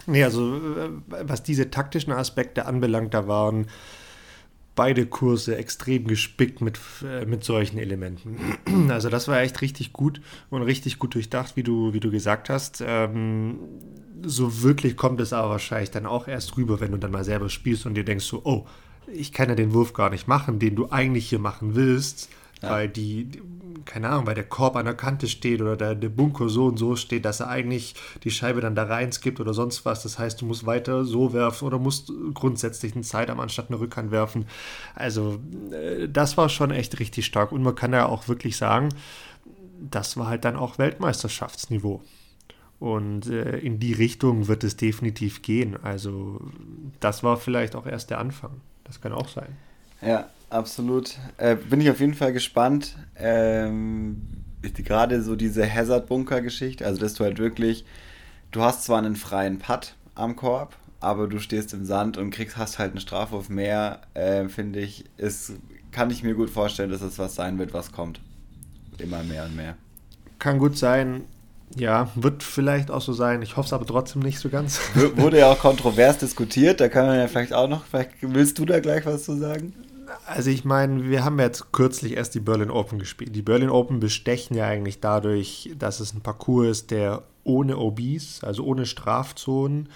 Nee, 0.07 0.23
also 0.23 0.57
äh, 0.57 0.89
was 1.23 1.43
diese 1.43 1.69
taktischen 1.69 2.11
Aspekte 2.13 2.65
anbelangt, 2.65 3.13
da 3.13 3.27
waren 3.27 3.67
beide 4.75 5.05
Kurse 5.05 5.55
extrem 5.55 6.07
gespickt 6.07 6.61
mit, 6.61 6.79
äh, 7.03 7.25
mit 7.25 7.43
solchen 7.43 7.77
Elementen. 7.77 8.37
Also 8.89 9.09
das 9.09 9.27
war 9.27 9.41
echt 9.41 9.61
richtig 9.61 9.93
gut 9.93 10.21
und 10.49 10.63
richtig 10.63 10.99
gut 10.99 11.13
durchdacht, 11.15 11.55
wie 11.55 11.63
du, 11.63 11.93
wie 11.93 11.99
du 11.99 12.11
gesagt 12.11 12.49
hast. 12.49 12.83
Ähm, 12.85 13.59
so 14.23 14.63
wirklich 14.63 14.97
kommt 14.97 15.19
es 15.21 15.33
aber 15.33 15.49
wahrscheinlich 15.49 15.91
dann 15.91 16.05
auch 16.05 16.27
erst 16.27 16.57
rüber, 16.57 16.79
wenn 16.79 16.91
du 16.91 16.97
dann 16.97 17.11
mal 17.11 17.23
selber 17.23 17.49
spielst 17.49 17.85
und 17.85 17.95
dir 17.95 18.03
denkst 18.03 18.25
so, 18.25 18.41
oh, 18.43 18.65
ich 19.07 19.31
kann 19.33 19.49
ja 19.49 19.55
den 19.55 19.73
Wurf 19.73 19.93
gar 19.93 20.09
nicht 20.09 20.27
machen, 20.27 20.59
den 20.59 20.75
du 20.75 20.89
eigentlich 20.89 21.29
hier 21.29 21.39
machen 21.39 21.75
willst 21.75 22.29
ja. 22.63 22.71
weil 22.71 22.89
die, 22.89 23.29
keine 23.85 24.09
Ahnung, 24.09 24.25
weil 24.25 24.35
der 24.35 24.45
Korb 24.45 24.75
an 24.75 24.85
der 24.85 24.95
Kante 24.95 25.27
steht 25.27 25.61
oder 25.61 25.75
der, 25.75 25.93
der 25.93 26.09
Bunker 26.09 26.49
so 26.49 26.65
und 26.65 26.77
so 26.77 26.95
steht, 26.95 27.25
dass 27.25 27.41
er 27.41 27.49
eigentlich 27.49 27.95
die 28.23 28.31
Scheibe 28.31 28.61
dann 28.61 28.73
da 28.73 28.83
reinskippt 28.83 29.39
oder 29.39 29.53
sonst 29.53 29.85
was. 29.85 30.01
Das 30.03 30.17
heißt, 30.17 30.41
du 30.41 30.45
musst 30.45 30.65
weiter 30.65 31.03
so 31.03 31.33
werfen 31.33 31.65
oder 31.65 31.77
musst 31.77 32.11
grundsätzlich 32.33 32.95
einen 32.95 33.03
Sidearm 33.03 33.39
anstatt 33.39 33.67
eine 33.69 33.79
Rückhand 33.79 34.11
werfen. 34.11 34.45
Also, 34.95 35.39
äh, 35.71 36.07
das 36.07 36.37
war 36.37 36.49
schon 36.49 36.71
echt 36.71 36.99
richtig 36.99 37.25
stark. 37.25 37.51
Und 37.51 37.61
man 37.61 37.75
kann 37.75 37.93
ja 37.93 38.07
auch 38.07 38.27
wirklich 38.27 38.57
sagen, 38.57 38.89
das 39.79 40.17
war 40.17 40.27
halt 40.27 40.45
dann 40.45 40.55
auch 40.55 40.77
Weltmeisterschaftsniveau. 40.77 42.01
Und 42.79 43.27
äh, 43.27 43.59
in 43.59 43.79
die 43.79 43.93
Richtung 43.93 44.47
wird 44.47 44.63
es 44.63 44.77
definitiv 44.77 45.41
gehen. 45.41 45.77
Also, 45.83 46.41
das 46.99 47.23
war 47.23 47.37
vielleicht 47.37 47.75
auch 47.75 47.85
erst 47.85 48.09
der 48.09 48.19
Anfang. 48.19 48.61
Das 48.83 49.01
kann 49.01 49.13
auch 49.13 49.27
sein. 49.27 49.55
Ja, 50.01 50.29
absolut. 50.49 51.17
Äh, 51.37 51.55
bin 51.55 51.81
ich 51.81 51.89
auf 51.89 51.99
jeden 51.99 52.13
Fall 52.13 52.33
gespannt. 52.33 52.95
Ähm, 53.15 54.27
Gerade 54.61 55.21
so 55.21 55.35
diese 55.35 55.71
Hazard-Bunker-Geschichte, 55.71 56.85
also 56.85 57.01
dass 57.01 57.15
du 57.15 57.25
halt 57.25 57.37
wirklich, 57.37 57.85
du 58.51 58.61
hast 58.61 58.85
zwar 58.85 58.99
einen 58.99 59.17
freien 59.17 59.59
Putt 59.59 59.95
am 60.15 60.37
Korb, 60.37 60.75
aber 61.01 61.27
du 61.27 61.39
stehst 61.39 61.73
im 61.73 61.83
Sand 61.83 62.17
und 62.17 62.29
kriegst, 62.31 62.55
hast 62.55 62.79
halt 62.79 62.91
einen 62.91 63.01
Strafwurf 63.01 63.49
mehr, 63.49 64.01
äh, 64.13 64.47
finde 64.47 64.79
ich, 64.79 65.03
ist, 65.17 65.53
kann 65.91 66.09
ich 66.11 66.23
mir 66.23 66.33
gut 66.33 66.49
vorstellen, 66.49 66.91
dass 66.91 67.01
es 67.01 67.19
was 67.19 67.35
sein 67.35 67.59
wird, 67.59 67.73
was 67.73 67.91
kommt. 67.91 68.21
Immer 68.99 69.23
mehr 69.23 69.43
und 69.45 69.55
mehr. 69.55 69.75
Kann 70.39 70.59
gut 70.59 70.77
sein. 70.77 71.25
Ja, 71.75 72.09
wird 72.15 72.43
vielleicht 72.43 72.91
auch 72.91 73.01
so 73.01 73.13
sein. 73.13 73.41
Ich 73.41 73.57
hoffe 73.57 73.67
es 73.67 73.73
aber 73.73 73.85
trotzdem 73.85 74.21
nicht 74.21 74.39
so 74.39 74.49
ganz. 74.49 74.79
Wurde 75.15 75.39
ja 75.39 75.51
auch 75.51 75.59
kontrovers 75.59 76.19
diskutiert. 76.19 76.79
Da 76.79 76.87
kann 76.87 77.07
man 77.07 77.17
ja 77.17 77.27
vielleicht 77.27 77.53
auch 77.53 77.67
noch, 77.67 77.85
vielleicht 77.85 78.11
willst 78.21 78.59
du 78.59 78.65
da 78.65 78.79
gleich 78.79 79.05
was 79.05 79.23
zu 79.23 79.37
sagen? 79.37 79.73
Also 80.27 80.51
ich 80.51 80.63
meine, 80.63 81.09
wir 81.09 81.25
haben 81.25 81.39
jetzt 81.39 81.71
kürzlich 81.71 82.15
erst 82.15 82.35
die 82.35 82.39
Berlin 82.39 82.69
Open 82.69 82.99
gespielt. 82.99 83.35
Die 83.35 83.41
Berlin 83.41 83.69
Open 83.69 83.99
bestechen 83.99 84.55
ja 84.55 84.67
eigentlich 84.67 84.99
dadurch, 84.99 85.71
dass 85.77 85.99
es 85.99 86.13
ein 86.13 86.21
Parcours 86.21 86.67
ist, 86.67 86.91
der 86.91 87.23
ohne 87.43 87.77
OBs, 87.77 88.43
also 88.43 88.63
ohne 88.63 88.85
Strafzonen, 88.85 89.89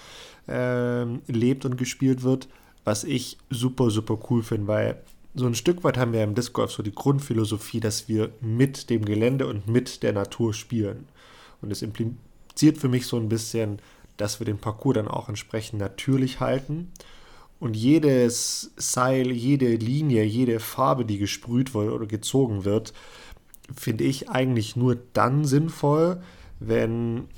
äh, 0.48 1.04
lebt 1.28 1.64
und 1.64 1.76
gespielt 1.76 2.22
wird, 2.22 2.48
was 2.84 3.04
ich 3.04 3.38
super, 3.50 3.90
super 3.90 4.18
cool 4.30 4.42
finde, 4.42 4.66
weil 4.66 4.96
so 5.34 5.46
ein 5.46 5.54
Stück 5.54 5.84
weit 5.84 5.96
haben 5.96 6.12
wir 6.12 6.24
im 6.24 6.34
Disc 6.34 6.52
Golf 6.52 6.72
so 6.72 6.82
die 6.82 6.94
Grundphilosophie, 6.94 7.80
dass 7.80 8.08
wir 8.08 8.30
mit 8.40 8.90
dem 8.90 9.04
Gelände 9.04 9.46
und 9.46 9.68
mit 9.68 10.02
der 10.02 10.12
Natur 10.12 10.52
spielen. 10.52 11.06
Und 11.60 11.70
es 11.70 11.82
impliziert 11.82 12.78
für 12.78 12.88
mich 12.88 13.06
so 13.06 13.16
ein 13.16 13.28
bisschen, 13.28 13.80
dass 14.16 14.40
wir 14.40 14.44
den 14.44 14.58
Parcours 14.58 14.94
dann 14.94 15.08
auch 15.08 15.28
entsprechend 15.28 15.80
natürlich 15.80 16.40
halten 16.40 16.92
und 17.60 17.74
jedes 17.74 18.72
Seil, 18.76 19.30
jede 19.32 19.74
Linie, 19.74 20.24
jede 20.24 20.60
Farbe, 20.60 21.04
die 21.04 21.18
gesprüht 21.18 21.74
wird 21.74 21.92
oder 21.92 22.06
gezogen 22.06 22.64
wird, 22.64 22.92
finde 23.74 24.04
ich 24.04 24.28
eigentlich 24.28 24.76
nur 24.76 24.96
dann 25.12 25.44
sinnvoll, 25.44 26.22
wenn 26.60 27.28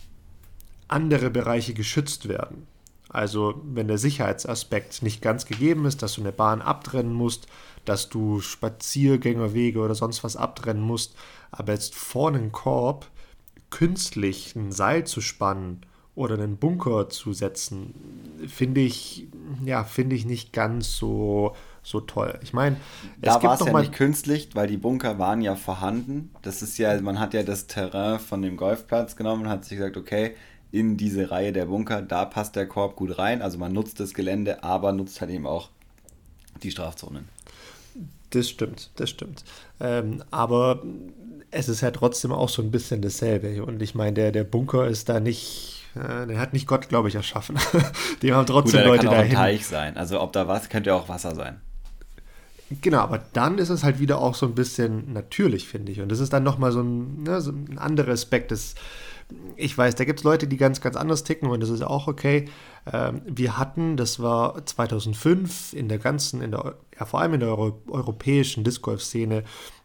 andere 0.88 1.30
Bereiche 1.30 1.74
geschützt 1.74 2.28
werden. 2.28 2.66
Also 3.08 3.60
wenn 3.64 3.88
der 3.88 3.98
Sicherheitsaspekt 3.98 5.02
nicht 5.02 5.20
ganz 5.20 5.46
gegeben 5.46 5.84
ist, 5.84 6.02
dass 6.02 6.14
du 6.14 6.20
eine 6.20 6.32
Bahn 6.32 6.62
abtrennen 6.62 7.12
musst, 7.12 7.48
dass 7.84 8.08
du 8.08 8.40
Spaziergängerwege 8.40 9.80
oder 9.80 9.94
sonst 9.94 10.22
was 10.22 10.36
abtrennen 10.36 10.82
musst, 10.82 11.16
aber 11.50 11.72
jetzt 11.72 11.94
vorne 11.94 12.38
einen 12.38 12.52
Korb 12.52 13.10
künstlich 13.70 14.54
ein 14.56 14.72
Seil 14.72 15.06
zu 15.06 15.20
spannen 15.20 15.80
oder 16.14 16.34
einen 16.34 16.56
Bunker 16.56 17.08
zu 17.08 17.32
setzen, 17.32 17.94
finde 18.48 18.80
ich, 18.80 19.28
ja, 19.64 19.84
finde 19.84 20.16
ich 20.16 20.26
nicht 20.26 20.52
ganz 20.52 20.96
so, 20.96 21.54
so 21.82 22.00
toll. 22.00 22.38
Ich 22.42 22.52
meine, 22.52 22.76
da 23.20 23.42
war 23.42 23.54
es 23.54 23.64
ja 23.64 23.78
nicht 23.78 23.92
künstlich, 23.92 24.50
weil 24.54 24.66
die 24.66 24.76
Bunker 24.76 25.18
waren 25.18 25.40
ja 25.40 25.56
vorhanden. 25.56 26.30
Das 26.42 26.62
ist 26.62 26.78
ja, 26.78 27.00
man 27.00 27.18
hat 27.18 27.32
ja 27.32 27.42
das 27.42 27.68
Terrain 27.68 28.18
von 28.18 28.42
dem 28.42 28.56
Golfplatz 28.56 29.16
genommen 29.16 29.44
und 29.44 29.48
hat 29.48 29.64
sich 29.64 29.78
gesagt, 29.78 29.96
okay, 29.96 30.34
in 30.72 30.96
diese 30.96 31.30
Reihe 31.30 31.52
der 31.52 31.66
Bunker, 31.66 32.02
da 32.02 32.24
passt 32.24 32.56
der 32.56 32.66
Korb 32.66 32.96
gut 32.96 33.18
rein. 33.18 33.42
Also 33.42 33.58
man 33.58 33.72
nutzt 33.72 33.98
das 34.00 34.14
Gelände, 34.14 34.62
aber 34.62 34.92
nutzt 34.92 35.20
halt 35.20 35.30
eben 35.30 35.46
auch 35.46 35.70
die 36.62 36.70
Strafzonen. 36.70 37.28
Das 38.30 38.48
stimmt, 38.48 38.90
das 38.96 39.10
stimmt. 39.10 39.44
Ähm, 39.80 40.22
aber 40.30 40.82
es 41.50 41.68
ist 41.68 41.80
ja 41.80 41.90
trotzdem 41.90 42.32
auch 42.32 42.48
so 42.48 42.62
ein 42.62 42.70
bisschen 42.70 43.02
dasselbe. 43.02 43.64
Und 43.64 43.82
ich 43.82 43.94
meine, 43.94 44.12
der, 44.12 44.32
der 44.32 44.44
Bunker 44.44 44.86
ist 44.86 45.08
da 45.08 45.20
nicht 45.20 45.80
äh, 45.94 46.26
den 46.26 46.38
hat 46.38 46.52
nicht 46.52 46.66
Gott, 46.66 46.88
glaube 46.88 47.08
ich, 47.08 47.14
erschaffen. 47.14 47.58
Die 48.22 48.32
haben 48.32 48.46
trotzdem 48.46 48.80
Gut, 48.80 48.88
Leute 48.88 49.06
kann 49.06 49.08
auch 49.08 49.18
dahin. 49.18 49.36
Ein 49.36 49.42
Teich 49.42 49.66
sein. 49.66 49.96
Also 49.96 50.20
ob 50.20 50.32
da 50.32 50.46
was, 50.46 50.68
könnte 50.68 50.90
ja 50.90 50.96
auch 50.96 51.08
Wasser 51.08 51.34
sein. 51.34 51.60
Genau, 52.80 52.98
aber 52.98 53.20
dann 53.32 53.58
ist 53.58 53.68
es 53.68 53.82
halt 53.82 53.98
wieder 53.98 54.20
auch 54.20 54.36
so 54.36 54.46
ein 54.46 54.54
bisschen 54.54 55.12
natürlich, 55.12 55.66
finde 55.66 55.90
ich. 55.90 56.00
Und 56.00 56.10
das 56.10 56.20
ist 56.20 56.32
dann 56.32 56.44
nochmal 56.44 56.70
so 56.70 56.80
ein, 56.80 57.24
ne, 57.24 57.40
so 57.40 57.50
ein 57.50 57.78
anderer 57.78 58.12
Aspekt 58.12 58.52
des, 58.52 58.76
ich 59.56 59.76
weiß, 59.76 59.96
da 59.96 60.04
gibt 60.04 60.20
es 60.20 60.24
Leute, 60.24 60.46
die 60.46 60.56
ganz, 60.56 60.80
ganz 60.80 60.94
anders 60.94 61.24
ticken 61.24 61.48
und 61.48 61.60
das 61.60 61.70
ist 61.70 61.82
auch 61.82 62.06
okay. 62.06 62.48
Ähm, 62.92 63.22
wir 63.26 63.58
hatten, 63.58 63.96
das 63.96 64.20
war 64.20 64.64
2005, 64.64 65.72
in 65.72 65.88
der 65.88 65.98
ganzen, 65.98 66.42
in 66.42 66.52
der, 66.52 66.76
ja, 66.96 67.06
vor 67.06 67.20
allem 67.20 67.34
in 67.34 67.40
der 67.40 67.48
Euro 67.48 67.82
europäischen 67.88 68.62
Disc 68.62 68.82
Golf-Szene, 68.82 69.42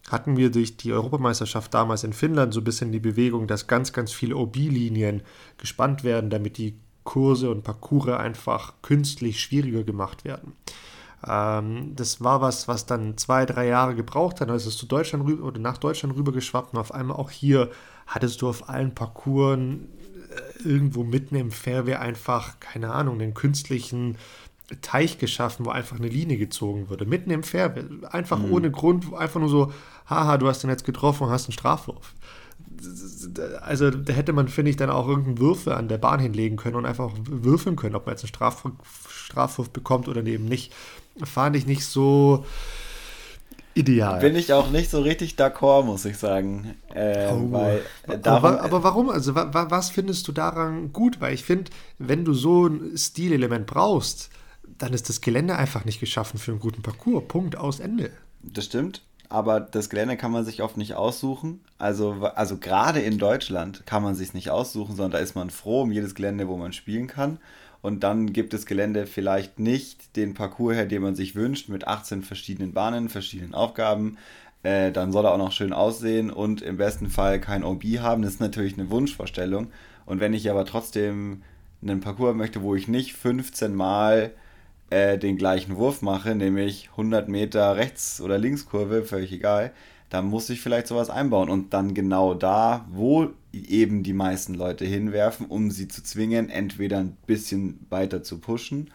hatten 0.10 0.38
wir 0.38 0.52
durch 0.52 0.78
die 0.78 0.94
Europameisterschaft 0.94 1.74
damals 1.74 2.04
in 2.04 2.14
Finnland 2.14 2.54
so 2.54 2.62
ein 2.62 2.66
bisschen 2.66 2.92
die 2.92 3.00
Bewegung, 3.00 3.48
dass 3.48 3.68
ganz, 3.68 3.92
ganz 3.92 4.12
viele 4.12 4.38
OB-Linien 4.38 5.24
gespannt 5.58 6.04
werden, 6.04 6.30
damit 6.30 6.58
die 6.58 6.78
Kurse 7.04 7.50
und 7.50 7.64
Parcours 7.64 8.10
einfach 8.10 8.74
künstlich 8.82 9.40
schwieriger 9.40 9.84
gemacht 9.84 10.26
werden. 10.26 10.54
Ähm, 11.26 11.94
das 11.96 12.22
war 12.22 12.42
was, 12.42 12.68
was 12.68 12.86
dann 12.86 13.18
zwei, 13.18 13.46
drei 13.46 13.68
Jahre 13.68 13.96
gebraucht 13.96 14.42
hat, 14.42 14.50
als 14.50 14.66
es 14.66 14.78
zu 14.78 14.86
Deutschland 14.86 15.26
rüber 15.26 15.46
oder 15.46 15.60
nach 15.60 15.78
Deutschland 15.78 16.16
rüber 16.16 16.32
geschwappt 16.32 16.74
und 16.74 16.80
auf 16.80 16.94
einmal 16.94 17.18
auch 17.18 17.32
hier 17.32 17.72
hattest 18.06 18.42
du 18.42 18.50
auf 18.50 18.70
allen 18.70 18.94
Parcours 18.94 19.58
äh, 19.58 20.64
irgendwo 20.64 21.04
mitten 21.04 21.36
im 21.36 21.52
Fairway 21.52 21.96
einfach, 21.96 22.60
keine 22.60 22.92
Ahnung, 22.92 23.20
den 23.20 23.34
künstlichen 23.34 24.18
Teich 24.82 25.20
geschaffen, 25.20 25.66
wo 25.66 25.70
einfach 25.70 25.98
eine 25.98 26.08
Linie 26.08 26.38
gezogen 26.38 26.90
wurde, 26.90 27.06
mitten 27.06 27.30
im 27.30 27.44
Fairway, 27.44 27.84
einfach 28.10 28.40
mhm. 28.40 28.52
ohne 28.52 28.72
Grund, 28.72 29.14
einfach 29.14 29.40
nur 29.40 29.50
so, 29.50 29.72
haha, 30.10 30.38
du 30.38 30.48
hast 30.48 30.64
den 30.64 30.70
jetzt 30.70 30.86
getroffen 30.86 31.26
und 31.26 31.30
hast 31.30 31.46
einen 31.46 31.54
Strafwurf. 31.54 32.14
Also 33.62 33.92
da 33.92 34.14
hätte 34.14 34.34
man, 34.34 34.48
finde 34.48 34.72
ich, 34.72 34.78
dann 34.78 34.90
auch 34.90 35.08
irgendeinen 35.08 35.40
Würfel 35.40 35.74
an 35.74 35.88
der 35.88 35.98
Bahn 35.98 36.20
hinlegen 36.20 36.58
können 36.58 36.76
und 36.76 36.86
einfach 36.86 37.12
würfeln 37.24 37.76
können, 37.76 37.96
ob 37.96 38.06
man 38.06 38.14
jetzt 38.14 38.24
einen 38.24 38.30
Strafwurf, 38.30 38.74
Strafwurf 39.08 39.70
bekommt 39.70 40.08
oder 40.08 40.26
eben 40.26 40.46
nicht. 40.46 40.74
Fand 41.24 41.56
ich 41.56 41.68
nicht 41.68 41.86
so 41.86 42.46
ideal. 43.76 44.20
Bin 44.20 44.36
ich 44.36 44.52
auch 44.52 44.72
nicht 44.72 44.90
so 44.90 45.02
richtig 45.02 45.36
d'accord, 45.36 45.84
muss 45.84 46.06
ich 46.06 46.18
sagen. 46.18 46.76
Äh, 46.94 47.28
oh. 47.32 47.52
weil, 47.52 47.82
äh, 48.08 48.18
darum, 48.18 48.46
aber, 48.46 48.62
aber, 48.62 48.84
warum? 48.84 49.10
Also 49.10 49.36
wa, 49.36 49.68
was 49.70 49.90
findest 49.90 50.28
du 50.28 50.32
daran 50.32 50.92
gut? 50.92 51.22
Weil 51.22 51.34
ich 51.34 51.44
finde, 51.44 51.72
wenn 52.00 52.26
du 52.26 52.34
so 52.34 52.68
ein 52.68 52.98
Stilelement 52.98 53.68
brauchst, 53.68 54.30
dann 54.78 54.94
ist 54.94 55.10
das 55.10 55.22
Gelände 55.22 55.56
einfach 55.56 55.86
nicht 55.86 56.00
geschaffen 56.00 56.40
für 56.40 56.52
einen 56.52 56.60
guten 56.60 56.82
Parcours. 56.82 57.24
Punkt, 57.28 57.58
aus, 57.58 57.80
Ende. 57.80 58.12
Das 58.42 58.66
stimmt, 58.66 59.02
aber 59.30 59.60
das 59.60 59.90
Gelände 59.90 60.18
kann 60.18 60.32
man 60.32 60.46
sich 60.46 60.62
oft 60.62 60.78
nicht 60.78 60.96
aussuchen. 60.96 61.62
Also, 61.78 62.12
also 62.36 62.58
gerade 62.58 63.00
in 63.00 63.18
Deutschland 63.18 63.86
kann 63.86 64.04
man 64.04 64.16
sich 64.16 64.34
nicht 64.34 64.50
aussuchen, 64.50 64.96
sondern 64.96 65.12
da 65.12 65.18
ist 65.20 65.36
man 65.36 65.50
froh 65.50 65.82
um 65.82 65.92
jedes 65.92 66.16
Gelände, 66.16 66.48
wo 66.48 66.58
man 66.58 66.74
spielen 66.74 67.08
kann. 67.08 67.40
Und 67.82 68.04
dann 68.04 68.34
gibt 68.34 68.54
das 68.54 68.66
Gelände 68.66 69.06
vielleicht 69.06 69.60
nicht 69.60 70.16
den 70.16 70.34
Parcours 70.34 70.76
her, 70.76 70.86
den 70.86 71.04
man 71.04 71.16
sich 71.16 71.36
wünscht, 71.36 71.70
mit 71.70 71.88
18 71.88 72.24
verschiedenen 72.24 72.74
Bahnen, 72.74 73.10
verschiedenen 73.10 73.54
Aufgaben. 73.54 74.18
Äh, 74.64 74.92
dann 74.92 75.12
soll 75.12 75.26
er 75.26 75.34
auch 75.34 75.38
noch 75.38 75.52
schön 75.52 75.74
aussehen 75.74 76.32
und 76.32 76.64
im 76.64 76.78
besten 76.78 77.10
Fall 77.10 77.40
kein 77.40 77.64
OB 77.64 77.84
haben. 78.00 78.24
Das 78.24 78.34
ist 78.34 78.40
natürlich 78.40 78.74
eine 78.74 78.90
Wunschvorstellung. 78.90 79.68
Und 80.08 80.20
wenn 80.20 80.34
ich 80.34 80.50
aber 80.50 80.66
trotzdem 80.66 81.44
einen 81.84 82.00
Parcours 82.00 82.36
möchte, 82.36 82.64
wo 82.64 82.74
ich 82.74 82.88
nicht 82.88 83.14
15 83.14 83.76
Mal 83.76 84.32
äh, 84.90 85.18
den 85.18 85.38
gleichen 85.38 85.78
Wurf 85.78 86.02
mache, 86.02 86.36
nämlich 86.36 86.90
100 86.92 87.28
Meter 87.28 87.76
Rechts- 87.76 88.22
oder 88.22 88.38
Linkskurve, 88.38 89.04
völlig 89.04 89.32
egal, 89.32 89.72
dann 90.10 90.26
muss 90.26 90.50
ich 90.50 90.62
vielleicht 90.62 90.88
sowas 90.88 91.10
einbauen 91.10 91.50
und 91.50 91.74
dann 91.74 91.94
genau 91.94 92.34
da, 92.34 92.86
wo 92.90 93.30
eben 93.52 94.04
die 94.04 94.14
meisten 94.14 94.54
Leute 94.54 94.86
hinwerfen, 94.86 95.48
um 95.48 95.72
sie 95.72 95.88
zu 95.88 96.04
zwingen, 96.04 96.50
entweder 96.50 97.00
ein 97.00 97.18
bisschen 97.26 97.86
weiter 97.90 98.24
zu 98.24 98.40
pushen 98.40 98.92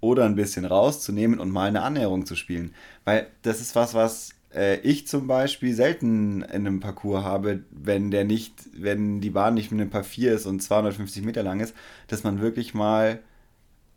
oder 0.00 0.24
ein 0.24 0.34
bisschen 0.34 0.64
rauszunehmen 0.64 1.38
und 1.38 1.50
mal 1.50 1.68
eine 1.68 1.82
Annäherung 1.82 2.26
zu 2.26 2.36
spielen. 2.36 2.74
Weil 3.04 3.28
das 3.42 3.60
ist 3.60 3.74
was, 3.74 3.94
was 3.94 4.30
äh, 4.54 4.78
ich 4.80 5.06
zum 5.06 5.26
Beispiel 5.26 5.74
selten 5.74 6.42
in 6.42 6.66
einem 6.66 6.80
Parcours 6.80 7.24
habe, 7.24 7.64
wenn 7.70 8.10
der 8.10 8.24
nicht, 8.24 8.54
wenn 8.72 9.20
die 9.20 9.30
Bahn 9.30 9.54
nicht 9.54 9.70
mit 9.70 9.80
einem 9.80 9.90
Paar 9.90 10.04
4 10.04 10.34
ist 10.34 10.46
und 10.46 10.62
250 10.62 11.24
Meter 11.24 11.42
lang 11.42 11.60
ist, 11.60 11.74
dass 12.08 12.24
man 12.24 12.40
wirklich 12.40 12.74
mal 12.74 13.20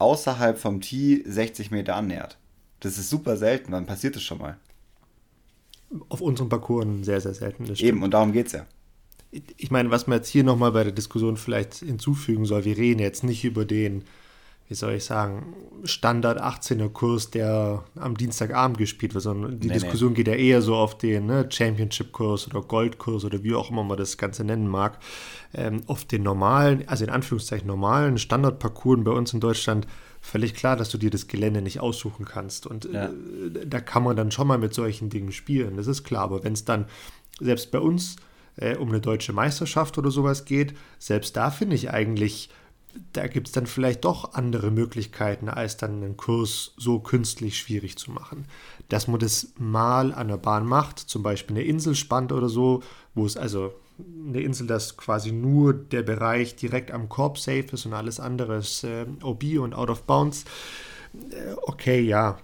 außerhalb 0.02 0.58
vom 0.58 0.82
Tee 0.82 1.24
60 1.26 1.72
Meter 1.72 1.96
annähert. 1.96 2.38
Das 2.80 2.98
ist 2.98 3.10
super 3.10 3.38
selten, 3.38 3.72
wann 3.72 3.86
passiert 3.86 4.16
das 4.16 4.24
schon 4.24 4.40
mal? 4.40 4.58
Auf 6.10 6.22
unserem 6.22 6.50
Parcours 6.50 6.88
sehr, 7.04 7.22
sehr 7.22 7.34
selten. 7.34 7.72
Eben, 7.78 8.02
und 8.02 8.12
darum 8.12 8.32
geht 8.32 8.48
es 8.48 8.54
ja. 8.54 8.66
Ich 9.58 9.72
meine, 9.72 9.92
was 9.92 10.08
man 10.08 10.18
jetzt 10.18 10.30
hier 10.30 10.44
nochmal 10.44 10.72
bei 10.72 10.84
der 10.84 10.92
Diskussion 10.92 11.38
vielleicht 11.38 11.76
hinzufügen 11.76 12.46
soll, 12.46 12.66
wir 12.66 12.78
reden 12.78 13.00
jetzt 13.00 13.24
nicht 13.24 13.46
über 13.46 13.64
den, 13.64 14.04
wie 14.68 14.76
soll 14.76 14.94
ich 14.94 15.04
sagen, 15.04 15.54
Standard 15.84 16.42
18er 16.42 16.90
Kurs, 16.90 17.30
der 17.30 17.84
am 17.96 18.16
Dienstagabend 18.16 18.78
gespielt 18.78 19.14
wird, 19.14 19.24
sondern 19.24 19.60
die 19.60 19.68
nee, 19.68 19.74
Diskussion 19.74 20.12
nee. 20.12 20.16
geht 20.16 20.28
ja 20.28 20.36
eher 20.36 20.62
so 20.62 20.76
auf 20.76 20.98
den 20.98 21.26
ne, 21.26 21.48
Championship-Kurs 21.50 22.48
oder 22.48 22.62
Gold-Kurs 22.62 23.26
oder 23.26 23.44
wie 23.44 23.54
auch 23.54 23.70
immer 23.70 23.84
man 23.84 23.98
das 23.98 24.18
Ganze 24.18 24.44
nennen 24.44 24.68
mag. 24.68 25.00
Ähm, 25.54 25.82
auf 25.88 26.06
den 26.06 26.24
normalen, 26.24 26.88
also 26.88 27.04
in 27.04 27.10
Anführungszeichen 27.10 27.68
normalen 27.68 28.18
Standardparcours 28.18 29.04
bei 29.04 29.12
uns 29.12 29.34
in 29.34 29.42
Deutschland 29.42 29.88
völlig 30.22 30.54
klar, 30.54 30.78
dass 30.78 30.90
du 30.90 30.98
dir 30.98 31.10
das 31.10 31.28
Gelände 31.28 31.62
nicht 31.62 31.80
aussuchen 31.80 32.26
kannst. 32.26 32.68
Und 32.68 32.86
ja. 32.86 33.08
äh, 33.08 33.12
da 33.66 33.82
kann 33.82 34.04
man 34.04 34.16
dann 34.16 34.32
schon 34.32 34.48
mal 34.48 34.58
mit 34.58 34.74
solchen 34.74 35.10
Dingen 35.10 35.32
spielen, 35.32 35.78
das 35.78 35.88
ist 35.88 36.04
klar. 36.04 36.24
Aber 36.24 36.44
wenn 36.44 36.54
es 36.54 36.64
dann 36.64 36.86
selbst 37.40 37.72
bei 37.72 37.80
uns 37.80 38.16
äh, 38.56 38.78
um 38.78 38.90
eine 38.90 39.02
deutsche 39.02 39.34
Meisterschaft 39.34 39.98
oder 39.98 40.12
sowas 40.12 40.46
geht, 40.46 40.76
selbst 41.00 41.36
da 41.36 41.50
finde 41.50 41.76
ich 41.76 41.90
eigentlich, 41.90 42.50
da 43.14 43.28
gibt 43.28 43.48
es 43.48 43.54
dann 43.54 43.68
vielleicht 43.68 44.06
doch 44.06 44.34
andere 44.34 44.72
Möglichkeiten, 44.72 45.50
als 45.50 45.78
dann 45.78 46.04
einen 46.04 46.18
Kurs 46.18 46.74
so 46.78 47.00
künstlich 47.00 47.58
schwierig 47.58 47.98
zu 47.98 48.12
machen. 48.12 48.46
Dass 48.90 49.08
man 49.08 49.20
das 49.20 49.54
mal 49.58 50.14
an 50.14 50.28
der 50.28 50.38
Bahn 50.38 50.66
macht, 50.66 51.00
zum 51.00 51.24
Beispiel 51.24 51.58
eine 51.58 51.66
Insel 51.66 51.96
spannt 51.96 52.32
oder 52.32 52.50
so, 52.50 52.84
wo 53.14 53.26
es 53.26 53.38
also 53.38 53.74
eine 54.28 54.42
Insel, 54.42 54.68
dass 54.68 54.98
quasi 54.98 55.32
nur 55.32 55.74
der 55.74 56.02
Bereich 56.02 56.56
direkt 56.56 56.92
am 56.92 57.10
Korb 57.10 57.38
safe 57.38 57.68
ist 57.72 57.86
und 57.86 57.94
alles 57.94 58.20
andere 58.20 58.58
ist 58.58 58.84
äh, 58.84 59.06
OB 59.22 59.60
und 59.60 59.74
out 59.74 59.90
of 59.90 60.04
bounds. 60.04 60.46
Äh, 61.14 61.54
okay, 61.64 62.02
ja, 62.02 62.38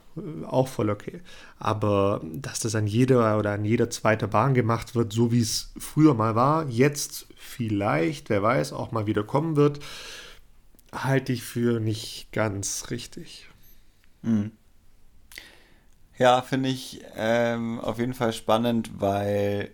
auch 0.47 0.67
voll 0.67 0.89
okay. 0.89 1.21
Aber 1.59 2.21
dass 2.23 2.59
das 2.59 2.75
an 2.75 2.87
jeder 2.87 3.37
oder 3.37 3.51
an 3.51 3.65
jeder 3.65 3.89
zweiten 3.89 4.29
Bahn 4.29 4.53
gemacht 4.53 4.95
wird, 4.95 5.13
so 5.13 5.31
wie 5.31 5.41
es 5.41 5.71
früher 5.77 6.13
mal 6.13 6.35
war, 6.35 6.67
jetzt 6.69 7.27
vielleicht, 7.35 8.29
wer 8.29 8.43
weiß, 8.43 8.73
auch 8.73 8.91
mal 8.91 9.07
wieder 9.07 9.23
kommen 9.23 9.55
wird, 9.55 9.79
halte 10.91 11.33
ich 11.33 11.43
für 11.43 11.79
nicht 11.79 12.31
ganz 12.31 12.89
richtig. 12.89 13.49
Mhm. 14.21 14.51
Ja, 16.17 16.41
finde 16.41 16.69
ich 16.69 17.01
ähm, 17.15 17.79
auf 17.79 17.99
jeden 17.99 18.13
Fall 18.15 18.33
spannend, 18.33 18.99
weil 18.99 19.71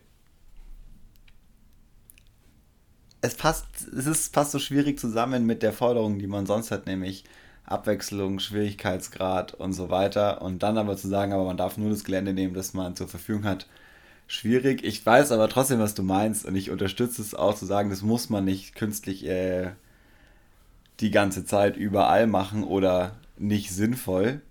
es 3.22 3.36
passt, 3.36 3.66
es 3.98 4.06
ist 4.06 4.34
fast 4.34 4.52
so 4.52 4.60
schwierig 4.60 5.00
zusammen 5.00 5.46
mit 5.46 5.64
der 5.64 5.72
Forderung, 5.72 6.20
die 6.20 6.28
man 6.28 6.46
sonst 6.46 6.72
hat, 6.72 6.86
nämlich 6.88 7.24
Abwechslung, 7.64 8.40
Schwierigkeitsgrad 8.40 9.54
und 9.54 9.72
so 9.72 9.90
weiter. 9.90 10.42
Und 10.42 10.62
dann 10.64 10.78
aber 10.78 10.98
zu 10.98 11.08
sagen, 11.08 11.32
aber 11.32 11.46
man 11.46 11.56
darf 11.56 11.78
nur 11.78 11.90
das 11.90 12.04
Gelände 12.04 12.34
nehmen, 12.34 12.54
das 12.54 12.74
man 12.74 12.98
zur 12.98 13.08
Verfügung 13.08 13.46
hat, 13.46 13.68
schwierig. 14.28 14.84
Ich 14.84 15.06
weiß 15.06 15.32
aber 15.32 15.50
trotzdem, 15.50 15.80
was 15.80 15.94
du 15.96 16.04
meinst 16.04 16.46
und 16.46 16.56
ich 16.56 16.72
unterstütze 16.72 17.22
es 17.22 17.34
auch 17.36 17.56
zu 17.56 17.66
sagen, 17.66 17.90
das 17.90 18.02
muss 18.02 18.30
man 18.30 18.46
nicht 18.46 18.76
künstlich 18.76 19.26
äh, 19.26 19.72
die 21.04 21.12
ganze 21.12 21.46
Zeit 21.46 21.78
überall 21.78 22.26
machen 22.28 22.64
oder 22.64 23.18
nicht 23.38 23.72
sinnvoll. 23.72 24.42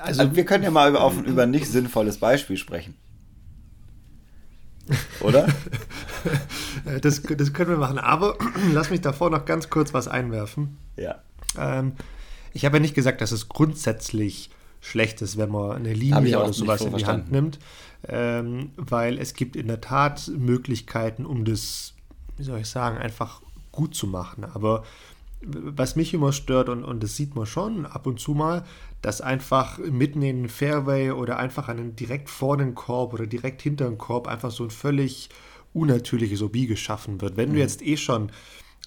Also, 0.00 0.22
also 0.22 0.36
wir 0.36 0.44
können 0.46 0.64
ja 0.64 0.70
mal 0.70 0.88
über, 0.88 1.02
auf, 1.02 1.20
über 1.22 1.42
ein 1.42 1.50
nicht 1.50 1.66
sinnvolles 1.66 2.16
Beispiel 2.16 2.56
sprechen. 2.56 2.94
Oder? 5.20 5.46
das, 7.02 7.22
das 7.22 7.52
können 7.52 7.70
wir 7.70 7.76
machen. 7.76 7.98
Aber 7.98 8.38
lass 8.72 8.88
mich 8.88 9.02
davor 9.02 9.28
noch 9.28 9.44
ganz 9.44 9.68
kurz 9.68 9.92
was 9.92 10.08
einwerfen. 10.08 10.78
Ja. 10.96 11.22
Ähm, 11.58 11.92
ich 12.54 12.64
habe 12.64 12.78
ja 12.78 12.80
nicht 12.80 12.94
gesagt, 12.94 13.20
dass 13.20 13.30
es 13.30 13.50
grundsätzlich 13.50 14.50
schlecht 14.80 15.20
ist, 15.20 15.36
wenn 15.36 15.50
man 15.50 15.72
eine 15.72 15.92
Linie 15.92 16.38
oder 16.38 16.52
sowas 16.54 16.80
in 16.80 16.96
die 16.96 17.04
Hand 17.04 17.30
nimmt. 17.30 17.58
Ähm, 18.08 18.70
weil 18.76 19.18
es 19.18 19.34
gibt 19.34 19.54
in 19.54 19.66
der 19.66 19.82
Tat 19.82 20.28
Möglichkeiten, 20.34 21.26
um 21.26 21.44
das, 21.44 21.92
wie 22.38 22.44
soll 22.44 22.60
ich 22.60 22.68
sagen, 22.68 22.96
einfach 22.96 23.42
gut 23.78 23.94
zu 23.94 24.08
machen. 24.08 24.44
Aber 24.44 24.82
was 25.40 25.94
mich 25.94 26.12
immer 26.14 26.32
stört, 26.32 26.68
und, 26.68 26.84
und 26.84 27.00
das 27.02 27.14
sieht 27.14 27.36
man 27.36 27.46
schon 27.46 27.86
ab 27.86 28.08
und 28.08 28.18
zu 28.18 28.32
mal, 28.32 28.64
dass 29.02 29.20
einfach 29.20 29.78
mitten 29.78 30.20
in 30.22 30.42
den 30.42 30.48
Fairway 30.48 31.12
oder 31.12 31.38
einfach 31.38 31.68
einen 31.68 31.94
direkt 31.94 32.28
vor 32.28 32.56
den 32.56 32.74
Korb 32.74 33.14
oder 33.14 33.28
direkt 33.28 33.62
hinter 33.62 33.88
den 33.88 33.98
Korb 33.98 34.26
einfach 34.26 34.50
so 34.50 34.64
ein 34.64 34.70
völlig 34.70 35.28
unnatürliches 35.72 36.42
OB 36.42 36.66
geschaffen 36.66 37.20
wird. 37.20 37.36
Wenn 37.36 37.50
mhm. 37.50 37.54
du 37.54 37.58
jetzt 37.60 37.82
eh 37.82 37.96
schon 37.96 38.32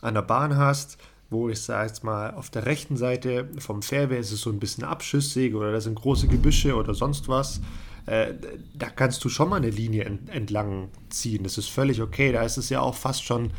an 0.02 0.16
der 0.16 0.24
Bahn 0.24 0.58
hast, 0.58 0.98
wo 1.30 1.48
ich 1.48 1.62
sage 1.62 1.88
jetzt 1.88 2.04
mal, 2.04 2.34
auf 2.34 2.50
der 2.50 2.66
rechten 2.66 2.98
Seite 2.98 3.48
vom 3.60 3.82
Fairway 3.82 4.20
ist 4.20 4.34
es 4.34 4.42
so 4.42 4.50
ein 4.50 4.60
bisschen 4.60 4.84
abschüssig 4.84 5.56
oder 5.56 5.72
da 5.72 5.80
sind 5.80 5.96
große 5.96 6.28
Gebüsche 6.28 6.76
oder 6.76 6.94
sonst 6.94 7.30
was, 7.30 7.62
äh, 8.08 8.34
da 8.74 8.90
kannst 8.90 9.24
du 9.24 9.30
schon 9.30 9.48
mal 9.48 9.56
eine 9.56 9.70
Linie 9.70 10.20
entlang 10.28 10.90
ziehen. 11.10 11.44
Das 11.44 11.58
ist 11.58 11.70
völlig 11.70 12.02
okay. 12.02 12.34
Da 12.34 12.44
ist 12.44 12.58
es 12.58 12.68
ja 12.68 12.82
auch 12.82 12.96
fast 12.96 13.24
schon 13.24 13.52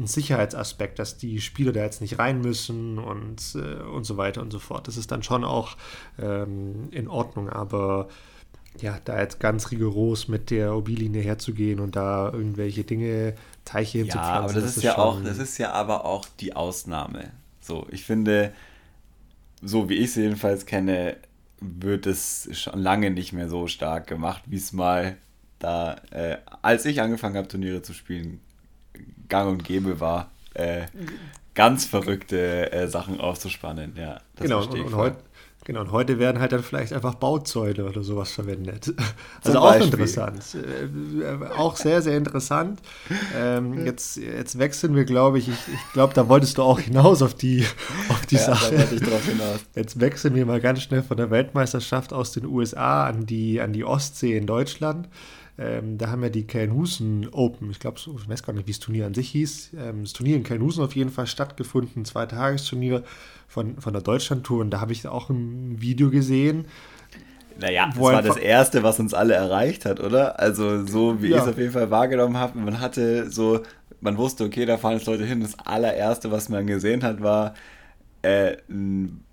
ein 0.00 0.06
Sicherheitsaspekt, 0.06 0.98
dass 0.98 1.16
die 1.16 1.40
Spieler 1.40 1.72
da 1.72 1.82
jetzt 1.82 2.00
nicht 2.00 2.18
rein 2.18 2.40
müssen 2.40 2.98
und, 2.98 3.54
äh, 3.54 3.82
und 3.82 4.04
so 4.04 4.16
weiter 4.16 4.40
und 4.40 4.50
so 4.50 4.58
fort. 4.58 4.88
Das 4.88 4.96
ist 4.96 5.12
dann 5.12 5.22
schon 5.22 5.44
auch 5.44 5.76
ähm, 6.18 6.88
in 6.90 7.06
Ordnung, 7.06 7.48
aber 7.48 8.08
ja, 8.80 8.98
da 9.04 9.20
jetzt 9.20 9.40
ganz 9.40 9.70
rigoros 9.70 10.28
mit 10.28 10.50
der 10.50 10.74
OB-Linie 10.74 11.22
herzugehen 11.22 11.80
und 11.80 11.96
da 11.96 12.30
irgendwelche 12.32 12.84
Dinge, 12.84 13.34
Teiche 13.64 13.98
ja, 13.98 14.04
hinzupflanzen. 14.04 14.36
aber 14.36 14.52
das, 14.52 14.62
das 14.62 14.70
ist, 14.70 14.76
ist 14.78 14.82
ja 14.84 14.98
auch, 14.98 15.22
das 15.22 15.38
ist 15.38 15.58
ja 15.58 15.72
aber 15.72 16.04
auch 16.04 16.24
die 16.40 16.54
Ausnahme. 16.54 17.30
So, 17.60 17.86
ich 17.90 18.04
finde, 18.04 18.52
so 19.60 19.88
wie 19.88 19.94
ich 19.94 20.06
es 20.06 20.14
jedenfalls 20.14 20.66
kenne, 20.66 21.16
wird 21.60 22.06
es 22.06 22.48
schon 22.52 22.80
lange 22.80 23.10
nicht 23.10 23.32
mehr 23.32 23.48
so 23.48 23.66
stark 23.66 24.06
gemacht, 24.06 24.42
wie 24.46 24.56
es 24.56 24.72
mal 24.72 25.16
da, 25.58 25.96
äh, 26.10 26.38
als 26.62 26.86
ich 26.86 27.02
angefangen 27.02 27.36
habe, 27.36 27.48
Turniere 27.48 27.82
zu 27.82 27.92
spielen, 27.92 28.40
gang 29.30 29.48
und 29.48 29.64
gäbe 29.64 30.00
war, 30.00 30.30
äh, 30.54 30.82
ganz 31.54 31.86
verrückte 31.86 32.72
äh, 32.72 32.88
Sachen 32.88 33.20
aufzuspannen. 33.20 33.94
Ja, 33.96 34.20
genau, 34.36 34.62
und, 34.62 34.78
und, 34.78 34.94
heut, 34.94 35.14
Genau, 35.64 35.82
und 35.82 35.92
heute 35.92 36.18
werden 36.18 36.40
halt 36.40 36.52
dann 36.52 36.62
vielleicht 36.62 36.94
einfach 36.94 37.14
Bauzäune 37.16 37.84
oder 37.84 38.02
sowas 38.02 38.32
verwendet. 38.32 38.92
Also 39.44 39.58
auch 39.58 39.74
interessant. 39.74 40.42
Äh, 40.54 41.56
auch 41.56 41.76
sehr, 41.76 42.02
sehr 42.02 42.16
interessant. 42.16 42.80
Ähm, 43.36 43.86
jetzt, 43.86 44.16
jetzt 44.16 44.58
wechseln 44.58 44.94
wir, 44.94 45.04
glaube 45.04 45.38
ich, 45.38 45.48
ich, 45.48 45.54
ich 45.72 45.92
glaube, 45.92 46.12
da 46.14 46.28
wolltest 46.28 46.58
du 46.58 46.62
auch 46.62 46.80
hinaus 46.80 47.22
auf 47.22 47.34
die, 47.34 47.64
auf 48.08 48.26
die 48.26 48.36
ja, 48.36 48.42
Sache. 48.42 48.76
Da 48.76 48.94
ich 48.94 49.00
drauf 49.00 49.24
hinaus. 49.24 49.60
Jetzt 49.74 50.00
wechseln 50.00 50.34
wir 50.34 50.44
mal 50.44 50.60
ganz 50.60 50.82
schnell 50.82 51.02
von 51.02 51.16
der 51.16 51.30
Weltmeisterschaft 51.30 52.12
aus 52.12 52.32
den 52.32 52.46
USA 52.46 53.06
an 53.06 53.26
die, 53.26 53.60
an 53.60 53.72
die 53.72 53.84
Ostsee 53.84 54.36
in 54.36 54.46
Deutschland. 54.46 55.08
Ähm, 55.60 55.98
da 55.98 56.08
haben 56.08 56.22
wir 56.22 56.30
die 56.30 56.46
Kelnhusen 56.46 57.28
Open. 57.32 57.70
Ich 57.70 57.80
glaube, 57.80 57.98
ich 57.98 58.28
weiß 58.28 58.42
gar 58.42 58.54
nicht, 58.54 58.66
wie 58.66 58.70
das 58.70 58.80
Turnier 58.80 59.04
an 59.04 59.12
sich 59.12 59.28
hieß. 59.28 59.72
Ähm, 59.78 60.04
das 60.04 60.14
Turnier 60.14 60.36
in 60.36 60.42
Kelnhusen 60.42 60.82
auf 60.82 60.96
jeden 60.96 61.10
Fall 61.10 61.26
stattgefunden, 61.26 62.06
zwei 62.06 62.24
Tagesturnier 62.24 63.04
von, 63.46 63.78
von 63.78 63.92
der 63.92 64.00
Deutschlandtour. 64.00 64.62
Und 64.62 64.70
da 64.70 64.80
habe 64.80 64.92
ich 64.92 65.06
auch 65.06 65.28
ein 65.28 65.76
Video 65.78 66.08
gesehen. 66.08 66.64
Naja, 67.60 67.88
das 67.88 68.00
war 68.00 68.22
das 68.22 68.38
Erste, 68.38 68.82
was 68.82 68.98
uns 69.00 69.12
alle 69.12 69.34
erreicht 69.34 69.84
hat, 69.84 70.00
oder? 70.00 70.40
Also 70.40 70.86
so 70.86 71.20
wie 71.20 71.28
ja. 71.28 71.36
ich 71.36 71.42
es 71.42 71.48
auf 71.48 71.58
jeden 71.58 71.72
Fall 71.72 71.90
wahrgenommen 71.90 72.38
habe. 72.38 72.58
Man 72.58 72.80
hatte 72.80 73.30
so, 73.30 73.60
man 74.00 74.16
wusste, 74.16 74.44
okay, 74.44 74.64
da 74.64 74.78
fahren 74.78 74.94
jetzt 74.94 75.06
Leute 75.06 75.26
hin. 75.26 75.42
Das 75.42 75.58
allererste, 75.58 76.30
was 76.30 76.48
man 76.48 76.66
gesehen 76.66 77.02
hat, 77.02 77.20
war 77.20 77.52
äh, 78.22 78.56
ein 78.70 79.24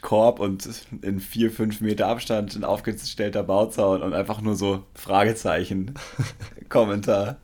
Korb 0.00 0.40
und 0.40 0.68
in 1.02 1.20
vier, 1.20 1.50
fünf 1.50 1.80
Meter 1.80 2.08
Abstand 2.08 2.56
ein 2.56 2.64
aufgestellter 2.64 3.42
Bauzaun 3.42 4.02
und 4.02 4.14
einfach 4.14 4.40
nur 4.40 4.56
so 4.56 4.84
Fragezeichen 4.94 5.94
Kommentar. 6.68 7.36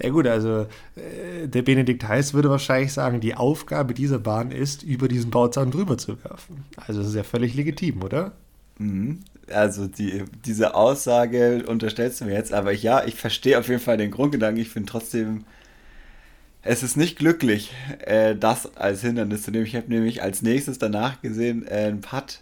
Ja 0.00 0.10
gut, 0.10 0.26
also 0.26 0.66
äh, 0.96 1.46
der 1.46 1.62
Benedikt 1.62 2.06
Heiß 2.06 2.34
würde 2.34 2.50
wahrscheinlich 2.50 2.92
sagen, 2.92 3.20
die 3.20 3.34
Aufgabe 3.34 3.94
dieser 3.94 4.18
Bahn 4.18 4.50
ist, 4.50 4.82
über 4.82 5.06
diesen 5.08 5.30
Bauzaun 5.30 5.70
drüber 5.70 5.98
zu 5.98 6.22
werfen. 6.24 6.64
Also 6.76 7.00
das 7.00 7.10
ist 7.10 7.16
ja 7.16 7.22
völlig 7.22 7.54
legitim, 7.54 8.02
oder? 8.02 8.32
Mhm. 8.78 9.20
Also 9.50 9.86
die, 9.86 10.24
diese 10.44 10.74
Aussage 10.74 11.64
unterstellst 11.66 12.20
du 12.20 12.24
mir 12.24 12.34
jetzt, 12.34 12.52
aber 12.52 12.72
ja, 12.72 13.04
ich 13.04 13.16
verstehe 13.16 13.58
auf 13.58 13.68
jeden 13.68 13.80
Fall 13.80 13.96
den 13.96 14.10
Grundgedanken. 14.10 14.60
Ich 14.60 14.70
finde 14.70 14.90
trotzdem 14.90 15.44
es 16.62 16.82
ist 16.82 16.96
nicht 16.96 17.18
glücklich, 17.18 17.72
äh, 18.00 18.36
das 18.36 18.76
als 18.76 19.00
Hindernis 19.00 19.42
zu 19.42 19.50
nehmen. 19.50 19.66
Ich 19.66 19.76
habe 19.76 19.88
nämlich 19.88 20.22
als 20.22 20.42
nächstes 20.42 20.78
danach 20.78 21.20
gesehen 21.20 21.66
äh, 21.66 21.86
einen 21.86 22.00
Putt, 22.00 22.40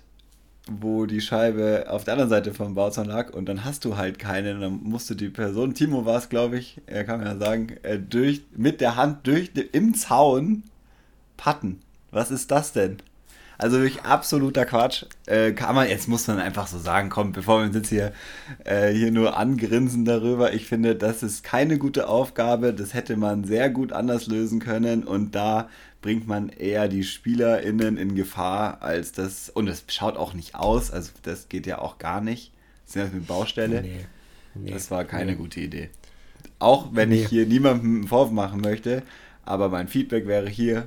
wo 0.71 1.07
die 1.07 1.23
Scheibe 1.23 1.87
auf 1.89 2.05
der 2.05 2.15
anderen 2.15 2.31
Seite 2.31 2.53
vom 2.53 2.75
Bauzaun 2.75 3.07
lag 3.07 3.33
und 3.33 3.47
dann 3.47 3.65
hast 3.65 3.85
du 3.85 3.97
halt 3.97 4.19
keinen. 4.19 4.61
Dann 4.61 4.83
musste 4.83 5.17
die 5.17 5.31
Person, 5.31 5.75
Timo 5.75 6.05
war 6.05 6.19
es, 6.19 6.29
glaube 6.29 6.59
ich, 6.59 6.81
er 6.87 7.05
kann 7.05 7.21
man 7.21 7.29
ja 7.29 7.37
sagen, 7.39 7.77
äh, 7.83 7.99
durch, 7.99 8.43
mit 8.55 8.81
der 8.81 8.97
Hand 8.97 9.27
durch 9.27 9.53
im 9.73 9.95
Zaun 9.95 10.65
putten. 11.37 11.81
Was 12.11 12.31
ist 12.31 12.51
das 12.51 12.73
denn? 12.73 12.99
Also 13.61 13.83
wirklich 13.83 14.03
absoluter 14.05 14.65
Quatsch. 14.65 15.05
Äh, 15.27 15.53
kann 15.53 15.75
man, 15.75 15.87
jetzt 15.87 16.09
muss 16.09 16.27
man 16.27 16.39
einfach 16.39 16.67
so 16.67 16.79
sagen, 16.79 17.11
komm, 17.11 17.33
bevor 17.33 17.59
wir 17.61 17.67
uns 17.67 17.77
jetzt 17.77 17.91
hier, 17.91 18.15
äh, 18.65 18.91
hier 18.91 19.11
nur 19.11 19.37
angrinsen 19.37 20.07
darüber, 20.07 20.55
ich 20.55 20.67
finde, 20.67 20.97
das 20.97 21.23
ist 21.23 21.45
keine 21.45 21.77
gute 21.77 22.09
Aufgabe. 22.09 22.73
Das 22.73 22.95
hätte 22.95 23.19
man 23.19 23.45
sehr 23.45 23.69
gut 23.69 23.93
anders 23.93 24.29
lösen 24.29 24.61
können 24.61 25.05
und 25.05 25.35
da 25.35 25.69
bringt 26.01 26.27
man 26.27 26.49
eher 26.49 26.89
die 26.89 27.05
SpielerInnen 27.05 27.99
in 27.99 28.15
Gefahr, 28.15 28.81
als 28.81 29.13
das. 29.13 29.51
Und 29.51 29.69
es 29.69 29.85
schaut 29.89 30.17
auch 30.17 30.33
nicht 30.33 30.55
aus, 30.55 30.91
also 30.91 31.11
das 31.23 31.51
geht 31.51 31.67
ja 31.67 31.81
auch 31.81 31.99
gar 31.99 32.23
nicht. 32.23 32.53
Das 32.87 32.97
ist 32.97 33.03
ja 33.03 33.05
eine 33.13 33.21
Baustelle. 33.21 33.83
Nee, 33.83 34.07
nee, 34.55 34.71
das 34.71 34.91
war 34.91 35.05
keine 35.05 35.33
nee. 35.33 35.37
gute 35.37 35.61
Idee. 35.61 35.91
Auch 36.59 36.89
wenn 36.93 37.13
ich 37.13 37.29
hier 37.29 37.45
niemandem 37.45 37.97
einen 37.97 38.09
Vorwurf 38.09 38.33
machen 38.33 38.63
möchte, 38.63 39.03
aber 39.45 39.69
mein 39.69 39.87
Feedback 39.87 40.27
wäre 40.27 40.49
hier, 40.49 40.87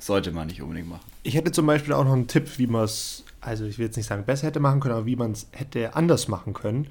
sollte 0.00 0.32
man 0.32 0.46
nicht 0.46 0.62
unbedingt 0.62 0.88
machen. 0.88 1.04
Ich 1.22 1.34
hätte 1.34 1.52
zum 1.52 1.66
Beispiel 1.66 1.92
auch 1.92 2.04
noch 2.04 2.12
einen 2.12 2.26
Tipp, 2.26 2.58
wie 2.58 2.66
man 2.66 2.84
es, 2.84 3.24
also 3.40 3.64
ich 3.64 3.78
will 3.78 3.86
jetzt 3.86 3.96
nicht 3.96 4.06
sagen 4.06 4.24
besser 4.24 4.46
hätte 4.46 4.60
machen 4.60 4.80
können, 4.80 4.94
aber 4.94 5.06
wie 5.06 5.16
man 5.16 5.32
es 5.32 5.46
hätte 5.52 5.94
anders 5.94 6.28
machen 6.28 6.54
können. 6.54 6.88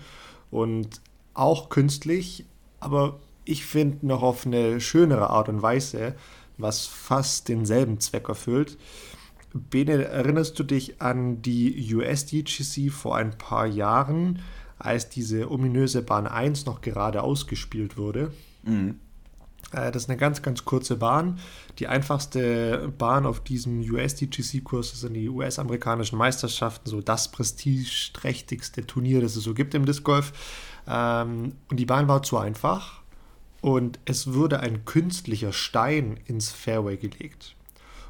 Und 0.52 1.02
auch 1.34 1.70
künstlich, 1.70 2.46
aber 2.80 3.20
ich 3.46 3.66
finde 3.66 4.06
noch 4.06 4.22
auf 4.22 4.46
eine 4.46 4.80
schönere 4.80 5.30
Art 5.30 5.50
und 5.50 5.62
Weise, 5.62 6.16
was 6.58 6.86
fast 6.86 7.48
denselben 7.48 8.00
Zweck 8.00 8.30
erfüllt. 8.30 8.78
Bene, 9.54 10.04
erinnerst 10.04 10.60
du 10.60 10.64
dich 10.64 11.02
an 11.02 11.42
die 11.42 11.96
USDGC 11.96 12.92
vor 12.92 13.16
ein 13.16 13.38
paar 13.38 13.66
Jahren, 13.66 14.40
als 14.78 15.10
diese 15.10 15.52
ominöse 15.52 16.04
Bahn 16.04 16.28
1 16.28 16.66
noch 16.66 16.82
gerade 16.82 17.24
ausgespielt 17.24 17.98
wurde? 17.98 18.32
Mhm. 18.64 19.00
Äh, 19.72 19.92
das 19.92 20.04
ist 20.04 20.10
eine 20.10 20.18
ganz, 20.18 20.42
ganz 20.42 20.66
kurze 20.66 20.96
Bahn. 20.96 21.40
Die 21.80 21.88
einfachste 21.88 22.92
Bahn 22.98 23.26
auf 23.26 23.42
diesem 23.42 23.82
USDGC-Kurs 23.82 25.00
sind 25.00 25.14
die 25.14 25.30
US-amerikanischen 25.30 26.18
Meisterschaften, 26.18 26.90
so 26.90 27.02
das 27.02 27.32
prestigeträchtigste 27.32 28.86
Turnier, 28.86 29.22
das 29.22 29.36
es 29.36 29.44
so 29.44 29.54
gibt 29.54 29.74
im 29.74 29.86
Disc 29.86 30.04
Golf. 30.04 30.34
Ähm, 30.88 31.54
und 31.70 31.78
die 31.78 31.86
Bahn 31.86 32.08
war 32.08 32.24
zu 32.24 32.38
einfach 32.38 33.02
und 33.62 34.00
es 34.06 34.34
wurde 34.34 34.60
ein 34.62 34.86
künstlicher 34.86 35.52
Stein 35.52 36.20
ins 36.26 36.52
Fairway 36.52 36.98
gelegt. 36.98 37.56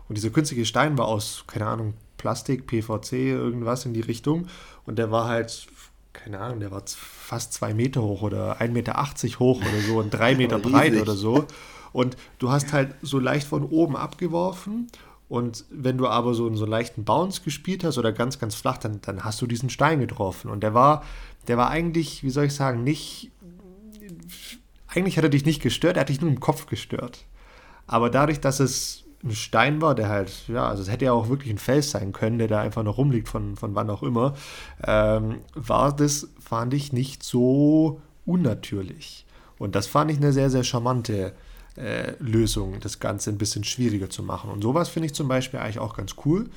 Und 0.08 0.18
dieser 0.18 0.30
künstliche 0.30 0.66
Stein 0.66 0.98
war 0.98 1.08
aus, 1.08 1.44
keine 1.48 1.68
Ahnung, 1.68 1.94
Plastik, 2.18 2.68
PVC, 2.68 3.14
irgendwas 3.14 3.86
in 3.86 3.94
die 3.94 4.02
Richtung. 4.02 4.48
Und 4.86 4.98
der 4.98 5.12
war 5.12 5.28
halt 5.28 5.68
keine 6.14 6.40
Ahnung, 6.40 6.60
der 6.60 6.72
war 6.72 6.84
fast 6.86 7.54
zwei 7.54 7.74
Meter 7.74 8.02
hoch 8.02 8.22
oder 8.22 8.60
1,80 8.62 8.72
Meter 8.72 8.94
hoch 9.40 9.62
oder 9.62 9.82
so 9.86 10.00
und 10.00 10.12
drei 10.12 10.36
Meter 10.38 10.60
breit 10.60 10.96
oder 10.96 11.16
so. 11.16 11.46
Und 11.92 12.18
du 12.38 12.52
hast 12.52 12.74
halt 12.74 12.96
so 13.02 13.20
leicht 13.20 13.48
von 13.48 13.64
oben 13.64 13.96
abgeworfen. 13.96 14.88
Und 15.28 15.66
wenn 15.70 15.98
du 15.98 16.08
aber 16.08 16.34
so 16.34 16.48
einen 16.48 16.56
so 16.56 16.66
leichten 16.66 17.06
Bounce 17.06 17.42
gespielt 17.44 17.84
hast 17.84 17.98
oder 17.98 18.12
ganz, 18.12 18.40
ganz 18.40 18.56
flach, 18.56 18.78
dann, 18.78 19.00
dann 19.02 19.24
hast 19.24 19.42
du 19.42 19.48
diesen 19.48 19.70
Stein 19.70 20.00
getroffen. 20.00 20.50
Und 20.50 20.62
der 20.62 20.74
war, 20.74 21.04
der 21.48 21.58
war 21.58 21.70
eigentlich, 21.70 22.24
wie 22.24 22.32
soll 22.32 22.46
ich 22.46 22.56
sagen, 22.56 22.84
nicht. 22.84 23.32
Eigentlich 24.88 25.18
hat 25.18 25.24
er 25.24 25.30
dich 25.30 25.46
nicht 25.46 25.62
gestört, 25.62 25.98
er 25.98 26.02
hat 26.02 26.10
dich 26.10 26.22
nur 26.22 26.32
im 26.32 26.40
Kopf 26.40 26.66
gestört. 26.66 27.26
Aber 27.86 28.10
dadurch, 28.10 28.40
dass 28.40 28.60
es 28.60 29.04
ein 29.24 29.32
Stein 29.32 29.82
war, 29.82 29.96
der 29.96 30.10
halt, 30.10 30.48
ja, 30.48 30.68
also 30.68 30.82
es 30.82 30.90
hätte 30.90 31.06
ja 31.06 31.14
auch 31.14 31.30
wirklich 31.30 31.52
ein 31.52 31.58
Fels 31.58 31.92
sein 31.92 32.14
können, 32.14 32.38
der 32.38 32.48
da 32.48 32.62
einfach 32.62 32.84
noch 32.84 32.98
rumliegt 32.98 33.28
von, 33.28 33.56
von 33.56 33.76
wann 33.76 33.90
auch 33.90 34.04
immer, 34.04 34.36
ähm, 34.86 35.40
war 35.56 35.96
das, 35.96 36.30
fand 36.40 36.74
ich, 36.74 36.94
nicht 36.94 37.24
so 37.24 38.02
unnatürlich. 38.26 39.26
Und 39.58 39.76
das 39.76 39.88
fand 39.88 40.10
ich 40.12 40.18
eine 40.18 40.32
sehr, 40.32 40.50
sehr 40.50 40.64
charmante 40.64 41.34
äh, 41.76 42.14
Lösung, 42.20 42.80
das 42.80 43.00
Ganze 43.00 43.30
ein 43.30 43.38
bisschen 43.38 43.64
schwieriger 43.64 44.10
zu 44.10 44.24
machen. 44.24 44.50
Und 44.52 44.62
sowas 44.62 44.90
finde 44.90 45.08
ich 45.08 45.14
zum 45.14 45.28
Beispiel 45.28 45.60
eigentlich 45.60 45.80
auch 45.80 45.96
ganz 45.96 46.16
cool, 46.26 46.50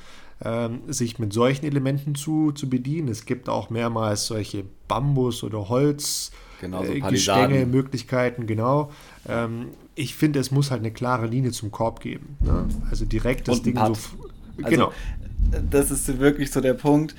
ähm, 0.43 0.81
sich 0.87 1.19
mit 1.19 1.33
solchen 1.33 1.65
Elementen 1.65 2.15
zu, 2.15 2.53
zu 2.53 2.69
bedienen. 2.69 3.09
Es 3.09 3.25
gibt 3.25 3.49
auch 3.49 3.69
mehrmals 3.69 4.27
solche 4.27 4.63
Bambus- 4.87 5.43
oder 5.43 5.69
Holz- 5.69 6.31
genau, 6.63 6.83
so 6.83 6.93
äh, 6.93 6.99
Gestänge, 6.99 7.65
Möglichkeiten, 7.65 8.47
genau. 8.47 8.91
Ähm, 9.27 9.67
ich 9.95 10.15
finde, 10.15 10.39
es 10.39 10.51
muss 10.51 10.71
halt 10.71 10.81
eine 10.81 10.91
klare 10.91 11.27
Linie 11.27 11.51
zum 11.51 11.71
Korb 11.71 11.99
geben. 11.99 12.37
Ne? 12.39 12.65
Also 12.89 13.05
direkt 13.05 13.47
das 13.47 13.61
Ding 13.61 13.75
so. 13.75 13.81
Also, 13.81 13.99
genau. 14.57 14.91
Das 15.69 15.91
ist 15.91 16.19
wirklich 16.19 16.51
so 16.51 16.61
der 16.61 16.73
Punkt, 16.73 17.15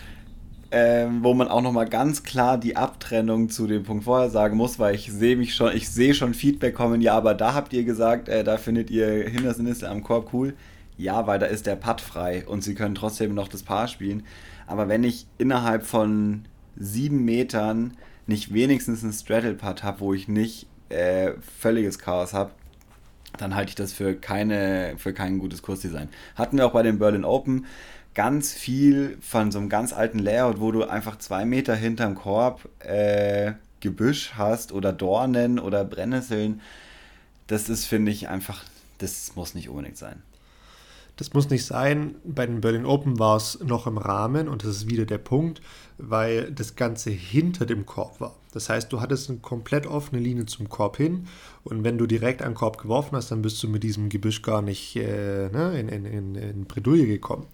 ähm, 0.71 1.23
wo 1.23 1.35
man 1.35 1.47
auch 1.49 1.63
nochmal 1.63 1.89
ganz 1.89 2.25
klar 2.25 2.59
die 2.59 2.77
Abtrennung 2.77 3.49
zu 3.49 3.67
dem 3.67 3.85
Punkt 3.85 4.05
vorher 4.05 4.31
sagen 4.31 4.57
muss, 4.57 4.79
weil 4.79 4.95
ich 4.95 5.13
sehe 5.13 5.37
mich 5.37 5.55
schon, 5.55 5.77
ich 5.77 5.89
sehe 5.89 6.15
schon 6.15 6.35
Feedback 6.35 6.75
kommen, 6.75 7.01
ja, 7.01 7.15
aber 7.15 7.35
da 7.35 7.55
habt 7.55 7.73
ihr 7.73 7.85
gesagt, 7.85 8.29
äh, 8.29 8.43
da 8.43 8.57
findet 8.57 8.91
ihr 8.91 9.29
Hindernisse 9.29 9.89
am 9.89 10.03
Korb 10.03 10.33
cool. 10.33 10.55
Ja, 10.97 11.27
weil 11.27 11.39
da 11.39 11.47
ist 11.47 11.67
der 11.67 11.77
Putt 11.77 12.01
frei 12.01 12.45
und 12.47 12.63
sie 12.63 12.75
können 12.75 12.95
trotzdem 12.95 13.35
noch 13.35 13.49
das 13.49 13.63
Paar 13.63 13.89
spielen. 13.89 14.23
Aber 14.67 14.89
wenn 14.89 15.05
ich 15.05 15.27
innerhalb 15.39 15.85
von 15.85 16.45
sieben 16.77 17.25
Metern 17.25 17.93
nicht 18.27 18.53
wenigstens 18.53 19.03
einen 19.03 19.13
Straddle-Putt 19.13 19.83
habe, 19.83 20.01
wo 20.01 20.15
ich 20.15 20.29
nicht 20.29 20.67
äh, 20.89 21.33
völliges 21.59 21.99
Chaos 21.99 22.33
habe, 22.33 22.53
dann 23.39 23.55
halte 23.55 23.71
ich 23.71 23.75
das 23.75 23.93
für, 23.93 24.15
keine, 24.15 24.95
für 24.97 25.13
kein 25.13 25.39
gutes 25.39 25.63
Kursdesign. 25.63 26.09
Hatten 26.37 26.57
wir 26.57 26.67
auch 26.67 26.73
bei 26.73 26.83
den 26.83 26.99
Berlin 26.99 27.25
Open 27.25 27.67
ganz 28.15 28.53
viel 28.53 29.19
von 29.21 29.51
so 29.51 29.59
einem 29.59 29.69
ganz 29.69 29.93
alten 29.93 30.21
Layout, 30.21 30.61
wo 30.61 30.71
du 30.71 30.85
einfach 30.85 31.19
zwei 31.19 31.45
Meter 31.45 31.75
hinterm 31.75 32.15
Korb 32.15 32.69
äh, 32.81 33.53
Gebüsch 33.81 34.33
hast 34.37 34.73
oder 34.73 34.93
Dornen 34.93 35.59
oder 35.59 35.85
Brennnesseln. 35.85 36.61
Das 37.49 37.69
ist, 37.69 37.87
finde 37.87 38.13
ich, 38.13 38.29
einfach, 38.29 38.65
das 38.99 39.35
muss 39.35 39.55
nicht 39.55 39.69
unbedingt 39.69 39.99
sein. 39.99 40.23
Das 41.17 41.33
muss 41.33 41.49
nicht 41.49 41.65
sein. 41.65 42.17
Bei 42.25 42.45
den 42.45 42.61
Berlin 42.61 42.85
Open 42.85 43.19
war 43.21 43.37
es 43.37 43.61
noch 43.61 43.87
im 43.87 43.99
Rahmen 43.99 44.49
und 44.49 44.65
das 44.65 44.71
ist 44.71 44.91
wieder 44.91 45.07
der 45.07 45.19
Punkt, 45.19 45.63
weil 45.97 46.51
das 46.51 46.75
Ganze 46.75 47.11
hinter 47.11 47.67
dem 47.67 47.87
Korb 47.87 48.21
war. 48.21 48.35
Das 48.53 48.69
heißt, 48.69 48.93
du 48.93 49.01
hattest 49.01 49.31
eine 49.31 49.39
komplett 49.39 49.87
offene 49.87 50.21
Linie 50.21 50.47
zum 50.47 50.69
Korb 50.69 50.97
hin 50.97 51.27
und 51.63 51.85
wenn 51.85 51.99
du 51.99 52.07
direkt 52.07 52.41
den 52.41 52.55
Korb 52.55 52.79
geworfen 52.79 53.17
hast, 53.17 53.31
dann 53.31 53.43
bist 53.43 53.63
du 53.63 53.69
mit 53.69 53.85
diesem 53.85 54.09
Gebüsch 54.09 54.43
gar 54.43 54.61
nicht 54.61 54.97
äh, 54.97 55.51
ne, 55.51 55.79
in, 55.79 55.89
in, 55.89 56.05
in, 56.05 56.35
in 56.35 56.65
Bredouille 56.65 57.07
gekommen. 57.07 57.47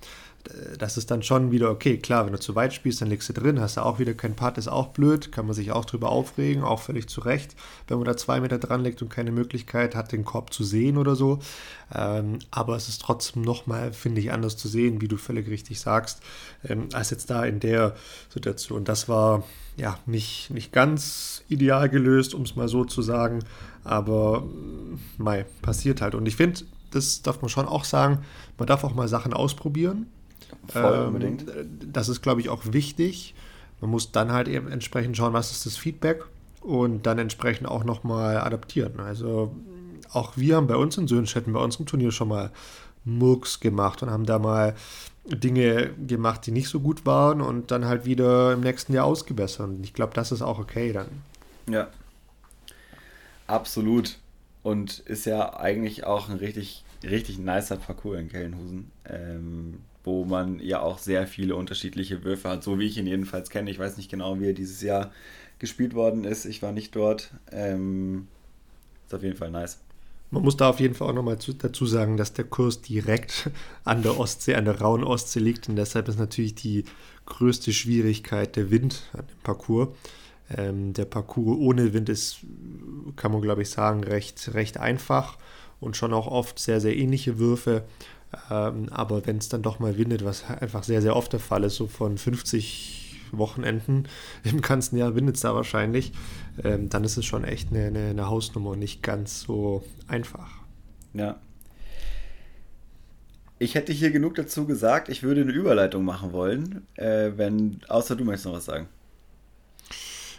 Das 0.79 0.96
ist 0.96 1.11
dann 1.11 1.22
schon 1.22 1.50
wieder 1.50 1.70
okay. 1.70 1.98
Klar, 1.98 2.24
wenn 2.24 2.33
du 2.33 2.40
zu 2.40 2.55
weit 2.55 2.72
spielst, 2.72 3.00
dann 3.00 3.09
liegst 3.09 3.29
du 3.29 3.33
drin, 3.33 3.61
hast 3.61 3.76
du 3.76 3.83
auch 3.83 3.98
wieder 3.98 4.14
keinen 4.14 4.37
Putt, 4.37 4.59
ist 4.59 4.68
auch 4.68 4.88
blöd, 4.88 5.33
kann 5.33 5.46
man 5.46 5.55
sich 5.55 5.72
auch 5.72 5.85
drüber 5.85 6.11
aufregen, 6.11 6.62
auch 6.62 6.81
völlig 6.81 7.09
zu 7.09 7.20
Recht, 7.20 7.55
wenn 7.88 7.98
man 7.98 8.07
da 8.07 8.16
zwei 8.16 8.40
Meter 8.40 8.59
dran 8.59 8.83
liegt 8.83 9.03
und 9.03 9.11
keine 9.11 9.33
Möglichkeit 9.33 9.94
hat, 9.94 10.12
den 10.12 10.24
Korb 10.24 10.53
zu 10.53 10.64
sehen 10.64 10.96
oder 10.96 11.14
so. 11.14 11.40
Ähm, 11.94 12.38
aber 12.50 12.76
es 12.76 12.88
ist 12.88 13.03
trotzdem 13.03 13.42
nochmal, 13.42 13.92
finde 13.92 14.20
ich, 14.20 14.33
anders 14.33 14.57
zu 14.57 14.68
sehen, 14.68 15.00
wie 15.00 15.09
du 15.09 15.16
völlig 15.16 15.48
richtig 15.48 15.81
sagst, 15.81 16.20
ähm, 16.66 16.88
als 16.92 17.11
jetzt 17.11 17.31
da 17.31 17.44
in 17.44 17.61
der 17.61 17.94
Situation. 18.33 18.85
Das 18.85 19.09
war 19.09 19.44
ja 19.76 19.98
nicht, 20.07 20.50
nicht 20.50 20.72
ganz 20.72 21.44
ideal 21.48 21.88
gelöst, 21.88 22.35
um 22.35 22.42
es 22.42 22.57
mal 22.57 22.68
so 22.68 22.85
zu 22.85 23.03
sagen, 23.03 23.40
aber 23.85 24.44
mei, 25.18 25.44
passiert 25.62 26.00
halt. 26.00 26.14
Und 26.14 26.26
ich 26.26 26.37
finde, 26.37 26.61
das 26.90 27.22
darf 27.22 27.40
man 27.42 27.48
schon 27.48 27.66
auch 27.66 27.85
sagen, 27.85 28.24
man 28.59 28.66
darf 28.66 28.85
auch 28.85 28.94
mal 28.94 29.09
Sachen 29.09 29.33
ausprobieren 29.33 30.07
Voll 30.72 30.94
ähm, 30.94 31.06
unbedingt. 31.09 31.46
Das 31.92 32.09
ist, 32.09 32.22
glaube 32.22 32.40
ich, 32.40 32.48
auch 32.48 32.62
wichtig. 32.72 33.35
Man 33.80 33.90
muss 33.90 34.12
dann 34.12 34.33
halt 34.33 34.48
eben 34.48 34.68
entsprechend 34.68 35.16
schauen, 35.16 35.33
was 35.33 35.50
ist 35.50 35.66
das 35.66 35.76
Feedback 35.76 36.24
und 36.61 37.06
dann 37.06 37.18
entsprechend 37.18 37.66
auch 37.66 37.85
nochmal 37.85 38.38
adaptieren. 38.38 39.00
Also 39.00 39.54
auch 40.12 40.37
wir 40.37 40.56
haben 40.56 40.66
bei 40.66 40.76
uns 40.76 40.98
in 40.98 41.09
Söhnstätten, 41.09 41.52
bei 41.52 41.61
unserem 41.61 41.87
Turnier 41.87 42.12
schon 42.12 42.28
mal 42.28 42.50
Murks 43.04 43.61
gemacht 43.61 44.02
und 44.02 44.11
haben 44.11 44.26
da 44.26 44.38
mal 44.38 44.74
Dinge 45.24 45.90
gemacht, 46.06 46.46
die 46.46 46.50
nicht 46.50 46.68
so 46.68 46.80
gut 46.80 47.06
waren 47.06 47.40
und 47.40 47.70
dann 47.70 47.85
halt 47.85 48.04
wieder 48.04 48.52
im 48.52 48.61
nächsten 48.61 48.92
Jahr 48.92 49.04
ausgebessert. 49.04 49.68
Und 49.68 49.85
ich 49.85 49.94
glaube, 49.94 50.12
das 50.14 50.33
ist 50.33 50.42
auch 50.42 50.59
okay 50.59 50.92
dann. 50.92 51.09
Ja. 51.68 51.88
Absolut. 53.46 54.18
Und 54.62 54.98
ist 55.00 55.24
ja 55.26 55.59
eigentlich 55.59 56.04
auch 56.04 56.28
ein 56.28 56.37
richtig, 56.37 56.85
richtig 57.02 57.38
nicer 57.38 57.76
Parcours 57.76 58.20
in 58.20 58.28
Kellenhusen. 58.28 58.90
Ähm, 59.06 59.80
wo 60.04 60.24
man 60.24 60.60
ja 60.60 60.80
auch 60.80 60.98
sehr 60.98 61.26
viele 61.26 61.56
unterschiedliche 61.56 62.24
Würfe 62.24 62.48
hat, 62.48 62.62
so 62.62 62.78
wie 62.78 62.86
ich 62.86 62.96
ihn 62.96 63.06
jedenfalls 63.06 63.50
kenne. 63.50 63.70
Ich 63.70 63.78
weiß 63.78 63.96
nicht 63.96 64.10
genau, 64.10 64.40
wie 64.40 64.48
er 64.48 64.54
dieses 64.54 64.80
Jahr 64.82 65.12
gespielt 65.58 65.94
worden 65.94 66.24
ist. 66.24 66.46
Ich 66.46 66.62
war 66.62 66.72
nicht 66.72 66.96
dort. 66.96 67.32
Ähm, 67.52 68.28
ist 69.06 69.14
auf 69.14 69.22
jeden 69.22 69.36
Fall 69.36 69.50
nice. 69.50 69.78
Man 70.32 70.44
muss 70.44 70.56
da 70.56 70.70
auf 70.70 70.78
jeden 70.78 70.94
Fall 70.94 71.08
auch 71.08 71.14
nochmal 71.14 71.38
dazu 71.58 71.86
sagen, 71.86 72.16
dass 72.16 72.32
der 72.32 72.44
Kurs 72.44 72.80
direkt 72.80 73.50
an 73.84 74.02
der 74.02 74.18
Ostsee, 74.18 74.54
an 74.54 74.64
der 74.64 74.80
rauen 74.80 75.04
Ostsee 75.04 75.40
liegt 75.40 75.68
und 75.68 75.76
deshalb 75.76 76.08
ist 76.08 76.18
natürlich 76.18 76.54
die 76.54 76.84
größte 77.26 77.72
Schwierigkeit 77.72 78.56
der 78.56 78.70
Wind 78.70 79.02
an 79.12 79.26
dem 79.26 79.38
Parcours. 79.42 79.88
Ähm, 80.56 80.92
der 80.94 81.04
Parcours 81.04 81.58
ohne 81.58 81.92
Wind 81.92 82.08
ist, 82.08 82.38
kann 83.16 83.32
man 83.32 83.42
glaube 83.42 83.62
ich 83.62 83.70
sagen, 83.70 84.04
recht, 84.04 84.54
recht 84.54 84.78
einfach 84.78 85.36
und 85.80 85.96
schon 85.96 86.12
auch 86.12 86.26
oft 86.26 86.58
sehr, 86.58 86.80
sehr 86.80 86.96
ähnliche 86.96 87.38
Würfe. 87.38 87.84
Ähm, 88.50 88.88
aber 88.90 89.26
wenn 89.26 89.38
es 89.38 89.48
dann 89.48 89.62
doch 89.62 89.78
mal 89.78 89.98
windet, 89.98 90.24
was 90.24 90.48
einfach 90.48 90.84
sehr, 90.84 91.02
sehr 91.02 91.16
oft 91.16 91.32
der 91.32 91.40
Fall 91.40 91.64
ist, 91.64 91.76
so 91.76 91.86
von 91.86 92.16
50 92.18 93.28
Wochenenden 93.32 94.08
im 94.44 94.60
ganzen 94.60 94.96
Jahr 94.96 95.14
windet 95.14 95.36
es 95.36 95.42
da 95.42 95.54
wahrscheinlich, 95.54 96.12
ähm, 96.62 96.88
dann 96.88 97.04
ist 97.04 97.16
es 97.16 97.24
schon 97.24 97.44
echt 97.44 97.70
eine, 97.70 97.86
eine, 97.86 98.10
eine 98.10 98.28
Hausnummer 98.28 98.70
und 98.70 98.78
nicht 98.78 99.02
ganz 99.02 99.42
so 99.42 99.84
einfach. 100.06 100.50
Ja. 101.12 101.40
Ich 103.58 103.74
hätte 103.74 103.92
hier 103.92 104.10
genug 104.10 104.36
dazu 104.36 104.64
gesagt. 104.64 105.10
Ich 105.10 105.22
würde 105.22 105.42
eine 105.42 105.52
Überleitung 105.52 106.04
machen 106.04 106.32
wollen, 106.32 106.86
äh, 106.94 107.32
wenn, 107.36 107.80
außer 107.88 108.16
du 108.16 108.24
möchtest 108.24 108.46
noch 108.46 108.54
was 108.54 108.64
sagen. 108.64 108.88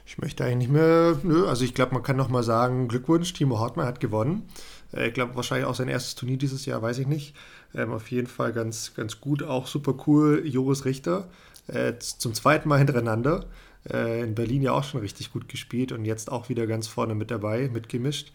Ich 0.07 0.17
möchte 0.17 0.43
eigentlich 0.43 0.57
nicht 0.57 0.71
mehr, 0.71 1.19
nö, 1.23 1.45
also 1.47 1.63
ich 1.63 1.73
glaube, 1.73 1.93
man 1.93 2.03
kann 2.03 2.17
noch 2.17 2.29
mal 2.29 2.43
sagen, 2.43 2.87
Glückwunsch, 2.87 3.31
Timo 3.33 3.59
Hartmann 3.59 3.85
hat 3.85 3.99
gewonnen. 3.99 4.49
Äh, 4.91 5.09
ich 5.09 5.13
glaube, 5.13 5.35
wahrscheinlich 5.35 5.67
auch 5.67 5.75
sein 5.75 5.87
erstes 5.87 6.15
Turnier 6.15 6.37
dieses 6.37 6.65
Jahr, 6.65 6.81
weiß 6.81 6.97
ich 6.97 7.07
nicht. 7.07 7.35
Ähm, 7.75 7.91
auf 7.91 8.11
jeden 8.11 8.27
Fall 8.27 8.53
ganz, 8.53 8.93
ganz 8.95 9.21
gut, 9.21 9.43
auch 9.43 9.67
super 9.67 9.95
cool. 10.07 10.43
Joris 10.45 10.85
Richter 10.85 11.29
äh, 11.67 11.93
zum 11.99 12.33
zweiten 12.33 12.69
Mal 12.69 12.77
hintereinander. 12.77 13.45
Äh, 13.89 14.23
in 14.23 14.35
Berlin 14.35 14.61
ja 14.61 14.73
auch 14.73 14.83
schon 14.83 15.01
richtig 15.01 15.31
gut 15.31 15.47
gespielt 15.49 15.91
und 15.91 16.05
jetzt 16.05 16.31
auch 16.31 16.49
wieder 16.49 16.67
ganz 16.67 16.87
vorne 16.87 17.15
mit 17.15 17.31
dabei, 17.31 17.69
mitgemischt. 17.71 18.31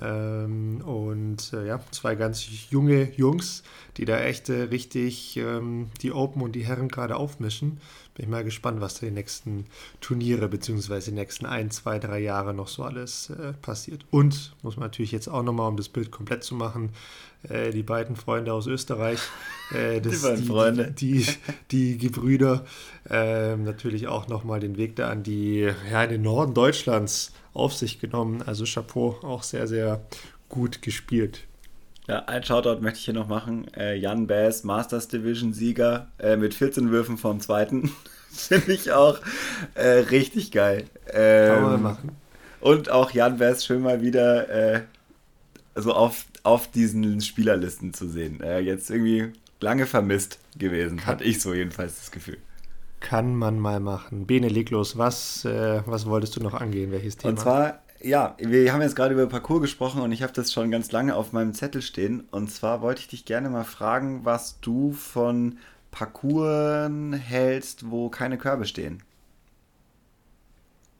Ähm, 0.00 0.82
und 0.82 1.52
äh, 1.52 1.66
ja, 1.66 1.80
zwei 1.90 2.14
ganz 2.14 2.46
junge 2.70 3.10
Jungs, 3.16 3.62
die 3.96 4.04
da 4.04 4.20
echt 4.20 4.48
äh, 4.48 4.62
richtig 4.62 5.36
ähm, 5.36 5.88
die 6.00 6.12
Open 6.12 6.42
und 6.42 6.52
die 6.52 6.64
Herren 6.64 6.88
gerade 6.88 7.16
aufmischen. 7.16 7.80
Bin 8.20 8.26
ich 8.26 8.32
mal 8.32 8.44
gespannt, 8.44 8.82
was 8.82 9.00
da 9.00 9.06
die 9.06 9.12
nächsten 9.12 9.64
Turniere 10.02 10.46
bzw. 10.46 11.00
die 11.06 11.12
nächsten 11.12 11.46
ein, 11.46 11.70
zwei, 11.70 11.98
drei 11.98 12.18
Jahre 12.18 12.52
noch 12.52 12.68
so 12.68 12.82
alles 12.82 13.30
äh, 13.30 13.54
passiert. 13.62 14.04
Und 14.10 14.54
muss 14.60 14.76
man 14.76 14.88
natürlich 14.88 15.10
jetzt 15.10 15.26
auch 15.28 15.42
nochmal, 15.42 15.68
um 15.68 15.78
das 15.78 15.88
Bild 15.88 16.10
komplett 16.10 16.44
zu 16.44 16.54
machen, 16.54 16.90
äh, 17.48 17.70
die 17.70 17.82
beiden 17.82 18.16
Freunde 18.16 18.52
aus 18.52 18.66
Österreich, 18.66 19.20
äh, 19.74 20.02
das, 20.02 20.20
die 20.20 20.26
beiden 20.26 20.42
die, 20.42 20.46
Freunde, 20.46 20.90
die, 20.90 21.26
die, 21.70 21.96
die 21.96 21.96
Gebrüder, 21.96 22.66
ähm, 23.08 23.64
natürlich 23.64 24.06
auch 24.06 24.28
nochmal 24.28 24.60
den 24.60 24.76
Weg 24.76 24.96
da 24.96 25.08
an 25.08 25.22
die, 25.22 25.70
ja, 25.90 26.04
in 26.04 26.10
den 26.10 26.22
Norden 26.22 26.52
Deutschlands 26.52 27.32
auf 27.54 27.72
sich 27.72 28.00
genommen. 28.00 28.42
Also 28.42 28.66
Chapeau, 28.66 29.18
auch 29.22 29.42
sehr, 29.42 29.66
sehr 29.66 30.04
gut 30.50 30.82
gespielt. 30.82 31.46
Ja, 32.10 32.24
ein 32.26 32.42
Shoutout 32.42 32.80
möchte 32.80 32.98
ich 32.98 33.04
hier 33.04 33.14
noch 33.14 33.28
machen. 33.28 33.66
Äh, 33.76 33.96
Jan 33.96 34.26
Bass, 34.26 34.64
Masters 34.64 35.08
Division 35.08 35.52
Sieger 35.52 36.08
äh, 36.18 36.36
mit 36.36 36.54
14 36.54 36.90
Würfen 36.90 37.18
vom 37.18 37.40
zweiten. 37.40 37.92
Finde 38.32 38.72
ich 38.72 38.92
auch 38.92 39.18
äh, 39.74 39.86
richtig 39.88 40.52
geil. 40.52 40.84
Ähm, 41.12 41.54
Kann 41.54 41.62
man 41.62 41.82
machen. 41.82 42.16
Und 42.60 42.90
auch 42.90 43.10
Jan 43.12 43.38
Bass 43.38 43.64
schön 43.64 43.82
mal 43.82 44.02
wieder 44.02 44.48
äh, 44.48 44.82
so 45.74 45.92
auf, 45.92 46.26
auf 46.42 46.68
diesen 46.68 47.20
Spielerlisten 47.20 47.94
zu 47.94 48.08
sehen. 48.08 48.40
Äh, 48.40 48.60
jetzt 48.60 48.90
irgendwie 48.90 49.32
lange 49.60 49.86
vermisst 49.86 50.38
gewesen, 50.58 51.06
hatte 51.06 51.24
ich 51.24 51.40
so 51.40 51.54
jedenfalls 51.54 51.96
das 51.96 52.10
Gefühl. 52.10 52.38
Kann 53.00 53.34
man 53.34 53.58
mal 53.58 53.80
machen. 53.80 54.26
Bene, 54.26 54.48
leg 54.48 54.70
los. 54.70 54.98
Was, 54.98 55.44
äh, 55.44 55.82
was 55.86 56.06
wolltest 56.06 56.36
du 56.36 56.42
noch 56.42 56.54
angehen? 56.54 56.92
Welches 56.92 57.16
Thema? 57.16 57.30
Und 57.30 57.40
zwar, 57.40 57.82
ja, 58.02 58.36
wir 58.38 58.72
haben 58.72 58.82
jetzt 58.82 58.96
gerade 58.96 59.14
über 59.14 59.26
Parcours 59.26 59.62
gesprochen 59.62 60.00
und 60.00 60.12
ich 60.12 60.22
habe 60.22 60.32
das 60.32 60.52
schon 60.52 60.70
ganz 60.70 60.92
lange 60.92 61.14
auf 61.14 61.32
meinem 61.32 61.54
Zettel 61.54 61.82
stehen. 61.82 62.24
Und 62.30 62.50
zwar 62.50 62.82
wollte 62.82 63.00
ich 63.00 63.08
dich 63.08 63.24
gerne 63.24 63.50
mal 63.50 63.64
fragen, 63.64 64.24
was 64.24 64.60
du 64.60 64.92
von 64.92 65.58
Parcours 65.90 66.90
hältst, 67.18 67.90
wo 67.90 68.08
keine 68.08 68.38
Körbe 68.38 68.64
stehen. 68.64 69.02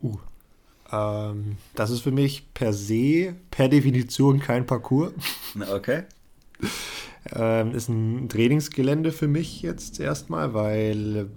Uh. 0.02 0.18
Ähm, 0.92 1.56
das 1.74 1.90
ist 1.90 2.00
für 2.00 2.10
mich 2.10 2.52
per 2.52 2.72
se, 2.72 3.34
per 3.50 3.68
Definition 3.68 4.40
kein 4.40 4.66
Parcours. 4.66 5.12
Okay. 5.72 6.02
ähm, 7.32 7.74
ist 7.74 7.88
ein 7.88 8.28
Trainingsgelände 8.28 9.12
für 9.12 9.28
mich 9.28 9.62
jetzt 9.62 10.00
erstmal, 10.00 10.52
weil 10.52 11.28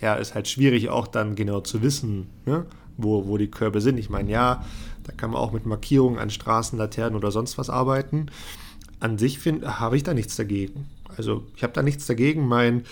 ja, 0.00 0.14
ist 0.14 0.34
halt 0.34 0.48
schwierig 0.48 0.90
auch 0.90 1.06
dann 1.06 1.34
genau 1.34 1.60
zu 1.60 1.82
wissen, 1.82 2.28
ne, 2.46 2.66
wo, 2.96 3.26
wo 3.26 3.36
die 3.36 3.50
Körbe 3.50 3.80
sind. 3.80 3.98
Ich 3.98 4.10
meine, 4.10 4.30
ja, 4.30 4.64
da 5.08 5.14
kann 5.14 5.30
man 5.30 5.40
auch 5.40 5.52
mit 5.52 5.64
Markierungen 5.64 6.18
an 6.18 6.28
Straßenlaternen 6.28 7.16
oder 7.16 7.30
sonst 7.30 7.56
was 7.56 7.70
arbeiten. 7.70 8.26
An 9.00 9.16
sich 9.16 9.40
habe 9.64 9.96
ich 9.96 10.02
da 10.02 10.12
nichts 10.12 10.36
dagegen. 10.36 10.86
Also 11.16 11.44
ich 11.56 11.62
habe 11.62 11.72
da 11.72 11.82
nichts 11.82 12.04
dagegen. 12.04 12.46
Mein, 12.46 12.84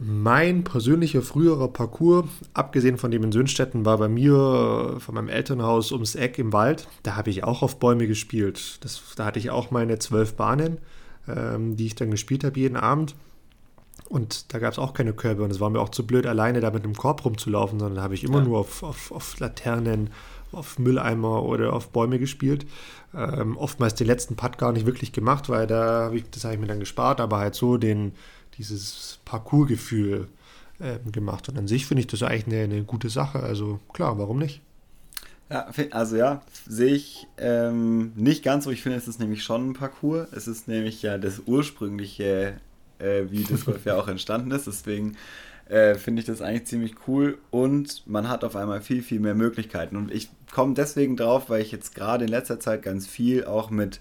mein 0.00 0.64
persönlicher 0.64 1.22
früherer 1.22 1.68
Parcours, 1.68 2.26
abgesehen 2.54 2.98
von 2.98 3.12
dem 3.12 3.22
in 3.22 3.30
Sönstetten, 3.30 3.84
war 3.84 3.98
bei 3.98 4.08
mir 4.08 4.96
von 4.98 5.14
meinem 5.14 5.28
Elternhaus 5.28 5.92
ums 5.92 6.16
Eck 6.16 6.40
im 6.40 6.52
Wald. 6.52 6.88
Da 7.04 7.14
habe 7.14 7.30
ich 7.30 7.44
auch 7.44 7.62
auf 7.62 7.78
Bäume 7.78 8.08
gespielt. 8.08 8.78
Das, 8.80 9.00
da 9.14 9.26
hatte 9.26 9.38
ich 9.38 9.50
auch 9.50 9.70
meine 9.70 10.00
zwölf 10.00 10.34
Bahnen, 10.34 10.78
ähm, 11.28 11.76
die 11.76 11.86
ich 11.86 11.94
dann 11.94 12.10
gespielt 12.10 12.42
habe 12.42 12.58
jeden 12.58 12.76
Abend. 12.76 13.14
Und 14.08 14.54
da 14.54 14.58
gab 14.58 14.72
es 14.72 14.78
auch 14.78 14.94
keine 14.94 15.12
Körbe 15.12 15.42
und 15.42 15.50
es 15.50 15.60
war 15.60 15.68
mir 15.68 15.80
auch 15.80 15.90
zu 15.90 16.06
blöd, 16.06 16.26
alleine 16.26 16.60
da 16.60 16.70
mit 16.70 16.84
einem 16.84 16.94
Korb 16.94 17.24
rumzulaufen, 17.24 17.78
sondern 17.78 17.96
da 17.96 18.02
habe 18.02 18.14
ich 18.14 18.24
immer 18.24 18.38
ja. 18.38 18.44
nur 18.44 18.58
auf, 18.58 18.82
auf, 18.82 19.12
auf, 19.12 19.38
Laternen, 19.38 20.10
auf 20.52 20.78
Mülleimer 20.78 21.44
oder 21.44 21.72
auf 21.72 21.90
Bäume 21.90 22.18
gespielt. 22.18 22.66
Ähm, 23.14 23.56
oftmals 23.56 23.94
den 23.94 24.06
letzten 24.06 24.36
Putt 24.36 24.58
gar 24.58 24.72
nicht 24.72 24.86
wirklich 24.86 25.12
gemacht, 25.12 25.48
weil 25.48 25.66
da 25.66 26.04
habe 26.04 26.18
ich, 26.18 26.30
das 26.30 26.44
habe 26.44 26.54
ich 26.54 26.60
mir 26.60 26.66
dann 26.66 26.80
gespart, 26.80 27.20
aber 27.20 27.38
halt 27.38 27.54
so 27.54 27.76
den, 27.76 28.12
dieses 28.56 29.20
Parcours-Gefühl 29.24 30.28
äh, 30.78 30.98
gemacht. 31.10 31.48
Und 31.48 31.58
an 31.58 31.68
sich 31.68 31.86
finde 31.86 32.02
ich 32.02 32.06
das 32.06 32.22
eigentlich 32.22 32.46
eine, 32.46 32.64
eine 32.64 32.84
gute 32.84 33.10
Sache. 33.10 33.40
Also 33.40 33.80
klar, 33.92 34.18
warum 34.18 34.38
nicht? 34.38 34.60
Ja, 35.50 35.66
also 35.92 36.16
ja, 36.16 36.42
sehe 36.68 36.94
ich 36.94 37.26
ähm, 37.38 38.12
nicht 38.16 38.42
ganz 38.42 38.64
so. 38.64 38.70
Ich 38.70 38.82
finde, 38.82 38.98
es 38.98 39.08
ist 39.08 39.18
nämlich 39.18 39.42
schon 39.42 39.70
ein 39.70 39.72
Parcours. 39.72 40.28
Es 40.32 40.46
ist 40.46 40.68
nämlich 40.68 41.00
ja 41.00 41.16
das 41.16 41.42
ursprüngliche 41.46 42.60
äh, 42.98 43.24
wie 43.30 43.44
Disc 43.44 43.64
Golf 43.64 43.84
ja 43.86 43.96
auch 43.96 44.08
entstanden 44.08 44.50
ist. 44.50 44.66
Deswegen 44.66 45.16
äh, 45.68 45.94
finde 45.94 46.20
ich 46.20 46.26
das 46.26 46.42
eigentlich 46.42 46.66
ziemlich 46.66 46.94
cool 47.06 47.38
und 47.50 48.06
man 48.06 48.28
hat 48.28 48.44
auf 48.44 48.56
einmal 48.56 48.80
viel, 48.80 49.02
viel 49.02 49.20
mehr 49.20 49.34
Möglichkeiten. 49.34 49.96
Und 49.96 50.12
ich 50.12 50.30
komme 50.52 50.74
deswegen 50.74 51.16
drauf, 51.16 51.50
weil 51.50 51.62
ich 51.62 51.72
jetzt 51.72 51.94
gerade 51.94 52.24
in 52.24 52.30
letzter 52.30 52.58
Zeit 52.58 52.82
ganz 52.82 53.06
viel 53.06 53.44
auch 53.44 53.70
mit 53.70 54.00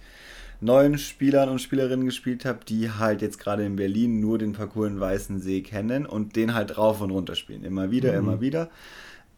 neuen 0.59 0.97
Spielern 0.97 1.49
und 1.49 1.59
Spielerinnen 1.59 2.05
gespielt 2.05 2.45
habe, 2.45 2.59
die 2.67 2.91
halt 2.91 3.21
jetzt 3.21 3.39
gerade 3.39 3.65
in 3.65 3.75
Berlin 3.75 4.19
nur 4.19 4.37
den 4.37 4.53
Parcours 4.53 4.89
in 4.89 4.99
Weißensee 4.99 5.61
kennen 5.61 6.05
und 6.05 6.35
den 6.35 6.53
halt 6.53 6.77
rauf 6.77 7.01
und 7.01 7.11
runter 7.11 7.35
spielen. 7.35 7.63
Immer 7.63 7.91
wieder, 7.91 8.13
mhm. 8.13 8.17
immer 8.17 8.41
wieder. 8.41 8.69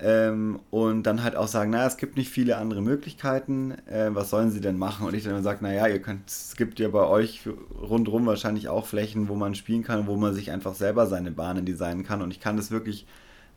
Ähm, 0.02 0.62
und 0.72 1.04
dann 1.04 1.24
halt 1.24 1.36
auch 1.36 1.50
sagen, 1.50 1.72
naja, 1.72 1.88
es 1.88 1.98
gibt 1.98 2.16
nicht 2.16 2.30
viele 2.30 2.56
andere 2.58 2.82
Möglichkeiten, 2.82 3.72
äh, 3.86 4.10
was 4.12 4.30
sollen 4.30 4.50
sie 4.50 4.62
denn 4.62 4.78
machen? 4.78 5.06
Und 5.06 5.14
ich 5.14 5.26
dann 5.26 5.44
sage, 5.44 5.62
naja, 5.62 5.88
ihr 5.88 6.02
könnt, 6.02 6.30
es 6.30 6.56
gibt 6.56 6.80
ja 6.80 6.88
bei 6.88 7.06
euch 7.06 7.42
rundherum 7.82 8.26
wahrscheinlich 8.26 8.70
auch 8.70 8.86
Flächen, 8.86 9.28
wo 9.28 9.36
man 9.36 9.56
spielen 9.56 9.84
kann, 9.84 10.08
wo 10.08 10.16
man 10.16 10.34
sich 10.34 10.52
einfach 10.52 10.74
selber 10.74 11.06
seine 11.08 11.32
Bahnen 11.32 11.66
designen 11.66 12.06
kann. 12.06 12.22
Und 12.22 12.32
ich 12.32 12.40
kann 12.40 12.56
das 12.56 12.72
wirklich 12.72 13.08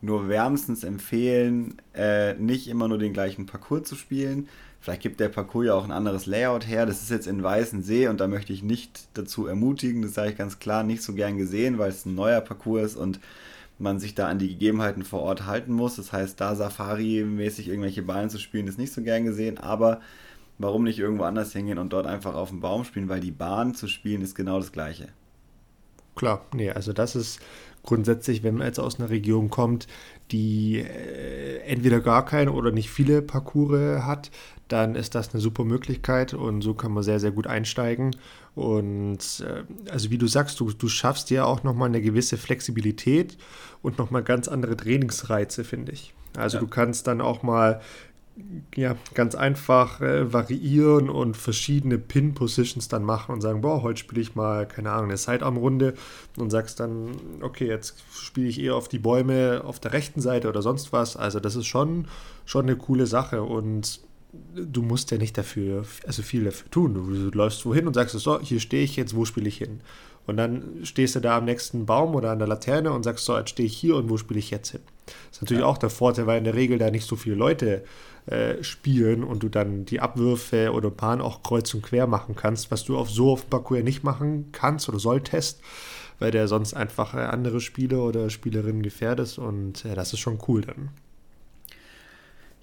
nur 0.00 0.28
wärmstens 0.28 0.82
empfehlen, 0.82 1.76
äh, 1.94 2.34
nicht 2.34 2.66
immer 2.68 2.88
nur 2.88 2.98
den 2.98 3.12
gleichen 3.12 3.46
Parcours 3.46 3.88
zu 3.88 3.94
spielen. 3.94 4.48
Vielleicht 4.80 5.02
gibt 5.02 5.20
der 5.20 5.28
Parcours 5.28 5.66
ja 5.66 5.74
auch 5.74 5.84
ein 5.84 5.92
anderes 5.92 6.26
Layout 6.26 6.66
her. 6.66 6.86
Das 6.86 7.02
ist 7.02 7.10
jetzt 7.10 7.28
in 7.28 7.44
Weißensee 7.44 8.08
und 8.08 8.20
da 8.20 8.26
möchte 8.26 8.52
ich 8.52 8.64
nicht 8.64 9.06
dazu 9.14 9.46
ermutigen, 9.46 10.02
das 10.02 10.14
sage 10.14 10.32
ich 10.32 10.36
ganz 10.36 10.58
klar, 10.58 10.82
nicht 10.82 11.04
so 11.04 11.14
gern 11.14 11.38
gesehen, 11.38 11.78
weil 11.78 11.90
es 11.90 12.04
ein 12.04 12.16
neuer 12.16 12.40
Parcours 12.40 12.92
ist 12.92 12.96
und 12.96 13.20
man 13.82 13.98
sich 13.98 14.14
da 14.14 14.28
an 14.28 14.38
die 14.38 14.48
Gegebenheiten 14.48 15.04
vor 15.04 15.20
Ort 15.20 15.46
halten 15.46 15.72
muss. 15.72 15.96
Das 15.96 16.12
heißt, 16.12 16.40
da 16.40 16.54
Safari-mäßig 16.54 17.68
irgendwelche 17.68 18.02
Bahnen 18.02 18.30
zu 18.30 18.38
spielen, 18.38 18.66
ist 18.68 18.78
nicht 18.78 18.92
so 18.92 19.02
gern 19.02 19.24
gesehen, 19.24 19.58
aber 19.58 20.00
warum 20.58 20.84
nicht 20.84 20.98
irgendwo 20.98 21.24
anders 21.24 21.52
hingehen 21.52 21.78
und 21.78 21.92
dort 21.92 22.06
einfach 22.06 22.34
auf 22.34 22.50
dem 22.50 22.60
Baum 22.60 22.84
spielen, 22.84 23.08
weil 23.08 23.20
die 23.20 23.30
Bahn 23.30 23.74
zu 23.74 23.88
spielen 23.88 24.22
ist 24.22 24.34
genau 24.34 24.58
das 24.58 24.72
gleiche. 24.72 25.08
Klar, 26.14 26.44
nee, 26.54 26.70
also 26.70 26.92
das 26.92 27.16
ist 27.16 27.40
grundsätzlich, 27.82 28.42
wenn 28.42 28.56
man 28.56 28.66
jetzt 28.66 28.78
aus 28.78 28.98
einer 28.98 29.10
Region 29.10 29.50
kommt, 29.50 29.86
die 30.30 30.78
äh, 30.78 31.58
entweder 31.60 32.00
gar 32.00 32.24
keine 32.24 32.52
oder 32.52 32.70
nicht 32.70 32.90
viele 32.90 33.22
Parcours 33.22 34.04
hat, 34.04 34.30
dann 34.68 34.94
ist 34.94 35.14
das 35.14 35.32
eine 35.32 35.40
super 35.40 35.64
Möglichkeit 35.64 36.34
und 36.34 36.62
so 36.62 36.74
kann 36.74 36.92
man 36.92 37.02
sehr, 37.02 37.20
sehr 37.20 37.30
gut 37.32 37.46
einsteigen. 37.46 38.14
Und 38.54 39.44
äh, 39.46 39.64
also 39.90 40.10
wie 40.10 40.18
du 40.18 40.26
sagst, 40.26 40.60
du, 40.60 40.70
du 40.72 40.88
schaffst 40.88 41.30
ja 41.30 41.44
auch 41.44 41.62
nochmal 41.62 41.88
eine 41.88 42.02
gewisse 42.02 42.36
Flexibilität 42.36 43.38
und 43.80 43.98
nochmal 43.98 44.22
ganz 44.22 44.48
andere 44.48 44.76
Trainingsreize, 44.76 45.64
finde 45.64 45.92
ich. 45.92 46.12
Also 46.36 46.58
ja. 46.58 46.60
du 46.60 46.66
kannst 46.66 47.06
dann 47.06 47.20
auch 47.20 47.42
mal 47.42 47.80
ja, 48.74 48.96
ganz 49.14 49.34
einfach 49.34 50.00
äh, 50.00 50.32
variieren 50.32 51.10
und 51.10 51.36
verschiedene 51.36 51.98
Pin-Positions 51.98 52.88
dann 52.88 53.04
machen 53.04 53.32
und 53.32 53.42
sagen, 53.42 53.60
boah, 53.60 53.82
heute 53.82 54.00
spiele 54.00 54.22
ich 54.22 54.34
mal, 54.34 54.66
keine 54.66 54.90
Ahnung, 54.90 55.10
eine 55.10 55.18
Sidearm-Runde 55.18 55.94
und 56.38 56.50
sagst 56.50 56.80
dann, 56.80 57.12
okay, 57.42 57.66
jetzt 57.66 58.02
spiele 58.14 58.48
ich 58.48 58.58
eher 58.58 58.76
auf 58.76 58.88
die 58.88 58.98
Bäume 58.98 59.62
auf 59.64 59.80
der 59.80 59.92
rechten 59.92 60.20
Seite 60.20 60.48
oder 60.48 60.62
sonst 60.62 60.92
was. 60.92 61.16
Also 61.16 61.40
das 61.40 61.56
ist 61.56 61.66
schon, 61.66 62.06
schon 62.46 62.64
eine 62.64 62.76
coole 62.76 63.06
Sache 63.06 63.42
und 63.42 64.00
du 64.54 64.82
musst 64.82 65.10
ja 65.10 65.18
nicht 65.18 65.36
dafür, 65.36 65.84
also 66.06 66.22
viel 66.22 66.44
dafür 66.44 66.70
tun. 66.70 66.94
Du, 66.94 67.30
du 67.30 67.36
läufst 67.36 67.64
wohin 67.66 67.86
und 67.86 67.94
sagst, 67.94 68.18
so, 68.18 68.40
hier 68.40 68.60
stehe 68.60 68.84
ich 68.84 68.96
jetzt, 68.96 69.14
wo 69.14 69.24
spiele 69.24 69.48
ich 69.48 69.58
hin? 69.58 69.80
Und 70.26 70.36
dann 70.36 70.80
stehst 70.84 71.16
du 71.16 71.20
da 71.20 71.36
am 71.36 71.44
nächsten 71.44 71.84
Baum 71.84 72.14
oder 72.14 72.30
an 72.30 72.38
der 72.38 72.48
Laterne 72.48 72.92
und 72.92 73.02
sagst, 73.02 73.24
so, 73.24 73.36
jetzt 73.36 73.50
stehe 73.50 73.66
ich 73.66 73.76
hier 73.76 73.96
und 73.96 74.08
wo 74.08 74.16
spiele 74.16 74.38
ich 74.38 74.50
jetzt 74.50 74.70
hin? 74.70 74.80
Das 75.06 75.36
ist 75.38 75.42
natürlich 75.42 75.62
ja. 75.62 75.66
auch 75.66 75.78
der 75.78 75.90
Vorteil, 75.90 76.26
weil 76.26 76.38
in 76.38 76.44
der 76.44 76.54
Regel 76.54 76.78
da 76.78 76.90
nicht 76.90 77.06
so 77.06 77.16
viele 77.16 77.34
Leute 77.34 77.82
äh, 78.26 78.62
spielen 78.62 79.24
und 79.24 79.42
du 79.42 79.48
dann 79.48 79.84
die 79.84 80.00
Abwürfe 80.00 80.72
oder 80.72 80.90
Bahn 80.90 81.20
auch 81.20 81.42
kreuz 81.42 81.74
und 81.74 81.82
quer 81.82 82.06
machen 82.06 82.36
kannst, 82.36 82.70
was 82.70 82.84
du 82.84 82.96
auf 82.96 83.10
so 83.10 83.32
auf 83.32 83.42
dem 83.42 83.50
Parcours 83.50 83.82
nicht 83.82 84.04
machen 84.04 84.50
kannst 84.52 84.88
oder 84.88 85.00
solltest, 85.00 85.60
weil 86.20 86.30
der 86.30 86.46
sonst 86.46 86.74
einfach 86.74 87.14
äh, 87.14 87.18
andere 87.18 87.60
Spieler 87.60 88.04
oder 88.04 88.30
Spielerinnen 88.30 88.82
gefährdest 88.82 89.38
und 89.38 89.84
äh, 89.84 89.96
das 89.96 90.12
ist 90.12 90.20
schon 90.20 90.38
cool 90.46 90.60
dann. 90.60 90.90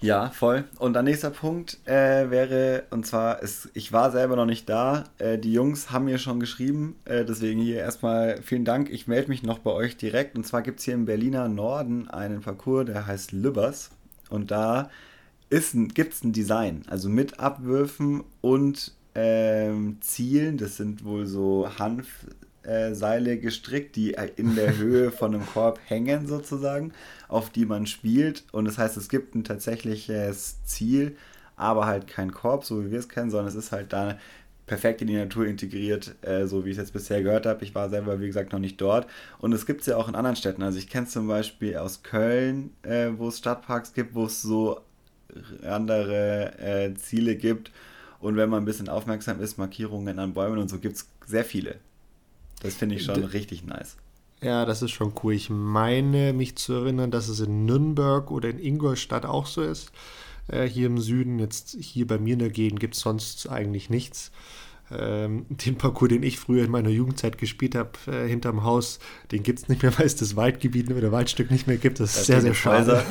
Ja, 0.01 0.29
voll. 0.29 0.63
Und 0.77 0.93
der 0.93 1.03
nächste 1.03 1.29
Punkt 1.29 1.77
äh, 1.85 2.29
wäre, 2.29 2.83
und 2.89 3.05
zwar, 3.05 3.41
ist, 3.43 3.69
ich 3.73 3.91
war 3.91 4.11
selber 4.11 4.37
noch 4.37 4.45
nicht 4.45 4.69
da. 4.69 5.03
Äh, 5.17 5.37
die 5.37 5.51
Jungs 5.51 5.91
haben 5.91 6.05
mir 6.05 6.19
schon 6.19 6.39
geschrieben. 6.39 6.95
Äh, 7.03 7.25
deswegen 7.25 7.59
hier 7.59 7.79
erstmal 7.79 8.41
vielen 8.41 8.63
Dank. 8.63 8.89
Ich 8.89 9.07
melde 9.07 9.27
mich 9.27 9.43
noch 9.43 9.59
bei 9.59 9.71
euch 9.71 9.97
direkt. 9.97 10.37
Und 10.37 10.45
zwar 10.45 10.61
gibt 10.61 10.79
es 10.79 10.85
hier 10.85 10.93
im 10.93 11.05
Berliner 11.05 11.49
Norden 11.49 12.09
einen 12.09 12.39
Parcours, 12.39 12.85
der 12.85 13.07
heißt 13.07 13.33
Lübbers. 13.33 13.91
Und 14.29 14.51
da 14.51 14.89
gibt 15.49 16.13
es 16.13 16.23
ein 16.23 16.31
Design. 16.31 16.83
Also 16.87 17.09
mit 17.09 17.41
Abwürfen 17.41 18.23
und 18.39 18.93
ähm, 19.15 19.97
Zielen. 19.99 20.57
Das 20.57 20.77
sind 20.77 21.03
wohl 21.03 21.25
so 21.25 21.69
Hanfseile 21.77 23.37
gestrickt, 23.37 23.97
die 23.97 24.15
in 24.37 24.55
der 24.55 24.77
Höhe 24.77 25.11
von 25.11 25.35
einem 25.35 25.45
Korb 25.45 25.77
hängen 25.87 26.25
sozusagen 26.25 26.93
auf 27.29 27.49
die 27.49 27.65
man 27.65 27.87
spielt. 27.87 28.43
Und 28.51 28.65
das 28.65 28.77
heißt, 28.77 28.97
es 28.97 29.07
gibt 29.07 29.35
ein 29.35 29.45
tatsächliches 29.45 30.63
Ziel, 30.65 31.15
aber 31.55 31.85
halt 31.85 32.07
kein 32.07 32.33
Korb, 32.33 32.65
so 32.65 32.83
wie 32.83 32.91
wir 32.91 32.99
es 32.99 33.07
kennen, 33.07 33.29
sondern 33.31 33.47
es 33.47 33.55
ist 33.55 33.71
halt 33.71 33.93
da 33.93 34.17
perfekt 34.65 35.01
in 35.01 35.07
die 35.07 35.15
Natur 35.15 35.45
integriert, 35.47 36.15
äh, 36.21 36.45
so 36.45 36.63
wie 36.63 36.69
ich 36.69 36.77
es 36.77 36.83
jetzt 36.83 36.93
bisher 36.93 37.23
gehört 37.23 37.45
habe. 37.45 37.63
Ich 37.63 37.73
war 37.73 37.89
selber, 37.89 38.19
wie 38.19 38.27
gesagt, 38.27 38.51
noch 38.51 38.59
nicht 38.59 38.79
dort. 38.79 39.07
Und 39.39 39.53
es 39.53 39.65
gibt 39.65 39.81
es 39.81 39.87
ja 39.87 39.97
auch 39.97 40.07
in 40.07 40.15
anderen 40.15 40.35
Städten. 40.35 40.61
Also 40.61 40.77
ich 40.77 40.89
kenne 40.89 41.07
es 41.07 41.13
zum 41.13 41.27
Beispiel 41.27 41.77
aus 41.77 42.03
Köln, 42.03 42.71
äh, 42.83 43.09
wo 43.17 43.29
es 43.29 43.39
Stadtparks 43.39 43.93
gibt, 43.93 44.13
wo 44.13 44.25
es 44.25 44.41
so 44.41 44.81
andere 45.63 46.57
äh, 46.59 46.93
Ziele 46.95 47.35
gibt. 47.35 47.71
Und 48.19 48.35
wenn 48.35 48.49
man 48.49 48.63
ein 48.63 48.65
bisschen 48.65 48.89
aufmerksam 48.89 49.39
ist, 49.41 49.57
Markierungen 49.57 50.19
an 50.19 50.33
Bäumen 50.33 50.59
und 50.59 50.69
so, 50.69 50.77
gibt 50.77 50.97
es 50.97 51.07
sehr 51.25 51.45
viele. 51.45 51.75
Das 52.61 52.75
finde 52.75 52.95
ich 52.95 53.03
schon 53.03 53.15
D 53.15 53.25
richtig 53.25 53.65
nice. 53.65 53.95
Ja, 54.41 54.65
das 54.65 54.81
ist 54.81 54.91
schon 54.91 55.13
cool. 55.23 55.33
Ich 55.33 55.49
meine, 55.49 56.33
mich 56.33 56.55
zu 56.55 56.73
erinnern, 56.73 57.11
dass 57.11 57.27
es 57.27 57.41
in 57.41 57.65
Nürnberg 57.65 58.31
oder 58.31 58.49
in 58.49 58.59
Ingolstadt 58.59 59.25
auch 59.25 59.45
so 59.45 59.61
ist. 59.61 59.91
Äh, 60.47 60.65
hier 60.65 60.87
im 60.87 60.97
Süden, 60.97 61.39
jetzt 61.39 61.75
hier 61.79 62.07
bei 62.07 62.17
mir 62.17 62.33
in 62.33 62.39
der 62.39 62.49
Gegend 62.49 62.79
gibt 62.79 62.95
es 62.95 63.01
sonst 63.01 63.49
eigentlich 63.49 63.89
nichts. 63.89 64.31
Ähm, 64.91 65.45
den 65.49 65.77
Parcours, 65.77 66.09
den 66.09 66.23
ich 66.23 66.39
früher 66.39 66.63
in 66.63 66.71
meiner 66.71 66.89
Jugendzeit 66.89 67.37
gespielt 67.37 67.75
habe, 67.75 67.91
äh, 68.07 68.27
hinterm 68.27 68.63
Haus, 68.63 68.99
den 69.31 69.43
gibt 69.43 69.59
es 69.59 69.67
nicht 69.67 69.83
mehr, 69.83 69.91
weil 69.99 70.05
es 70.05 70.15
das 70.15 70.37
Waldgebiet 70.37 70.89
oder 70.89 71.11
Waldstück 71.11 71.51
nicht 71.51 71.67
mehr 71.67 71.77
gibt. 71.77 71.99
Das 71.99 72.11
ist 72.11 72.19
das 72.19 72.27
sehr, 72.27 72.41
sehr 72.41 72.53
schade. 72.53 73.03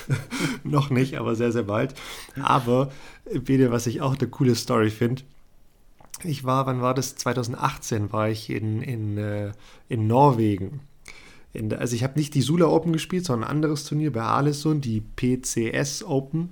Noch 0.64 0.88
nicht, 0.88 1.18
aber 1.18 1.34
sehr, 1.34 1.52
sehr 1.52 1.64
bald. 1.64 1.94
Aber, 2.42 2.90
wieder, 3.30 3.70
was 3.70 3.86
ich 3.86 4.00
auch 4.00 4.16
eine 4.18 4.28
coole 4.28 4.54
Story 4.54 4.90
finde, 4.90 5.22
ich 6.24 6.44
war, 6.44 6.66
wann 6.66 6.82
war 6.82 6.94
das? 6.94 7.16
2018 7.16 8.12
war 8.12 8.28
ich 8.28 8.50
in, 8.50 8.82
in, 8.82 9.18
äh, 9.18 9.52
in 9.88 10.06
Norwegen. 10.06 10.80
In, 11.52 11.72
also 11.74 11.94
ich 11.94 12.02
habe 12.02 12.18
nicht 12.18 12.34
die 12.34 12.42
Sula 12.42 12.66
Open 12.66 12.92
gespielt, 12.92 13.24
sondern 13.24 13.48
ein 13.48 13.56
anderes 13.56 13.84
Turnier 13.84 14.12
bei 14.12 14.22
Alesund, 14.22 14.84
die 14.84 15.00
PCS 15.00 16.04
Open. 16.04 16.50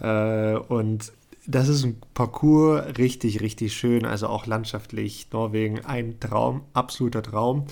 Äh, 0.00 0.56
und 0.56 1.12
das 1.46 1.68
ist 1.68 1.84
ein 1.84 2.00
Parcours, 2.14 2.98
richtig, 2.98 3.40
richtig 3.40 3.74
schön, 3.74 4.04
also 4.04 4.26
auch 4.28 4.46
landschaftlich. 4.46 5.28
Norwegen, 5.32 5.84
ein 5.84 6.18
Traum, 6.20 6.62
absoluter 6.74 7.22
Traum. 7.22 7.66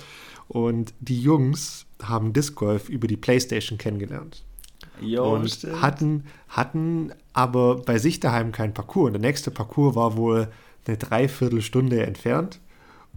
Und 0.47 0.93
die 0.99 1.21
Jungs 1.21 1.85
haben 2.01 2.33
Disc 2.33 2.55
Golf 2.55 2.89
über 2.89 3.07
die 3.07 3.17
Playstation 3.17 3.77
kennengelernt. 3.77 4.43
Jo, 5.01 5.35
und 5.35 5.49
stimmt. 5.49 5.81
hatten, 5.81 6.23
hatten 6.47 7.11
aber 7.33 7.77
bei 7.77 7.97
sich 7.97 8.19
daheim 8.19 8.51
keinen 8.51 8.73
Parcours. 8.73 9.07
Und 9.07 9.13
der 9.13 9.21
nächste 9.21 9.51
Parcours 9.51 9.95
war 9.95 10.15
wohl 10.15 10.47
eine 10.87 10.97
Dreiviertelstunde 10.97 12.05
entfernt. 12.05 12.59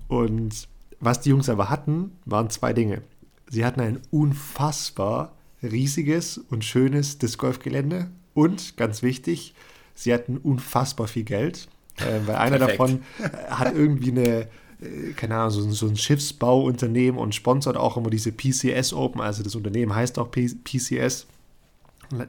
Und 0.08 0.68
was 1.00 1.20
die 1.20 1.30
Jungs 1.30 1.48
aber 1.48 1.70
hatten, 1.70 2.12
waren 2.24 2.50
zwei 2.50 2.72
Dinge. 2.72 3.02
Sie 3.48 3.64
hatten 3.64 3.80
ein 3.80 4.00
unfassbar 4.10 5.32
riesiges 5.62 6.38
und 6.38 6.64
schönes 6.64 7.18
Disc 7.18 7.38
Golf 7.38 7.58
Gelände 7.58 8.08
und 8.34 8.76
ganz 8.76 9.02
wichtig, 9.02 9.54
sie 9.94 10.14
hatten 10.14 10.36
unfassbar 10.36 11.08
viel 11.08 11.24
Geld, 11.24 11.68
äh, 11.96 12.26
weil 12.26 12.36
einer 12.36 12.58
davon 12.58 13.02
äh, 13.18 13.50
hat 13.50 13.74
irgendwie 13.74 14.12
eine 14.12 14.48
äh, 14.80 15.12
keine 15.16 15.36
Ahnung, 15.36 15.50
so, 15.50 15.70
so, 15.70 15.88
ein 15.88 15.96
Schiffsbauunternehmen 15.96 17.18
und 17.18 17.34
sponsert 17.34 17.76
auch 17.76 17.96
immer 17.96 18.10
diese 18.10 18.30
PCS 18.30 18.92
Open, 18.92 19.20
also 19.20 19.42
das 19.42 19.56
Unternehmen 19.56 19.94
heißt 19.94 20.18
auch 20.18 20.30
P 20.30 20.48
PCS. 20.48 21.26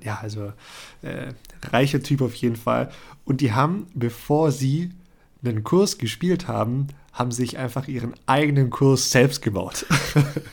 Ja, 0.03 0.19
also 0.21 0.51
äh, 1.03 1.31
reicher 1.71 2.03
Typ 2.03 2.21
auf 2.21 2.35
jeden 2.35 2.57
Fall. 2.57 2.91
Und 3.23 3.39
die 3.39 3.53
haben, 3.53 3.87
bevor 3.93 4.51
sie 4.51 4.91
einen 5.43 5.63
Kurs 5.63 5.97
gespielt 5.97 6.47
haben, 6.47 6.87
haben 7.13 7.31
sich 7.31 7.57
einfach 7.57 7.87
ihren 7.87 8.13
eigenen 8.25 8.69
Kurs 8.69 9.11
selbst 9.11 9.41
gebaut. 9.41 9.85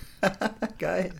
Geil. 0.78 1.12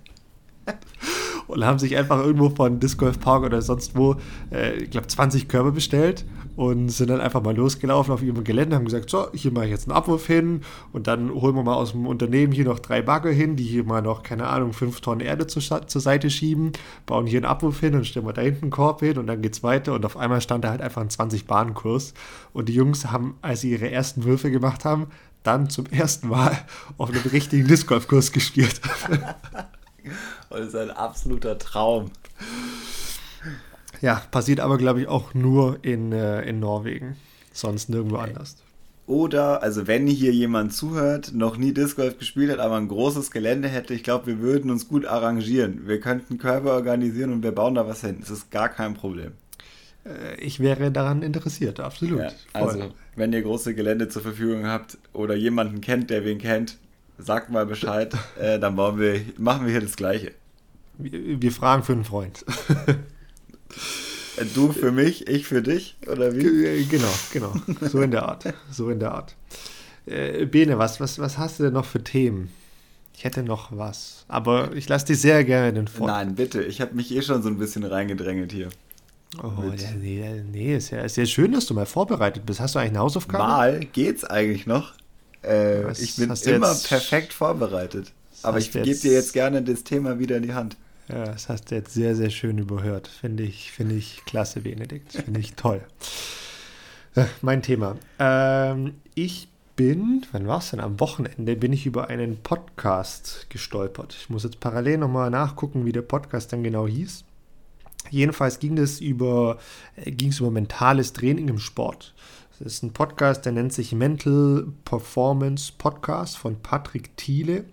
Und 1.46 1.64
haben 1.64 1.78
sich 1.78 1.96
einfach 1.96 2.18
irgendwo 2.18 2.50
von 2.50 2.80
Disc 2.80 2.98
Golf 2.98 3.20
Park 3.20 3.44
oder 3.44 3.62
sonst 3.62 3.96
wo, 3.96 4.16
äh, 4.50 4.74
ich 4.76 4.90
glaube, 4.90 5.06
20 5.06 5.48
Körbe 5.48 5.72
bestellt 5.72 6.24
und 6.56 6.88
sind 6.88 7.10
dann 7.10 7.20
einfach 7.20 7.42
mal 7.42 7.54
losgelaufen 7.54 8.12
auf 8.12 8.22
ihrem 8.22 8.42
Gelände, 8.42 8.74
haben 8.74 8.86
gesagt, 8.86 9.10
so, 9.10 9.30
hier 9.32 9.52
mache 9.52 9.66
ich 9.66 9.70
jetzt 9.70 9.88
einen 9.88 9.96
Abwurf 9.96 10.26
hin 10.26 10.62
und 10.92 11.06
dann 11.06 11.30
holen 11.30 11.54
wir 11.54 11.62
mal 11.62 11.74
aus 11.74 11.92
dem 11.92 12.06
Unternehmen 12.06 12.52
hier 12.52 12.64
noch 12.64 12.78
drei 12.78 13.02
Bagger 13.02 13.30
hin, 13.30 13.56
die 13.56 13.64
hier 13.64 13.84
mal 13.84 14.00
noch, 14.00 14.22
keine 14.22 14.48
Ahnung, 14.48 14.72
fünf 14.72 15.02
Tonnen 15.02 15.20
Erde 15.20 15.46
zu, 15.46 15.60
zur 15.60 16.00
Seite 16.00 16.30
schieben, 16.30 16.72
bauen 17.04 17.26
hier 17.26 17.38
einen 17.38 17.46
Abwurf 17.46 17.80
hin 17.80 17.94
und 17.94 18.06
stellen 18.06 18.26
wir 18.26 18.32
da 18.32 18.42
hinten 18.42 18.64
einen 18.64 18.70
Korb 18.70 19.00
hin 19.00 19.18
und 19.18 19.26
dann 19.26 19.42
geht's 19.42 19.62
weiter 19.62 19.92
und 19.92 20.04
auf 20.06 20.16
einmal 20.16 20.40
stand 20.40 20.64
da 20.64 20.70
halt 20.70 20.80
einfach 20.80 21.02
ein 21.02 21.10
20-Bahn-Kurs 21.10 22.14
und 22.54 22.68
die 22.68 22.74
Jungs 22.74 23.06
haben, 23.12 23.36
als 23.42 23.60
sie 23.60 23.70
ihre 23.70 23.90
ersten 23.90 24.24
Würfe 24.24 24.50
gemacht 24.50 24.86
haben, 24.86 25.08
dann 25.42 25.68
zum 25.68 25.86
ersten 25.86 26.28
Mal 26.28 26.58
auf 26.98 27.10
einem 27.10 27.20
richtigen 27.20 27.68
Disc 27.68 27.86
Golf 27.86 28.08
Kurs 28.08 28.32
gespielt. 28.32 28.80
und 29.10 29.20
das 30.50 30.68
ist 30.68 30.76
ein 30.76 30.90
absoluter 30.90 31.58
Traum. 31.58 32.10
Ja, 34.00 34.22
passiert 34.30 34.60
aber, 34.60 34.78
glaube 34.78 35.00
ich, 35.00 35.08
auch 35.08 35.34
nur 35.34 35.78
in, 35.82 36.12
äh, 36.12 36.42
in 36.42 36.60
Norwegen. 36.60 37.16
Sonst 37.52 37.88
nirgendwo 37.88 38.16
anders. 38.16 38.56
oder, 39.06 39.62
also 39.62 39.86
wenn 39.86 40.06
hier 40.06 40.32
jemand 40.32 40.74
zuhört, 40.74 41.32
noch 41.32 41.56
nie 41.56 41.72
Disc 41.72 41.96
Golf 41.96 42.18
gespielt 42.18 42.50
hat, 42.50 42.58
aber 42.58 42.76
ein 42.76 42.88
großes 42.88 43.30
Gelände 43.30 43.68
hätte, 43.68 43.94
ich 43.94 44.02
glaube, 44.02 44.26
wir 44.26 44.40
würden 44.40 44.70
uns 44.70 44.88
gut 44.88 45.06
arrangieren. 45.06 45.86
Wir 45.86 46.00
könnten 46.00 46.38
Körper 46.38 46.72
organisieren 46.72 47.32
und 47.32 47.42
wir 47.42 47.52
bauen 47.52 47.76
da 47.76 47.88
was 47.88 48.02
hin. 48.02 48.18
Das 48.20 48.30
ist 48.30 48.50
gar 48.50 48.68
kein 48.68 48.94
Problem. 48.94 49.32
Äh, 50.04 50.40
ich 50.40 50.60
wäre 50.60 50.90
daran 50.90 51.22
interessiert, 51.22 51.80
absolut. 51.80 52.20
Ja, 52.20 52.30
also, 52.52 52.92
wenn 53.14 53.32
ihr 53.32 53.42
große 53.42 53.74
Gelände 53.74 54.08
zur 54.08 54.22
Verfügung 54.22 54.66
habt 54.66 54.98
oder 55.12 55.34
jemanden 55.34 55.80
kennt, 55.80 56.10
der 56.10 56.24
wen 56.24 56.38
kennt, 56.38 56.76
sagt 57.18 57.50
mal 57.50 57.64
Bescheid, 57.64 58.14
äh, 58.40 58.58
dann 58.58 58.76
bauen 58.76 58.98
wir, 58.98 59.20
machen 59.38 59.64
wir 59.64 59.72
hier 59.72 59.80
das 59.80 59.96
Gleiche. 59.96 60.32
Wir, 60.98 61.40
wir 61.40 61.52
fragen 61.52 61.82
für 61.82 61.92
einen 61.92 62.04
Freund. 62.04 62.44
Äh, 64.36 64.44
du 64.54 64.72
für 64.72 64.92
mich, 64.92 65.28
ich 65.28 65.46
für 65.46 65.62
dich, 65.62 65.96
oder 66.06 66.34
wie? 66.36 66.46
Äh, 66.46 66.84
genau, 66.84 67.12
genau. 67.32 67.52
So 67.82 68.00
in 68.00 68.10
der 68.10 68.28
Art. 68.28 68.44
So 68.70 68.90
in 68.90 69.00
der 69.00 69.12
Art. 69.12 69.34
Äh, 70.06 70.46
Bene, 70.46 70.78
was, 70.78 71.00
was, 71.00 71.18
was 71.18 71.38
hast 71.38 71.58
du 71.58 71.64
denn 71.64 71.72
noch 71.72 71.86
für 71.86 72.02
Themen? 72.02 72.50
Ich 73.16 73.24
hätte 73.24 73.42
noch 73.42 73.76
was. 73.76 74.24
Aber 74.28 74.74
ich 74.74 74.88
lasse 74.88 75.06
dich 75.06 75.20
sehr 75.20 75.42
gerne 75.44 75.72
den 75.72 75.88
Vor. 75.88 76.06
Nein, 76.06 76.34
bitte. 76.34 76.62
Ich 76.62 76.80
habe 76.80 76.94
mich 76.94 77.14
eh 77.14 77.22
schon 77.22 77.42
so 77.42 77.48
ein 77.48 77.58
bisschen 77.58 77.82
reingedrängelt 77.84 78.52
hier. 78.52 78.68
Oh, 79.42 79.52
nee, 80.00 80.42
nee, 80.50 80.76
ist 80.76 80.90
ja 80.90 81.00
ist 81.00 81.14
sehr 81.14 81.26
schön, 81.26 81.52
dass 81.52 81.66
du 81.66 81.74
mal 81.74 81.86
vorbereitet 81.86 82.46
bist. 82.46 82.60
Hast 82.60 82.74
du 82.74 82.78
eigentlich 82.78 82.90
eine 82.90 83.00
Hausaufgabe? 83.00 83.42
Mal 83.42 83.80
geht's 83.92 84.24
eigentlich 84.24 84.66
noch. 84.66 84.92
Äh, 85.42 85.90
ich 85.92 86.16
bin 86.16 86.30
immer 86.30 86.74
perfekt 86.74 87.32
vorbereitet. 87.32 88.12
Aber 88.42 88.58
ich 88.58 88.70
gebe 88.70 88.94
dir 88.94 89.12
jetzt 89.12 89.32
gerne 89.32 89.62
das 89.62 89.82
Thema 89.82 90.18
wieder 90.18 90.36
in 90.36 90.42
die 90.42 90.54
Hand. 90.54 90.76
Ja, 91.08 91.24
das 91.24 91.48
hast 91.48 91.70
du 91.70 91.76
jetzt 91.76 91.94
sehr, 91.94 92.16
sehr 92.16 92.30
schön 92.30 92.58
überhört. 92.58 93.06
Finde 93.06 93.44
ich, 93.44 93.70
finde 93.70 93.94
ich 93.94 94.24
klasse, 94.24 94.60
Benedikt. 94.60 95.12
Finde 95.12 95.40
ich 95.40 95.54
toll. 95.54 95.82
Äh, 97.14 97.26
mein 97.42 97.62
Thema. 97.62 97.96
Ähm, 98.18 98.94
ich 99.14 99.48
bin, 99.76 100.26
wann 100.32 100.46
war 100.46 100.58
es 100.58 100.70
denn? 100.70 100.80
Am 100.80 100.98
Wochenende 100.98 101.54
bin 101.54 101.72
ich 101.72 101.86
über 101.86 102.08
einen 102.08 102.38
Podcast 102.42 103.46
gestolpert. 103.50 104.16
Ich 104.18 104.30
muss 104.30 104.44
jetzt 104.44 104.58
parallel 104.58 104.98
nochmal 104.98 105.30
nachgucken, 105.30 105.84
wie 105.84 105.92
der 105.92 106.02
Podcast 106.02 106.52
dann 106.52 106.64
genau 106.64 106.88
hieß. 106.88 107.24
Jedenfalls 108.10 108.58
ging 108.58 108.76
es 108.78 109.00
über, 109.00 109.58
äh, 109.96 110.10
ging 110.10 110.30
es 110.30 110.40
über 110.40 110.50
mentales 110.50 111.12
Training 111.12 111.48
im 111.48 111.58
Sport. 111.58 112.14
Das 112.58 112.66
ist 112.66 112.82
ein 112.82 112.92
Podcast, 112.92 113.44
der 113.44 113.52
nennt 113.52 113.72
sich 113.72 113.92
Mental 113.92 114.66
Performance 114.84 115.72
Podcast 115.76 116.38
von 116.38 116.60
Patrick 116.62 117.16
Thiele. 117.16 117.64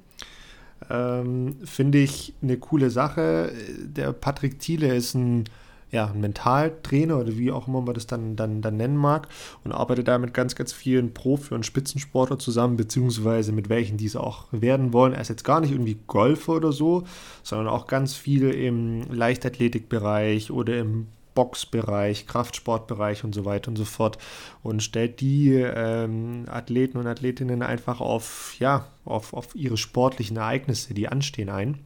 Ähm, 0.89 1.57
Finde 1.63 1.99
ich 1.99 2.33
eine 2.41 2.57
coole 2.57 2.89
Sache. 2.89 3.51
Der 3.83 4.13
Patrick 4.13 4.59
Thiele 4.59 4.93
ist 4.93 5.13
ein, 5.13 5.45
ja, 5.91 6.07
ein 6.07 6.19
Mentaltrainer 6.19 7.19
oder 7.19 7.37
wie 7.37 7.51
auch 7.51 7.67
immer 7.67 7.81
man 7.81 7.93
das 7.93 8.07
dann, 8.07 8.35
dann, 8.35 8.61
dann 8.61 8.77
nennen 8.77 8.97
mag 8.97 9.27
und 9.63 9.71
arbeitet 9.71 10.07
da 10.07 10.17
mit 10.17 10.33
ganz, 10.33 10.55
ganz 10.55 10.73
vielen 10.73 11.13
Profi- 11.13 11.53
und 11.53 11.65
Spitzensportler 11.65 12.39
zusammen, 12.39 12.77
beziehungsweise 12.77 13.51
mit 13.51 13.69
welchen 13.69 13.97
diese 13.97 14.19
auch 14.19 14.45
werden 14.51 14.93
wollen. 14.93 15.13
Er 15.13 15.21
ist 15.21 15.29
jetzt 15.29 15.43
gar 15.43 15.61
nicht 15.61 15.71
irgendwie 15.71 15.97
Golfer 16.07 16.53
oder 16.53 16.71
so, 16.71 17.03
sondern 17.43 17.67
auch 17.67 17.87
ganz 17.87 18.15
viel 18.15 18.49
im 18.49 19.11
Leichtathletikbereich 19.11 20.51
oder 20.51 20.77
im 20.77 21.07
Boxbereich, 21.33 22.27
Kraftsportbereich 22.27 23.23
und 23.23 23.33
so 23.33 23.45
weiter 23.45 23.69
und 23.69 23.75
so 23.75 23.85
fort 23.85 24.17
und 24.61 24.83
stellt 24.83 25.21
die 25.21 25.53
ähm, 25.53 26.45
Athleten 26.47 26.97
und 26.97 27.07
Athletinnen 27.07 27.61
einfach 27.61 28.01
auf, 28.01 28.55
ja, 28.59 28.87
auf, 29.05 29.33
auf 29.33 29.55
ihre 29.55 29.77
sportlichen 29.77 30.37
Ereignisse, 30.37 30.93
die 30.93 31.07
anstehen, 31.07 31.49
ein. 31.49 31.79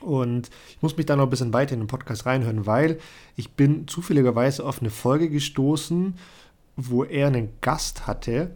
Und 0.00 0.50
ich 0.70 0.82
muss 0.82 0.96
mich 0.96 1.06
da 1.06 1.16
noch 1.16 1.24
ein 1.24 1.30
bisschen 1.30 1.52
weiter 1.52 1.74
in 1.74 1.80
den 1.80 1.88
Podcast 1.88 2.26
reinhören, 2.26 2.66
weil 2.66 2.98
ich 3.36 3.52
bin 3.52 3.88
zufälligerweise 3.88 4.64
auf 4.64 4.80
eine 4.80 4.90
Folge 4.90 5.28
gestoßen, 5.28 6.14
wo 6.76 7.04
er 7.04 7.26
einen 7.26 7.50
Gast 7.60 8.06
hatte 8.06 8.52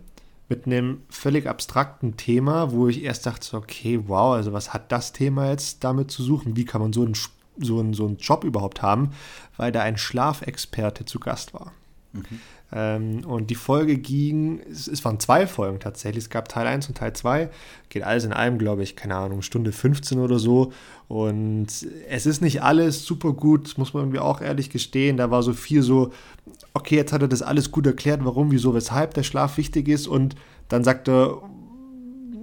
mit 0.49 0.67
einem 0.67 1.03
völlig 1.09 1.49
abstrakten 1.49 2.17
Thema, 2.17 2.73
wo 2.73 2.87
ich 2.87 3.03
erst 3.03 3.27
dachte, 3.27 3.57
okay, 3.57 4.01
wow, 4.07 4.35
also 4.35 4.53
was 4.53 4.73
hat 4.73 4.93
das 4.93 5.13
Thema 5.13 5.49
jetzt 5.49 5.83
damit 5.83 6.11
zu 6.11 6.23
suchen? 6.23 6.57
Wie 6.57 6.65
kann 6.65 6.81
man 6.81 6.93
so 6.93 7.03
einen 7.03 7.15
so 7.59 7.81
einen, 7.81 7.95
so 7.95 8.07
einen 8.07 8.17
Job 8.17 8.45
überhaupt 8.45 8.83
haben, 8.83 9.11
weil 9.57 9.73
da 9.73 9.83
ein 9.83 9.99
Schlafexperte 9.99 11.05
zu 11.05 11.21
Gast 11.21 11.55
war. 11.55 11.73
Mhm. 12.13 12.25
Ähm, 12.75 13.25
und 13.27 13.51
die 13.51 13.55
Folge 13.55 13.99
ging, 13.99 14.61
es, 14.71 14.89
es, 14.89 15.05
waren 15.05 15.21
zwei 15.21 15.47
Folgen 15.47 15.79
tatsächlich, 15.79 16.25
es 16.25 16.31
gab 16.31 16.49
Teil 16.49 16.67
1 16.67 16.89
und 16.89 16.97
Teil 16.97 17.13
2, 17.13 17.51
geht 17.91 18.03
alles 18.03 18.25
in 18.25 18.33
einem, 18.33 18.59
glaube 18.59 18.83
ich, 18.83 18.97
keine 18.97 19.17
Ahnung, 19.17 19.43
Stunde 19.43 19.73
15 19.73 20.19
oder 20.19 20.39
so. 20.39 20.73
Und 21.09 21.67
es 22.09 22.27
ist 22.27 22.41
nicht 22.41 22.63
alles 22.63 23.05
super 23.05 23.35
gut, 23.35 23.77
muss 23.77 23.93
man 23.93 24.05
irgendwie 24.05 24.21
auch 24.21 24.41
ehrlich 24.41 24.71
gestehen. 24.71 25.19
Da 25.19 25.31
war 25.31 25.43
so 25.43 25.53
viel 25.53 25.83
so, 25.83 26.13
okay, 26.73 26.97
jetzt 26.97 27.13
hat 27.13 27.21
er 27.21 27.29
das 27.29 27.43
alles 27.43 27.71
gut 27.71 27.87
erklärt, 27.87 28.25
warum, 28.25 28.51
wieso, 28.51 28.73
weshalb 28.73 29.13
der 29.15 29.23
Schlaf 29.23 29.59
wichtig 29.59 29.89
ist. 29.89 30.07
Und 30.07 30.35
dann 30.69 30.85
sagt 30.85 31.09
er, 31.09 31.43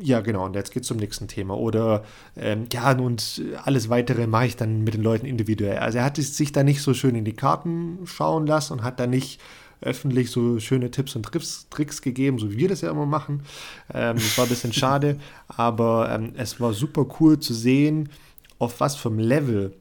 ja, 0.02 0.22
genau, 0.22 0.46
und 0.46 0.56
jetzt 0.56 0.72
geht 0.72 0.84
es 0.84 0.88
zum 0.88 0.98
nächsten 0.98 1.28
Thema. 1.28 1.58
Oder 1.58 2.04
ähm, 2.36 2.66
ja, 2.72 2.92
und 2.98 3.42
alles 3.64 3.90
weitere 3.90 4.28
mache 4.28 4.48
ich 4.48 4.56
dann 4.56 4.84
mit 4.84 4.94
den 4.94 5.04
Leuten 5.04 5.26
individuell. 5.26 5.80
Also 5.80 6.00
er 6.00 6.06
hat 6.06 6.18
sich 6.18 6.52
da 6.52 6.64
nicht 6.64 6.82
so 6.82 6.94
schön 6.94 7.16
in 7.16 7.26
die 7.26 7.34
Karten 7.34 8.00
schauen 8.06 8.48
lassen 8.48 8.74
und 8.74 8.84
hat 8.84 9.00
da 9.00 9.08
nicht 9.08 9.40
öffentlich 9.82 10.32
so 10.32 10.60
schöne 10.60 10.92
Tipps 10.92 11.16
und 11.16 11.24
Tricks, 11.24 11.68
Tricks 11.70 12.02
gegeben, 12.02 12.38
so 12.38 12.52
wie 12.52 12.58
wir 12.58 12.70
das 12.70 12.82
ja 12.82 12.92
immer 12.92 13.06
machen. 13.06 13.44
Ähm, 13.94 14.16
das 14.18 14.38
war 14.38 14.46
ein 14.46 14.50
bisschen 14.50 14.74
schade, 14.74 15.18
aber 15.48 16.12
ähm, 16.12 16.34
es 16.36 16.60
war 16.60 16.74
super 16.74 17.06
cool 17.20 17.40
zu 17.40 17.54
sehen, 17.54 18.10
auf 18.58 18.80
was 18.80 18.96
vom 18.96 19.20
Level 19.20 19.74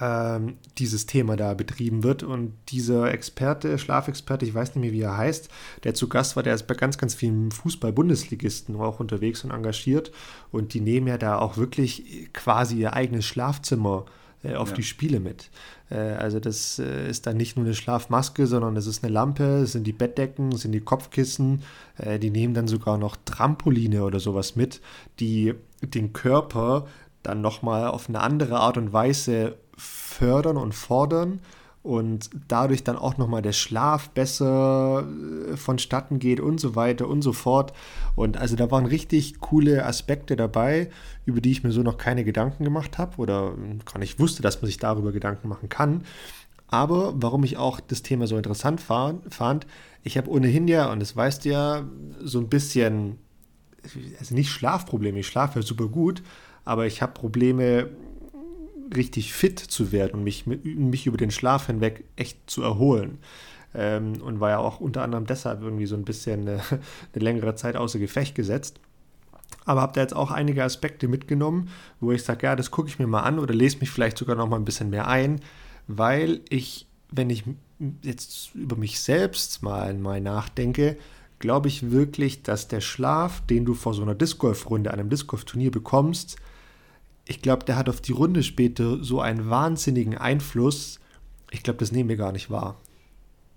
ähm, 0.00 0.56
dieses 0.78 1.06
Thema 1.06 1.36
da 1.36 1.54
betrieben 1.54 2.02
wird. 2.02 2.22
Und 2.22 2.52
dieser 2.68 3.12
Experte, 3.12 3.78
Schlafexperte, 3.78 4.44
ich 4.44 4.54
weiß 4.54 4.74
nicht 4.74 4.82
mehr, 4.82 4.92
wie 4.92 5.02
er 5.02 5.16
heißt, 5.16 5.48
der 5.84 5.94
zu 5.94 6.08
Gast 6.08 6.36
war, 6.36 6.42
der 6.42 6.54
ist 6.54 6.66
bei 6.66 6.74
ganz, 6.74 6.98
ganz 6.98 7.14
vielen 7.14 7.50
Fußball-Bundesligisten 7.50 8.76
auch 8.76 9.00
unterwegs 9.00 9.44
und 9.44 9.50
engagiert. 9.50 10.12
Und 10.50 10.74
die 10.74 10.80
nehmen 10.80 11.06
ja 11.06 11.18
da 11.18 11.38
auch 11.38 11.56
wirklich 11.56 12.30
quasi 12.32 12.76
ihr 12.76 12.92
eigenes 12.92 13.24
Schlafzimmer 13.24 14.06
äh, 14.42 14.54
auf 14.54 14.70
ja. 14.70 14.76
die 14.76 14.82
Spiele 14.82 15.20
mit. 15.20 15.50
Äh, 15.90 15.96
also 15.96 16.40
das 16.40 16.78
äh, 16.78 17.08
ist 17.08 17.26
dann 17.26 17.36
nicht 17.36 17.56
nur 17.56 17.64
eine 17.64 17.74
Schlafmaske, 17.74 18.46
sondern 18.46 18.74
das 18.74 18.86
ist 18.86 19.02
eine 19.02 19.12
Lampe, 19.12 19.44
es 19.62 19.72
sind 19.72 19.86
die 19.86 19.92
Bettdecken, 19.92 20.52
es 20.52 20.62
sind 20.62 20.72
die 20.72 20.80
Kopfkissen. 20.80 21.62
Die 22.20 22.28
nehmen 22.28 22.52
dann 22.52 22.68
sogar 22.68 22.98
noch 22.98 23.16
Trampoline 23.24 24.04
oder 24.04 24.20
sowas 24.20 24.54
mit, 24.54 24.82
die 25.18 25.54
den 25.82 26.12
Körper 26.12 26.86
dann 27.22 27.40
nochmal 27.40 27.88
auf 27.88 28.10
eine 28.10 28.20
andere 28.20 28.60
Art 28.60 28.76
und 28.76 28.92
Weise 28.92 29.56
fördern 29.76 30.56
und 30.56 30.74
fordern 30.74 31.40
und 31.86 32.30
dadurch 32.48 32.82
dann 32.82 32.96
auch 32.96 33.16
nochmal 33.16 33.42
der 33.42 33.52
Schlaf 33.52 34.10
besser 34.10 35.06
äh, 35.06 35.56
vonstatten 35.56 36.18
geht 36.18 36.40
und 36.40 36.58
so 36.58 36.74
weiter 36.74 37.06
und 37.06 37.22
so 37.22 37.32
fort. 37.32 37.72
Und 38.16 38.36
also 38.36 38.56
da 38.56 38.70
waren 38.72 38.86
richtig 38.86 39.38
coole 39.38 39.86
Aspekte 39.86 40.34
dabei, 40.34 40.90
über 41.26 41.40
die 41.40 41.52
ich 41.52 41.62
mir 41.62 41.70
so 41.70 41.82
noch 41.82 41.96
keine 41.96 42.24
Gedanken 42.24 42.64
gemacht 42.64 42.98
habe 42.98 43.18
oder 43.18 43.54
gar 43.84 44.00
nicht 44.00 44.18
wusste, 44.18 44.42
dass 44.42 44.60
man 44.60 44.66
sich 44.66 44.78
darüber 44.78 45.12
Gedanken 45.12 45.48
machen 45.48 45.68
kann. 45.68 46.02
Aber 46.66 47.14
warum 47.16 47.44
ich 47.44 47.56
auch 47.56 47.78
das 47.78 48.02
Thema 48.02 48.26
so 48.26 48.36
interessant 48.36 48.80
fand, 48.80 49.66
ich 50.02 50.18
habe 50.18 50.30
ohnehin 50.30 50.66
ja, 50.66 50.90
und 50.90 50.98
das 50.98 51.14
weißt 51.14 51.44
du 51.44 51.50
ja, 51.50 51.84
so 52.20 52.40
ein 52.40 52.48
bisschen, 52.48 53.18
also 54.18 54.34
nicht 54.34 54.50
Schlafprobleme, 54.50 55.20
ich 55.20 55.28
schlafe 55.28 55.60
ja 55.60 55.64
super 55.64 55.86
gut, 55.86 56.24
aber 56.64 56.86
ich 56.86 57.00
habe 57.00 57.12
Probleme 57.12 57.90
richtig 58.94 59.32
fit 59.32 59.58
zu 59.58 59.92
werden 59.92 60.14
und 60.14 60.24
mich, 60.24 60.46
mich 60.46 61.06
über 61.06 61.16
den 61.16 61.30
Schlaf 61.30 61.66
hinweg 61.66 62.04
echt 62.16 62.38
zu 62.48 62.62
erholen. 62.62 63.18
Ähm, 63.74 64.20
und 64.22 64.40
war 64.40 64.50
ja 64.50 64.58
auch 64.58 64.80
unter 64.80 65.02
anderem 65.02 65.26
deshalb 65.26 65.62
irgendwie 65.62 65.86
so 65.86 65.96
ein 65.96 66.04
bisschen 66.04 66.42
eine, 66.42 66.60
eine 66.70 67.24
längere 67.24 67.54
Zeit 67.54 67.76
außer 67.76 67.98
Gefecht 67.98 68.34
gesetzt. 68.34 68.80
Aber 69.64 69.80
habe 69.80 69.92
da 69.94 70.00
jetzt 70.00 70.14
auch 70.14 70.30
einige 70.30 70.64
Aspekte 70.64 71.08
mitgenommen, 71.08 71.68
wo 72.00 72.12
ich 72.12 72.22
sage, 72.22 72.46
ja, 72.46 72.56
das 72.56 72.70
gucke 72.70 72.88
ich 72.88 72.98
mir 72.98 73.06
mal 73.06 73.22
an 73.22 73.38
oder 73.38 73.54
lese 73.54 73.78
mich 73.78 73.90
vielleicht 73.90 74.18
sogar 74.18 74.36
noch 74.36 74.48
mal 74.48 74.56
ein 74.56 74.64
bisschen 74.64 74.90
mehr 74.90 75.08
ein, 75.08 75.40
weil 75.88 76.40
ich, 76.48 76.86
wenn 77.10 77.30
ich 77.30 77.44
jetzt 78.02 78.54
über 78.54 78.76
mich 78.76 79.00
selbst 79.00 79.62
mal, 79.62 79.94
mal 79.94 80.20
nachdenke, 80.20 80.96
glaube 81.38 81.68
ich 81.68 81.90
wirklich, 81.90 82.42
dass 82.42 82.68
der 82.68 82.80
Schlaf, 82.80 83.42
den 83.46 83.64
du 83.64 83.74
vor 83.74 83.94
so 83.94 84.02
einer 84.02 84.14
Disc 84.14 84.38
Golf 84.38 84.70
Runde, 84.70 84.92
einem 84.92 85.10
Disc 85.10 85.26
Golf 85.26 85.44
Turnier 85.44 85.70
bekommst, 85.70 86.36
ich 87.26 87.42
glaube, 87.42 87.64
der 87.64 87.76
hat 87.76 87.88
auf 87.88 88.00
die 88.00 88.12
Runde 88.12 88.42
später 88.42 89.02
so 89.02 89.20
einen 89.20 89.50
wahnsinnigen 89.50 90.16
Einfluss. 90.16 91.00
Ich 91.50 91.62
glaube, 91.62 91.78
das 91.78 91.92
nehmen 91.92 92.08
wir 92.08 92.16
gar 92.16 92.32
nicht 92.32 92.50
wahr. 92.50 92.76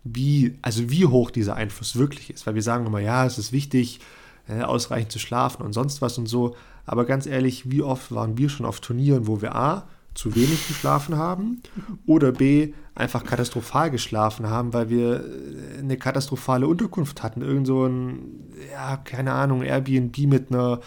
Wie, 0.03 0.55
also 0.61 0.89
wie 0.89 1.05
hoch 1.05 1.30
dieser 1.30 1.55
Einfluss 1.55 1.95
wirklich 1.95 2.32
ist. 2.32 2.47
Weil 2.47 2.55
wir 2.55 2.63
sagen 2.63 2.86
immer, 2.86 2.99
ja, 2.99 3.26
es 3.26 3.38
ist 3.38 3.51
wichtig, 3.51 3.99
äh, 4.47 4.61
ausreichend 4.61 5.11
zu 5.11 5.20
schlafen 5.20 5.63
und 5.63 5.74
sonst 5.74 6.01
was 6.01 6.17
und 6.17 6.26
so. 6.26 6.55
Aber 6.86 7.05
ganz 7.05 7.28
ehrlich, 7.28 7.70
wie 7.70 7.84
oft 7.84 8.11
waren 8.11 8.38
wir 8.38 8.49
schon 8.49 8.65
auf 8.65 8.80
Turnieren, 8.80 9.28
wo 9.28 9.41
wir 9.41 9.55
A, 9.55 9.88
zu 10.15 10.36
wenig 10.36 10.67
geschlafen 10.67 11.15
haben 11.15 11.61
oder 12.05 12.32
B, 12.32 12.74
einfach 12.95 13.24
katastrophal 13.24 13.91
geschlafen 13.91 14.49
haben, 14.49 14.74
weil 14.74 14.89
wir 14.89 15.24
äh, 15.24 15.80
eine 15.80 15.97
katastrophale 15.97 16.67
Unterkunft 16.67 17.22
hatten. 17.22 17.41
Irgend 17.41 17.67
so 17.67 17.86
ein, 17.86 18.49
ja, 18.72 18.97
keine 18.97 19.34
Ahnung, 19.34 19.61
Airbnb 19.61 20.17
mit 20.26 20.51
einer 20.51 20.82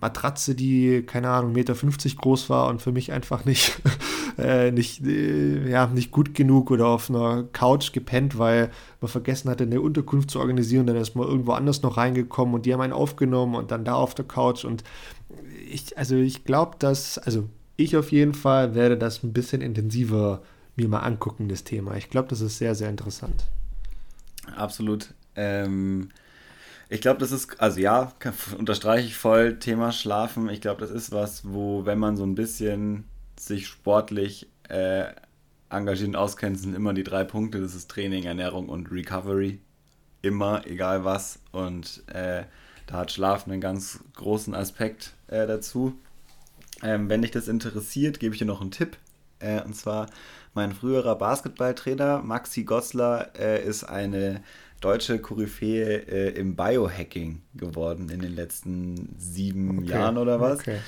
Matratze, 0.00 0.54
die, 0.54 1.02
keine 1.02 1.30
Ahnung, 1.30 1.54
1,50 1.54 1.54
Meter 1.54 2.16
groß 2.16 2.50
war 2.50 2.68
und 2.68 2.80
für 2.80 2.92
mich 2.92 3.12
einfach 3.12 3.44
nicht, 3.44 3.80
äh, 4.38 4.70
nicht, 4.70 5.04
äh, 5.04 5.68
ja, 5.68 5.86
nicht 5.86 6.10
gut 6.10 6.34
genug 6.34 6.70
oder 6.70 6.86
auf 6.86 7.10
einer 7.10 7.44
Couch 7.52 7.92
gepennt, 7.92 8.38
weil 8.38 8.70
man 9.00 9.08
vergessen 9.08 9.50
hatte, 9.50 9.64
eine 9.64 9.80
Unterkunft 9.80 10.30
zu 10.30 10.40
organisieren. 10.40 10.86
Dann 10.86 10.96
ist 10.96 11.14
man 11.14 11.26
irgendwo 11.26 11.52
anders 11.52 11.82
noch 11.82 11.96
reingekommen 11.96 12.54
und 12.54 12.66
die 12.66 12.72
haben 12.72 12.80
einen 12.80 12.92
aufgenommen 12.92 13.54
und 13.54 13.70
dann 13.70 13.84
da 13.84 13.94
auf 13.94 14.14
der 14.14 14.24
Couch. 14.24 14.64
Und 14.64 14.84
ich, 15.70 15.96
also 15.98 16.16
ich 16.16 16.44
glaube, 16.44 16.76
dass, 16.78 17.18
also 17.18 17.48
ich 17.76 17.96
auf 17.96 18.12
jeden 18.12 18.34
Fall 18.34 18.74
werde 18.74 18.96
das 18.96 19.22
ein 19.22 19.32
bisschen 19.32 19.60
intensiver 19.60 20.42
mir 20.76 20.88
mal 20.88 21.00
angucken, 21.00 21.48
das 21.48 21.64
Thema. 21.64 21.96
Ich 21.96 22.08
glaube, 22.08 22.28
das 22.28 22.40
ist 22.40 22.58
sehr, 22.58 22.74
sehr 22.74 22.88
interessant. 22.88 23.44
Absolut. 24.56 25.12
Ähm, 25.34 26.10
ich 26.88 27.00
glaube, 27.00 27.20
das 27.20 27.32
ist, 27.32 27.60
also 27.60 27.80
ja, 27.80 28.12
unterstreiche 28.58 29.06
ich 29.06 29.16
voll, 29.16 29.58
Thema 29.58 29.92
Schlafen. 29.92 30.48
Ich 30.48 30.60
glaube, 30.60 30.80
das 30.80 30.90
ist 30.90 31.12
was, 31.12 31.42
wo, 31.44 31.84
wenn 31.84 31.98
man 31.98 32.16
so 32.16 32.24
ein 32.24 32.34
bisschen 32.34 33.04
sich 33.38 33.66
sportlich 33.66 34.48
äh, 34.68 35.04
engagiert 35.70 36.08
und 36.08 36.16
auskennt, 36.16 36.58
sind 36.58 36.74
immer 36.74 36.94
die 36.94 37.04
drei 37.04 37.24
Punkte. 37.24 37.60
Das 37.60 37.74
ist 37.74 37.90
Training, 37.90 38.24
Ernährung 38.24 38.68
und 38.68 38.90
Recovery. 38.90 39.60
Immer, 40.22 40.66
egal 40.66 41.04
was. 41.04 41.40
Und 41.52 42.02
äh, 42.08 42.44
da 42.86 42.96
hat 42.96 43.12
Schlafen 43.12 43.52
einen 43.52 43.60
ganz 43.60 44.00
großen 44.16 44.54
Aspekt 44.54 45.12
äh, 45.26 45.46
dazu. 45.46 45.94
Ähm, 46.82 47.08
wenn 47.08 47.22
dich 47.22 47.30
das 47.30 47.48
interessiert, 47.48 48.18
gebe 48.18 48.34
ich 48.34 48.38
dir 48.38 48.46
noch 48.46 48.60
einen 48.60 48.70
Tipp. 48.70 48.96
Äh, 49.40 49.62
und 49.62 49.74
zwar 49.74 50.06
mein 50.54 50.72
früherer 50.72 51.16
Basketballtrainer 51.16 52.22
Maxi 52.22 52.64
Goslar 52.64 53.36
äh, 53.38 53.62
ist 53.62 53.84
eine 53.84 54.42
deutsche 54.80 55.18
Koryphäe 55.18 56.06
äh, 56.08 56.38
im 56.38 56.56
Biohacking 56.56 57.42
geworden 57.54 58.08
in 58.10 58.20
den 58.20 58.34
letzten 58.34 59.14
sieben 59.18 59.80
okay. 59.80 59.90
Jahren 59.90 60.18
oder 60.18 60.40
was. 60.40 60.60
Okay. 60.60 60.78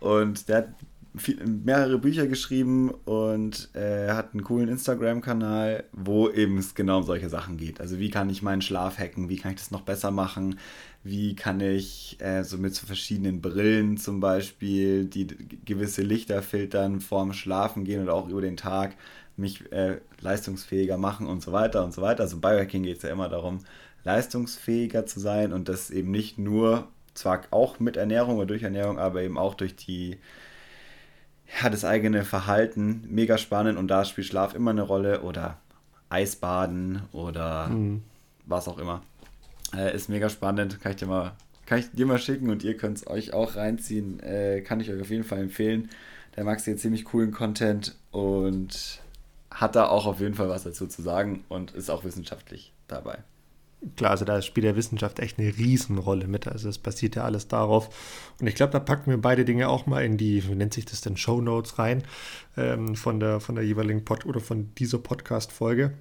Und 0.00 0.48
der 0.48 0.56
hat 0.58 0.68
viel, 1.16 1.44
mehrere 1.46 1.98
Bücher 1.98 2.26
geschrieben 2.26 2.90
und 2.90 3.74
äh, 3.74 4.08
hat 4.10 4.32
einen 4.32 4.44
coolen 4.44 4.68
Instagram-Kanal, 4.68 5.84
wo 5.92 6.28
eben 6.30 6.58
es 6.58 6.74
genau 6.74 6.98
um 6.98 7.04
solche 7.04 7.28
Sachen 7.28 7.56
geht. 7.56 7.80
Also 7.80 7.98
wie 7.98 8.10
kann 8.10 8.30
ich 8.30 8.42
meinen 8.42 8.62
Schlaf 8.62 8.98
hacken, 8.98 9.28
wie 9.28 9.36
kann 9.36 9.52
ich 9.52 9.58
das 9.58 9.70
noch 9.70 9.82
besser 9.82 10.10
machen, 10.10 10.58
wie 11.02 11.34
kann 11.34 11.60
ich 11.60 12.16
äh, 12.20 12.42
so 12.44 12.58
mit 12.58 12.74
so 12.74 12.86
verschiedenen 12.86 13.40
Brillen 13.40 13.96
zum 13.96 14.20
Beispiel, 14.20 15.06
die 15.06 15.26
gewisse 15.64 16.02
Lichter 16.02 16.42
filtern 16.42 17.00
vorm 17.00 17.32
Schlafen 17.32 17.84
gehen 17.84 18.02
oder 18.02 18.14
auch 18.14 18.28
über 18.28 18.42
den 18.42 18.56
Tag, 18.56 18.96
mich 19.38 19.70
äh, 19.72 19.98
leistungsfähiger 20.20 20.96
machen 20.96 21.26
und 21.26 21.42
so 21.42 21.52
weiter 21.52 21.84
und 21.84 21.92
so 21.92 22.02
weiter. 22.02 22.22
Also 22.22 22.38
Biohacking 22.38 22.82
geht 22.82 22.98
es 22.98 23.02
ja 23.02 23.10
immer 23.10 23.28
darum, 23.28 23.60
leistungsfähiger 24.04 25.06
zu 25.06 25.20
sein 25.20 25.52
und 25.52 25.68
das 25.68 25.90
eben 25.90 26.10
nicht 26.10 26.38
nur, 26.38 26.88
zwar 27.14 27.42
auch 27.50 27.80
mit 27.80 27.96
Ernährung 27.96 28.36
oder 28.36 28.46
durch 28.46 28.62
Ernährung, 28.62 28.98
aber 28.98 29.22
eben 29.22 29.38
auch 29.38 29.54
durch 29.54 29.76
die 29.76 30.18
ja, 31.62 31.70
das 31.70 31.84
eigene 31.84 32.24
Verhalten. 32.24 33.04
Mega 33.08 33.38
spannend 33.38 33.78
und 33.78 33.88
da 33.88 34.04
spielt 34.04 34.26
Schlaf 34.26 34.54
immer 34.54 34.70
eine 34.70 34.82
Rolle 34.82 35.22
oder 35.22 35.58
Eisbaden 36.10 37.02
oder 37.12 37.68
mhm. 37.68 38.02
was 38.46 38.68
auch 38.68 38.78
immer. 38.78 39.02
Äh, 39.74 39.94
ist 39.94 40.08
mega 40.08 40.28
spannend, 40.28 40.80
kann 40.80 40.92
ich 40.92 40.98
dir 40.98 41.06
mal, 41.06 41.32
kann 41.66 41.78
ich 41.78 41.90
dir 41.90 42.06
mal 42.06 42.18
schicken 42.18 42.50
und 42.50 42.64
ihr 42.64 42.76
könnt 42.76 42.98
es 42.98 43.06
euch 43.06 43.32
auch 43.32 43.56
reinziehen. 43.56 44.20
Äh, 44.20 44.62
kann 44.62 44.80
ich 44.80 44.90
euch 44.90 45.00
auf 45.00 45.10
jeden 45.10 45.24
Fall 45.24 45.40
empfehlen. 45.40 45.90
Der 46.36 46.44
Max 46.44 46.64
hier 46.64 46.76
ziemlich 46.76 47.04
coolen 47.04 47.32
Content 47.32 47.96
und 48.10 49.00
hat 49.50 49.76
da 49.76 49.88
auch 49.88 50.06
auf 50.06 50.20
jeden 50.20 50.34
Fall 50.34 50.48
was 50.48 50.64
dazu 50.64 50.86
zu 50.86 51.02
sagen 51.02 51.44
und 51.48 51.72
ist 51.72 51.90
auch 51.90 52.04
wissenschaftlich 52.04 52.72
dabei. 52.86 53.18
Klar, 53.96 54.10
also 54.10 54.24
da 54.24 54.42
spielt 54.42 54.64
der 54.64 54.74
Wissenschaft 54.74 55.20
echt 55.20 55.38
eine 55.38 55.56
Riesenrolle 55.56 56.26
mit. 56.26 56.48
Also 56.48 56.68
es 56.68 56.78
basiert 56.78 57.14
ja 57.14 57.22
alles 57.22 57.46
darauf. 57.46 58.34
Und 58.40 58.48
ich 58.48 58.56
glaube, 58.56 58.72
da 58.72 58.80
packen 58.80 59.10
wir 59.10 59.20
beide 59.20 59.44
Dinge 59.44 59.68
auch 59.68 59.86
mal 59.86 60.04
in 60.04 60.16
die, 60.16 60.48
wie 60.48 60.54
nennt 60.56 60.74
sich 60.74 60.84
das 60.84 61.00
denn, 61.00 61.16
Show 61.16 61.40
Notes 61.40 61.78
rein 61.78 62.02
ähm, 62.56 62.96
von, 62.96 63.20
der, 63.20 63.38
von 63.38 63.54
der 63.54 63.64
jeweiligen 63.64 64.04
Pod 64.04 64.26
oder 64.26 64.40
von 64.40 64.74
dieser 64.74 64.98
Podcast-Folge. 64.98 65.94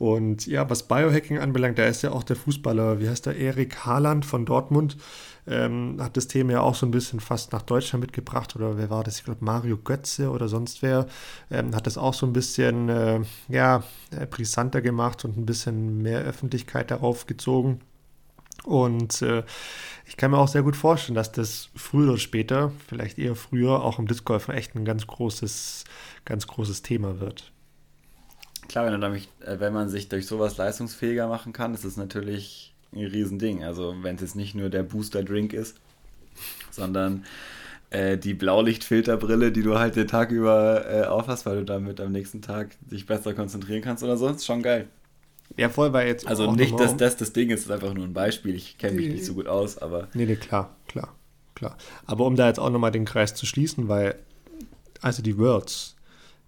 Und 0.00 0.46
ja, 0.46 0.70
was 0.70 0.88
Biohacking 0.88 1.38
anbelangt, 1.40 1.78
da 1.78 1.84
ist 1.84 2.00
ja 2.00 2.12
auch 2.12 2.22
der 2.22 2.34
Fußballer, 2.34 3.00
wie 3.00 3.08
heißt 3.10 3.26
der, 3.26 3.36
Erik 3.36 3.84
Haaland 3.84 4.24
von 4.24 4.46
Dortmund, 4.46 4.96
ähm, 5.46 5.98
hat 6.00 6.16
das 6.16 6.26
Thema 6.26 6.52
ja 6.52 6.60
auch 6.62 6.74
so 6.74 6.86
ein 6.86 6.90
bisschen 6.90 7.20
fast 7.20 7.52
nach 7.52 7.60
Deutschland 7.60 8.00
mitgebracht. 8.00 8.56
Oder 8.56 8.78
wer 8.78 8.88
war 8.88 9.04
das? 9.04 9.18
Ich 9.18 9.24
glaube, 9.24 9.44
Mario 9.44 9.76
Götze 9.76 10.30
oder 10.30 10.48
sonst 10.48 10.80
wer 10.80 11.06
ähm, 11.50 11.76
hat 11.76 11.86
das 11.86 11.98
auch 11.98 12.14
so 12.14 12.24
ein 12.24 12.32
bisschen 12.32 12.88
äh, 12.88 13.20
ja, 13.48 13.82
äh, 14.18 14.24
brisanter 14.24 14.80
gemacht 14.80 15.26
und 15.26 15.36
ein 15.36 15.44
bisschen 15.44 15.98
mehr 15.98 16.22
Öffentlichkeit 16.22 16.90
darauf 16.90 17.26
gezogen. 17.26 17.80
Und 18.64 19.20
äh, 19.20 19.42
ich 20.06 20.16
kann 20.16 20.30
mir 20.30 20.38
auch 20.38 20.48
sehr 20.48 20.62
gut 20.62 20.76
vorstellen, 20.76 21.14
dass 21.14 21.30
das 21.30 21.68
früher 21.76 22.08
oder 22.12 22.18
später, 22.18 22.72
vielleicht 22.88 23.18
eher 23.18 23.36
früher, 23.36 23.84
auch 23.84 23.98
im 23.98 24.06
Disc 24.06 24.24
Golf 24.24 24.48
echt 24.48 24.74
ein 24.76 24.86
ganz 24.86 25.06
großes, 25.06 25.84
ganz 26.24 26.46
großes 26.46 26.80
Thema 26.80 27.20
wird. 27.20 27.52
Klar, 28.70 28.86
wenn, 28.86 29.00
damit, 29.00 29.26
äh, 29.40 29.58
wenn 29.58 29.72
man 29.72 29.88
sich 29.88 30.08
durch 30.08 30.26
sowas 30.26 30.56
leistungsfähiger 30.56 31.26
machen 31.26 31.52
kann, 31.52 31.74
ist 31.74 31.82
es 31.82 31.96
natürlich 31.96 32.72
ein 32.94 33.04
Riesending. 33.04 33.64
Also 33.64 33.96
wenn 34.02 34.14
es 34.14 34.20
jetzt 34.20 34.36
nicht 34.36 34.54
nur 34.54 34.68
der 34.68 34.84
Booster-Drink 34.84 35.52
ist, 35.52 35.76
sondern 36.70 37.24
äh, 37.90 38.16
die 38.16 38.32
Blaulichtfilterbrille, 38.32 39.50
die 39.50 39.64
du 39.64 39.76
halt 39.76 39.96
den 39.96 40.06
Tag 40.06 40.30
über 40.30 40.84
äh, 40.88 41.02
aufhast, 41.02 41.46
weil 41.46 41.56
du 41.56 41.64
damit 41.64 42.00
am 42.00 42.12
nächsten 42.12 42.42
Tag 42.42 42.76
dich 42.88 43.06
besser 43.06 43.34
konzentrieren 43.34 43.82
kannst 43.82 44.04
oder 44.04 44.16
so, 44.16 44.28
ist 44.28 44.46
schon 44.46 44.62
geil. 44.62 44.86
Ja, 45.56 45.68
voll 45.68 45.92
war 45.92 46.04
jetzt. 46.04 46.28
Also 46.28 46.52
nicht, 46.52 46.78
dass 46.78 46.96
das 46.96 47.16
das 47.16 47.32
Ding 47.32 47.50
ist, 47.50 47.62
ist 47.62 47.72
einfach 47.72 47.92
nur 47.92 48.04
ein 48.04 48.12
Beispiel. 48.12 48.54
Ich 48.54 48.78
kenne 48.78 48.94
mich 48.94 49.08
nicht 49.08 49.24
so 49.24 49.34
gut 49.34 49.48
aus, 49.48 49.78
aber. 49.78 50.06
Nee, 50.14 50.26
nee, 50.26 50.36
klar, 50.36 50.76
klar, 50.86 51.16
klar. 51.56 51.76
Aber 52.06 52.24
um 52.24 52.36
da 52.36 52.46
jetzt 52.46 52.60
auch 52.60 52.70
nochmal 52.70 52.92
den 52.92 53.04
Kreis 53.04 53.34
zu 53.34 53.46
schließen, 53.46 53.88
weil, 53.88 54.14
also 55.00 55.22
die 55.22 55.36
Worlds 55.36 55.96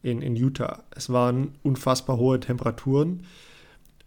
in, 0.03 0.23
in 0.23 0.37
Utah, 0.37 0.83
es 0.95 1.11
waren 1.11 1.55
unfassbar 1.63 2.17
hohe 2.17 2.41
Temperaturen 2.41 3.25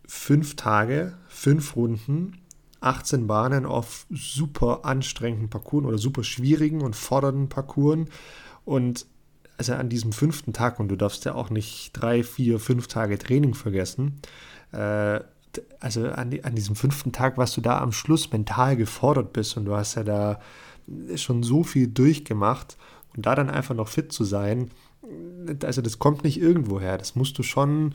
fünf 0.07 0.55
Tage, 0.55 1.17
fünf 1.27 1.75
Runden, 1.75 2.39
18 2.81 3.27
Bahnen 3.27 3.65
auf 3.65 4.05
super 4.11 4.85
anstrengenden 4.85 5.49
Parcours 5.49 5.85
oder 5.85 5.97
super 5.97 6.23
schwierigen 6.23 6.81
und 6.81 6.95
fordernden 6.95 7.49
Parcours. 7.49 8.07
Und 8.63 9.05
also 9.57 9.73
an 9.73 9.89
diesem 9.89 10.11
fünften 10.11 10.53
Tag, 10.53 10.79
und 10.79 10.89
du 10.89 10.95
darfst 10.95 11.25
ja 11.25 11.33
auch 11.33 11.49
nicht 11.49 11.91
drei, 11.93 12.23
vier, 12.23 12.59
fünf 12.59 12.87
Tage 12.87 13.17
Training 13.17 13.53
vergessen, 13.53 14.19
äh, 14.71 15.19
also 15.79 16.07
an, 16.09 16.31
die, 16.31 16.43
an 16.43 16.53
diesem 16.53 16.75
fünften 16.75 17.11
Tag, 17.13 17.37
was 17.37 17.53
du 17.53 17.61
da 17.61 17.79
am 17.79 17.93
Schluss 17.93 18.31
mental 18.31 18.75
gefordert 18.75 19.31
bist 19.31 19.55
und 19.55 19.65
du 19.65 19.75
hast 19.75 19.95
ja 19.95 20.03
da 20.03 20.39
schon 21.15 21.43
so 21.43 21.63
viel 21.63 21.87
durchgemacht 21.87 22.77
und 23.15 23.25
da 23.25 23.35
dann 23.35 23.49
einfach 23.49 23.73
noch 23.73 23.87
fit 23.87 24.11
zu 24.11 24.25
sein, 24.25 24.69
also 25.63 25.81
das 25.81 25.99
kommt 25.99 26.23
nicht 26.23 26.39
irgendwo 26.39 26.79
her. 26.79 26.97
Das 26.97 27.15
musst 27.15 27.37
du 27.37 27.43
schon 27.43 27.93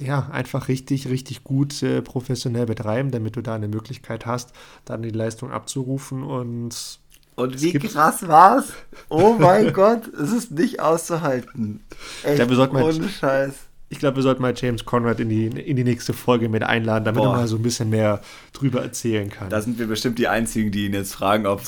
ja, 0.00 0.28
einfach 0.30 0.68
richtig, 0.68 1.08
richtig 1.08 1.44
gut 1.44 1.82
äh, 1.82 2.02
professionell 2.02 2.66
betreiben, 2.66 3.10
damit 3.10 3.36
du 3.36 3.42
da 3.42 3.54
eine 3.54 3.68
Möglichkeit 3.68 4.26
hast, 4.26 4.52
dann 4.84 5.02
die 5.02 5.10
Leistung 5.10 5.50
abzurufen 5.50 6.22
und. 6.22 7.00
Und 7.36 7.62
wie 7.62 7.72
krass 7.72 8.26
war's? 8.26 8.72
Oh 9.08 9.36
mein 9.38 9.72
Gott, 9.72 10.08
es 10.08 10.32
ist 10.32 10.50
nicht 10.50 10.80
auszuhalten. 10.80 11.84
Echt, 12.24 12.38
ja, 12.40 12.50
wir 12.50 12.84
ohne 12.84 13.08
Scheiß. 13.08 13.54
Ich 13.90 14.00
glaube, 14.00 14.16
wir 14.16 14.22
sollten 14.22 14.42
mal 14.42 14.52
James 14.54 14.84
Conrad 14.84 15.18
in 15.18 15.30
die, 15.30 15.46
in 15.46 15.76
die 15.76 15.84
nächste 15.84 16.12
Folge 16.12 16.48
mit 16.48 16.62
einladen, 16.62 17.04
damit 17.04 17.22
Boah. 17.22 17.32
er 17.32 17.36
mal 17.38 17.48
so 17.48 17.56
ein 17.56 17.62
bisschen 17.62 17.88
mehr 17.88 18.20
drüber 18.52 18.82
erzählen 18.82 19.30
kann. 19.30 19.48
Da 19.48 19.62
sind 19.62 19.78
wir 19.78 19.86
bestimmt 19.86 20.18
die 20.18 20.28
Einzigen, 20.28 20.72
die 20.72 20.86
ihn 20.86 20.92
jetzt 20.92 21.14
fragen, 21.14 21.46
ob 21.46 21.62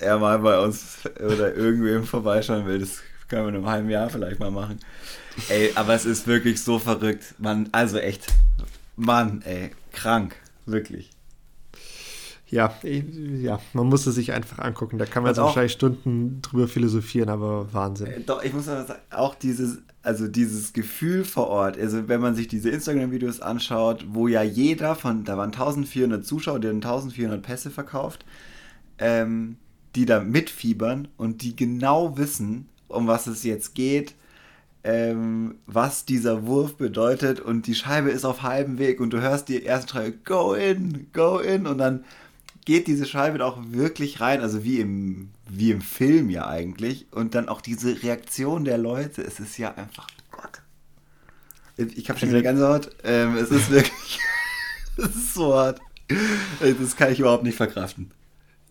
er 0.00 0.18
mal 0.18 0.38
bei 0.38 0.58
uns 0.60 0.98
oder 1.16 1.54
irgendwem 1.54 2.04
vorbeischauen 2.04 2.66
will. 2.66 2.78
Das 2.78 3.00
können 3.30 3.44
wir 3.44 3.48
in 3.50 3.54
einem 3.54 3.66
halben 3.66 3.88
Jahr 3.88 4.10
vielleicht 4.10 4.40
mal 4.40 4.50
machen. 4.50 4.78
Ey, 5.48 5.70
aber 5.76 5.94
es 5.94 6.04
ist 6.04 6.26
wirklich 6.26 6.60
so 6.60 6.78
verrückt. 6.78 7.34
Man, 7.38 7.68
also 7.72 7.98
echt, 7.98 8.26
Mann, 8.96 9.42
ey, 9.46 9.70
krank, 9.92 10.36
wirklich. 10.66 11.10
Ja, 12.48 12.74
ja, 12.82 13.60
man 13.72 13.86
muss 13.86 14.08
es 14.08 14.16
sich 14.16 14.32
einfach 14.32 14.58
angucken. 14.58 14.98
Da 14.98 15.06
kann 15.06 15.22
man 15.22 15.30
jetzt 15.30 15.40
wahrscheinlich 15.40 15.72
Stunden 15.72 16.42
drüber 16.42 16.66
philosophieren, 16.66 17.28
aber 17.28 17.72
Wahnsinn. 17.72 18.08
Äh, 18.08 18.20
doch, 18.22 18.42
ich 18.42 18.52
muss 18.52 18.68
aber 18.68 18.84
sagen, 18.84 19.00
auch 19.10 19.36
dieses, 19.36 19.78
also 20.02 20.26
dieses 20.26 20.72
Gefühl 20.72 21.24
vor 21.24 21.46
Ort, 21.46 21.78
also 21.78 22.08
wenn 22.08 22.20
man 22.20 22.34
sich 22.34 22.48
diese 22.48 22.70
Instagram-Videos 22.70 23.40
anschaut, 23.40 24.04
wo 24.08 24.26
ja 24.26 24.42
jeder 24.42 24.96
von, 24.96 25.22
da 25.22 25.38
waren 25.38 25.52
1400 25.52 26.26
Zuschauer, 26.26 26.58
die 26.58 26.66
haben 26.66 26.76
1400 26.76 27.40
Pässe 27.40 27.70
verkauft, 27.70 28.24
ähm, 28.98 29.56
die 29.94 30.04
da 30.04 30.18
mitfiebern 30.18 31.06
und 31.16 31.42
die 31.42 31.54
genau 31.54 32.18
wissen, 32.18 32.68
um 32.90 33.06
was 33.06 33.26
es 33.26 33.44
jetzt 33.44 33.74
geht, 33.74 34.14
ähm, 34.82 35.56
was 35.66 36.04
dieser 36.04 36.46
Wurf 36.46 36.76
bedeutet 36.76 37.40
und 37.40 37.66
die 37.66 37.74
Scheibe 37.74 38.10
ist 38.10 38.24
auf 38.24 38.42
halbem 38.42 38.78
Weg 38.78 39.00
und 39.00 39.10
du 39.10 39.20
hörst 39.20 39.48
die 39.48 39.64
ersten 39.64 39.90
Schreie, 39.90 40.12
go 40.12 40.54
in, 40.54 41.06
go 41.12 41.38
in 41.38 41.66
und 41.66 41.78
dann 41.78 42.04
geht 42.64 42.86
diese 42.86 43.06
Scheibe 43.06 43.44
auch 43.44 43.58
wirklich 43.66 44.20
rein, 44.20 44.40
also 44.40 44.64
wie 44.64 44.80
im, 44.80 45.30
wie 45.48 45.70
im 45.70 45.82
Film 45.82 46.30
ja 46.30 46.46
eigentlich 46.46 47.06
und 47.10 47.34
dann 47.34 47.48
auch 47.48 47.60
diese 47.60 48.02
Reaktion 48.02 48.64
der 48.64 48.78
Leute, 48.78 49.22
es 49.22 49.40
ist 49.40 49.58
ja 49.58 49.74
einfach, 49.74 50.06
Gott. 50.30 50.62
Ich 51.76 52.08
habe 52.08 52.18
schon 52.18 52.30
wieder 52.30 52.42
ganz 52.42 52.60
hart, 52.60 52.90
ähm, 53.04 53.36
es 53.36 53.50
ist 53.50 53.70
wirklich, 53.70 54.18
es 54.96 55.14
ist 55.14 55.34
so 55.34 55.54
hart. 55.54 55.80
Das 56.60 56.96
kann 56.96 57.12
ich 57.12 57.20
überhaupt 57.20 57.44
nicht 57.44 57.56
verkraften. 57.56 58.10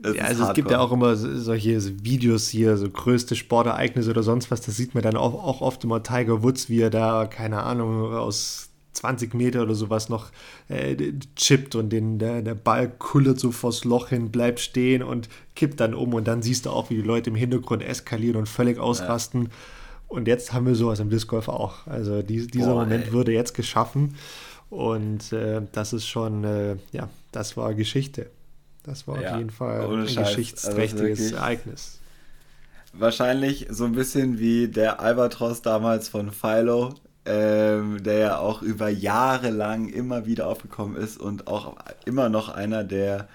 Es 0.02 0.16
ja, 0.16 0.24
also 0.24 0.46
es 0.46 0.54
gibt 0.54 0.72
ja 0.72 0.80
auch 0.80 0.92
immer 0.92 1.16
solche 1.16 2.04
Videos 2.04 2.48
hier, 2.48 2.78
so 2.78 2.90
größte 2.90 3.36
Sportereignisse 3.36 4.10
oder 4.10 4.24
sonst 4.24 4.50
was. 4.50 4.62
Da 4.62 4.72
sieht 4.72 4.94
man 4.94 5.04
dann 5.04 5.18
auch, 5.18 5.34
auch 5.34 5.62
oft 5.62 5.84
immer 5.84 6.02
Tiger 6.04 6.42
Woods, 6.42 6.70
wie 6.70 6.82
er 6.82 6.90
da, 6.90 7.26
keine 7.26 7.64
Ahnung, 7.64 8.14
aus 8.14 8.70
20 8.94 9.34
Meter 9.34 9.62
oder 9.64 9.76
sowas 9.76 10.10
noch 10.10 10.32
äh, 10.68 10.96
chippt 11.36 11.76
und 11.76 11.90
den, 11.90 12.18
der, 12.18 12.42
der 12.42 12.56
Ball 12.56 12.90
kullert 12.90 13.40
so 13.40 13.52
vors 13.52 13.84
Loch 13.84 14.10
hin, 14.10 14.32
bleibt 14.32 14.60
stehen 14.60 15.04
und 15.04 15.30
kippt 15.56 15.80
dann 15.80 15.94
um. 15.94 16.14
Und 16.14 16.28
dann 16.28 16.42
siehst 16.42 16.66
du 16.66 16.70
auch, 16.70 16.90
wie 16.90 16.96
die 16.96 17.02
Leute 17.02 17.30
im 17.30 17.36
Hintergrund 17.36 17.84
eskalieren 17.84 18.38
und 18.38 18.48
völlig 18.48 18.80
ausrasten. 18.80 19.44
Ja. 19.44 19.50
Und 20.08 20.28
jetzt 20.28 20.54
haben 20.54 20.66
wir 20.66 20.76
sowas 20.76 21.00
im 21.00 21.10
Disc 21.10 21.28
Golf 21.28 21.50
auch. 21.50 21.86
Also 21.88 22.22
die, 22.22 22.48
dieser 22.48 22.74
Boah, 22.74 22.84
Moment 22.84 23.08
ey. 23.08 23.14
wurde 23.14 23.32
jetzt 23.32 23.54
geschaffen. 23.54 24.16
Und 24.70 25.34
äh, 25.34 25.62
das 25.72 25.94
ist 25.94 26.08
schon, 26.08 26.44
äh, 26.44 26.78
ja, 26.92 27.10
das 27.32 27.58
war 27.58 27.74
Geschichte. 27.74 28.28
Das 28.90 29.08
war 29.08 29.22
ja, 29.22 29.34
auf 29.34 29.38
jeden 29.38 29.52
Fall 29.52 29.82
ein 29.82 30.08
Scheiß. 30.08 30.30
geschichtsträchtiges 30.30 31.20
also 31.20 31.36
Ereignis. 31.36 32.00
Wahrscheinlich 32.94 33.68
so 33.70 33.86
ein 33.86 33.92
bisschen 33.92 34.40
wie 34.40 34.68
der 34.68 35.00
Albatros 35.00 35.62
damals 35.62 36.10
von 36.10 36.32
Philo, 36.32 36.96
ähm, 37.26 38.02
der 38.02 38.18
ja 38.18 38.38
auch 38.40 38.64
über 38.64 38.90
Jahre 38.90 39.52
lang 39.52 39.90
immer 39.90 40.26
wieder 40.26 40.48
aufgekommen 40.48 40.98
ist 40.98 41.20
und 41.20 41.46
auch 41.46 41.76
immer 42.06 42.30
noch 42.30 42.50
einer 42.50 42.84
der 42.84 43.28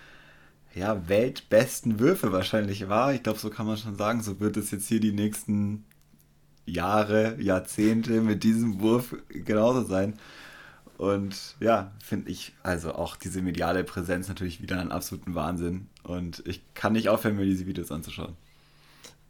ja, 0.74 1.09
weltbesten 1.09 2.00
Würfe 2.00 2.32
wahrscheinlich 2.32 2.88
war. 2.88 3.14
Ich 3.14 3.22
glaube, 3.22 3.38
so 3.38 3.48
kann 3.48 3.66
man 3.66 3.76
schon 3.76 3.94
sagen. 3.94 4.22
So 4.22 4.40
wird 4.40 4.57
es 4.57 4.72
jetzt 4.72 4.88
hier 4.88 4.98
die 4.98 5.12
nächsten 5.12 5.84
Jahre, 6.66 7.40
Jahrzehnte 7.40 8.20
mit 8.20 8.42
diesem 8.42 8.80
Wurf 8.80 9.14
genauso 9.28 9.84
sein. 9.84 10.14
Und 10.99 11.57
ja, 11.61 11.92
finde 12.03 12.30
ich, 12.30 12.53
also 12.62 12.95
auch 12.95 13.16
diese 13.16 13.42
mediale 13.42 13.84
Präsenz 13.84 14.28
natürlich 14.28 14.62
wieder 14.62 14.80
einen 14.80 14.92
absoluten 14.92 15.34
Wahnsinn. 15.34 15.88
Und 16.03 16.42
ich 16.47 16.62
kann 16.74 16.92
nicht 16.92 17.09
aufhören, 17.09 17.36
mir 17.36 17.45
diese 17.45 17.66
Videos 17.66 17.90
anzuschauen. 17.90 18.36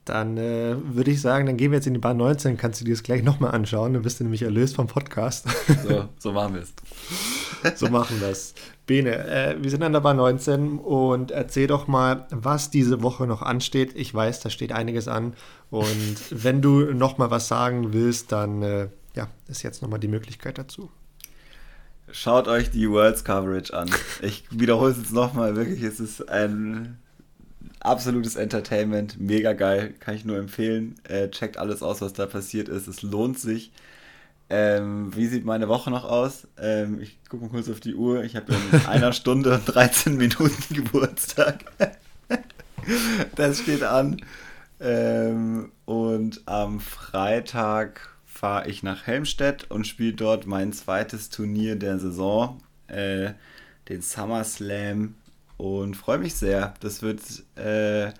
Dann 0.04 0.36
äh, 0.36 0.76
würde 0.94 1.10
ich 1.10 1.22
sagen, 1.22 1.46
dann 1.46 1.56
gehen 1.56 1.70
wir 1.70 1.78
jetzt 1.78 1.86
in 1.86 1.94
die 1.94 2.00
Bahn 2.00 2.18
19, 2.18 2.58
kannst 2.58 2.80
du 2.80 2.84
dir 2.84 2.92
das 2.92 3.02
gleich 3.02 3.22
nochmal 3.22 3.52
anschauen. 3.52 3.94
Dann 3.94 4.02
bist 4.02 4.20
du 4.20 4.24
nämlich 4.24 4.42
erlöst 4.42 4.76
vom 4.76 4.86
Podcast. 4.86 5.46
So, 5.82 6.08
so 6.18 6.32
machen 6.32 6.54
wir 6.54 6.62
es. 6.62 7.78
so 7.80 7.88
machen 7.88 8.20
wir 8.20 8.28
es. 8.28 8.54
Bene, 8.86 9.16
äh, 9.26 9.56
wir 9.62 9.70
sind 9.70 9.82
an 9.82 9.94
der 9.94 10.00
Bahn 10.00 10.18
19 10.18 10.78
und 10.78 11.30
erzähl 11.30 11.68
doch 11.68 11.86
mal, 11.86 12.26
was 12.30 12.70
diese 12.70 13.02
Woche 13.02 13.26
noch 13.26 13.40
ansteht. 13.40 13.92
Ich 13.96 14.12
weiß, 14.12 14.40
da 14.40 14.50
steht 14.50 14.72
einiges 14.72 15.08
an. 15.08 15.32
Und 15.70 16.18
wenn 16.30 16.60
du 16.60 16.92
nochmal 16.92 17.30
was 17.30 17.48
sagen 17.48 17.94
willst, 17.94 18.30
dann 18.30 18.62
äh, 18.62 18.88
ja, 19.14 19.28
ist 19.48 19.62
jetzt 19.62 19.80
nochmal 19.80 20.00
die 20.00 20.08
Möglichkeit 20.08 20.58
dazu. 20.58 20.90
Schaut 22.10 22.48
euch 22.48 22.70
die 22.70 22.88
Worlds 22.90 23.24
Coverage 23.24 23.74
an. 23.74 23.90
Ich 24.22 24.44
wiederhole 24.50 24.92
es 24.92 24.98
jetzt 24.98 25.12
nochmal, 25.12 25.56
wirklich, 25.56 25.82
es 25.82 26.00
ist 26.00 26.28
ein 26.28 26.98
absolutes 27.80 28.36
Entertainment, 28.36 29.20
mega 29.20 29.52
geil, 29.52 29.94
kann 30.00 30.14
ich 30.14 30.24
nur 30.24 30.38
empfehlen. 30.38 30.96
Äh, 31.04 31.28
checkt 31.30 31.56
alles 31.56 31.82
aus, 31.82 32.00
was 32.00 32.12
da 32.12 32.26
passiert 32.26 32.68
ist, 32.68 32.88
es 32.88 33.02
lohnt 33.02 33.38
sich. 33.38 33.72
Ähm, 34.50 35.14
wie 35.16 35.26
sieht 35.26 35.44
meine 35.44 35.68
Woche 35.68 35.90
noch 35.90 36.04
aus? 36.04 36.46
Ähm, 36.58 37.00
ich 37.00 37.18
gucke 37.28 37.44
mal 37.44 37.50
kurz 37.50 37.70
auf 37.70 37.80
die 37.80 37.94
Uhr. 37.94 38.24
Ich 38.24 38.36
habe 38.36 38.52
in 38.52 38.86
einer 38.86 39.12
Stunde 39.12 39.54
und 39.54 39.64
13 39.64 40.16
Minuten 40.16 40.74
Geburtstag. 40.74 41.64
das 43.36 43.60
steht 43.60 43.82
an. 43.82 44.18
Ähm, 44.80 45.72
und 45.86 46.42
am 46.46 46.80
Freitag 46.80 48.13
fahre 48.44 48.68
ich 48.68 48.82
nach 48.82 49.06
Helmstedt 49.06 49.70
und 49.70 49.86
spiele 49.86 50.12
dort 50.12 50.46
mein 50.46 50.74
zweites 50.74 51.30
Turnier 51.30 51.76
der 51.76 51.98
Saison, 51.98 52.60
äh, 52.88 53.32
den 53.88 54.02
SummerSlam 54.02 55.14
und 55.56 55.94
freue 55.94 56.18
mich 56.18 56.34
sehr. 56.34 56.74
Das 56.80 57.00
wird 57.00 57.22
äh, 57.56 58.12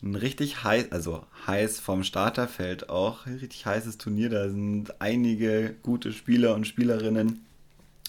ein 0.00 0.14
richtig 0.14 0.62
heiß, 0.62 0.92
also 0.92 1.26
heiß 1.48 1.80
vom 1.80 2.04
Starterfeld 2.04 2.88
auch, 2.88 3.26
ein 3.26 3.38
richtig 3.38 3.66
heißes 3.66 3.98
Turnier. 3.98 4.30
Da 4.30 4.48
sind 4.48 4.94
einige 5.00 5.74
gute 5.82 6.12
Spieler 6.12 6.54
und 6.54 6.68
Spielerinnen 6.68 7.44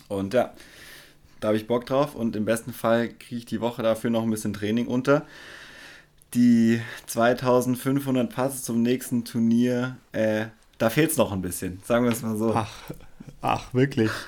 und 0.07 0.35
ja, 0.35 0.53
da 1.39 1.47
habe 1.47 1.57
ich 1.57 1.65
Bock 1.65 1.87
drauf 1.87 2.13
und 2.13 2.35
im 2.35 2.45
besten 2.45 2.73
Fall 2.73 3.09
kriege 3.09 3.37
ich 3.37 3.45
die 3.47 3.59
Woche 3.59 3.81
dafür 3.81 4.11
noch 4.11 4.21
ein 4.21 4.29
bisschen 4.29 4.53
Training 4.53 4.85
unter. 4.85 5.25
Die 6.35 6.79
2500 7.07 8.31
Passe 8.31 8.61
zum 8.61 8.83
nächsten 8.83 9.25
Turnier 9.25 9.97
äh, 10.11 10.45
da 10.77 10.89
fehlt 10.89 11.11
es 11.11 11.17
noch 11.17 11.31
ein 11.31 11.41
bisschen, 11.41 11.81
sagen 11.83 12.05
wir 12.05 12.11
es 12.11 12.21
mal 12.21 12.37
so. 12.37 12.53
Ach, 12.53 12.73
ach 13.41 13.73
wirklich. 13.73 14.11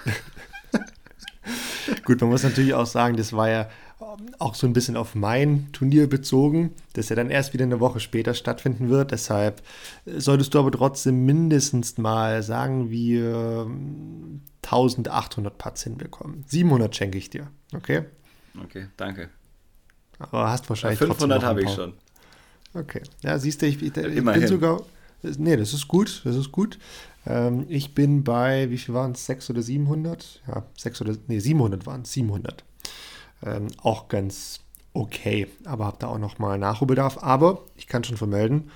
Gut, 2.05 2.21
man 2.21 2.29
muss 2.29 2.43
natürlich 2.43 2.73
auch 2.73 2.85
sagen, 2.85 3.17
das 3.17 3.33
war 3.33 3.49
ja 3.49 3.69
auch 4.37 4.55
so 4.55 4.67
ein 4.67 4.73
bisschen 4.73 4.95
auf 4.95 5.15
mein 5.15 5.71
Turnier 5.71 6.07
bezogen, 6.07 6.73
das 6.93 7.09
ja 7.09 7.15
dann 7.15 7.29
erst 7.29 7.53
wieder 7.53 7.63
eine 7.63 7.79
Woche 7.79 7.99
später 7.99 8.33
stattfinden 8.33 8.89
wird. 8.89 9.11
Deshalb 9.11 9.61
solltest 10.05 10.53
du 10.53 10.59
aber 10.59 10.71
trotzdem 10.71 11.25
mindestens 11.25 11.97
mal 11.97 12.43
sagen 12.43 12.91
wir 12.91 13.67
1800 14.63 15.57
Putts 15.57 15.83
hinbekommen. 15.83 16.43
700 16.47 16.95
schenke 16.95 17.17
ich 17.17 17.29
dir, 17.29 17.47
okay? 17.75 18.03
Okay, 18.63 18.87
danke. 18.97 19.29
Aber 20.19 20.49
hast 20.49 20.67
wahrscheinlich 20.69 20.99
ja, 20.99 21.07
500 21.07 21.43
habe 21.43 21.63
ich 21.63 21.71
schon. 21.71 21.93
Okay, 22.73 23.01
ja, 23.23 23.39
siehst 23.39 23.61
du, 23.61 23.65
ich, 23.65 23.81
ich, 23.81 23.97
ich 23.97 24.23
bin 24.23 24.47
sogar 24.47 24.81
Nee, 25.37 25.57
das 25.57 25.73
ist 25.73 25.87
gut, 25.87 26.21
das 26.23 26.35
ist 26.35 26.51
gut. 26.51 26.77
Ähm, 27.25 27.65
ich 27.67 27.93
bin 27.93 28.23
bei, 28.23 28.69
wie 28.69 28.77
viel 28.77 28.93
waren 28.93 29.11
es, 29.11 29.25
600 29.25 29.57
oder 29.57 29.63
700? 29.63 30.41
Ja, 30.47 30.63
600 30.77 31.17
oder, 31.17 31.23
nee, 31.27 31.39
700 31.39 31.85
waren 31.85 32.01
es, 32.03 32.13
700. 32.13 32.63
Ähm, 33.43 33.67
auch 33.81 34.07
ganz 34.07 34.61
okay, 34.93 35.47
aber 35.65 35.85
habe 35.85 35.97
da 35.99 36.07
auch 36.07 36.17
nochmal 36.17 36.57
Nachholbedarf. 36.57 37.21
Aber 37.21 37.63
ich 37.75 37.87
kann 37.87 38.03
schon 38.03 38.17
vermelden, 38.17 38.71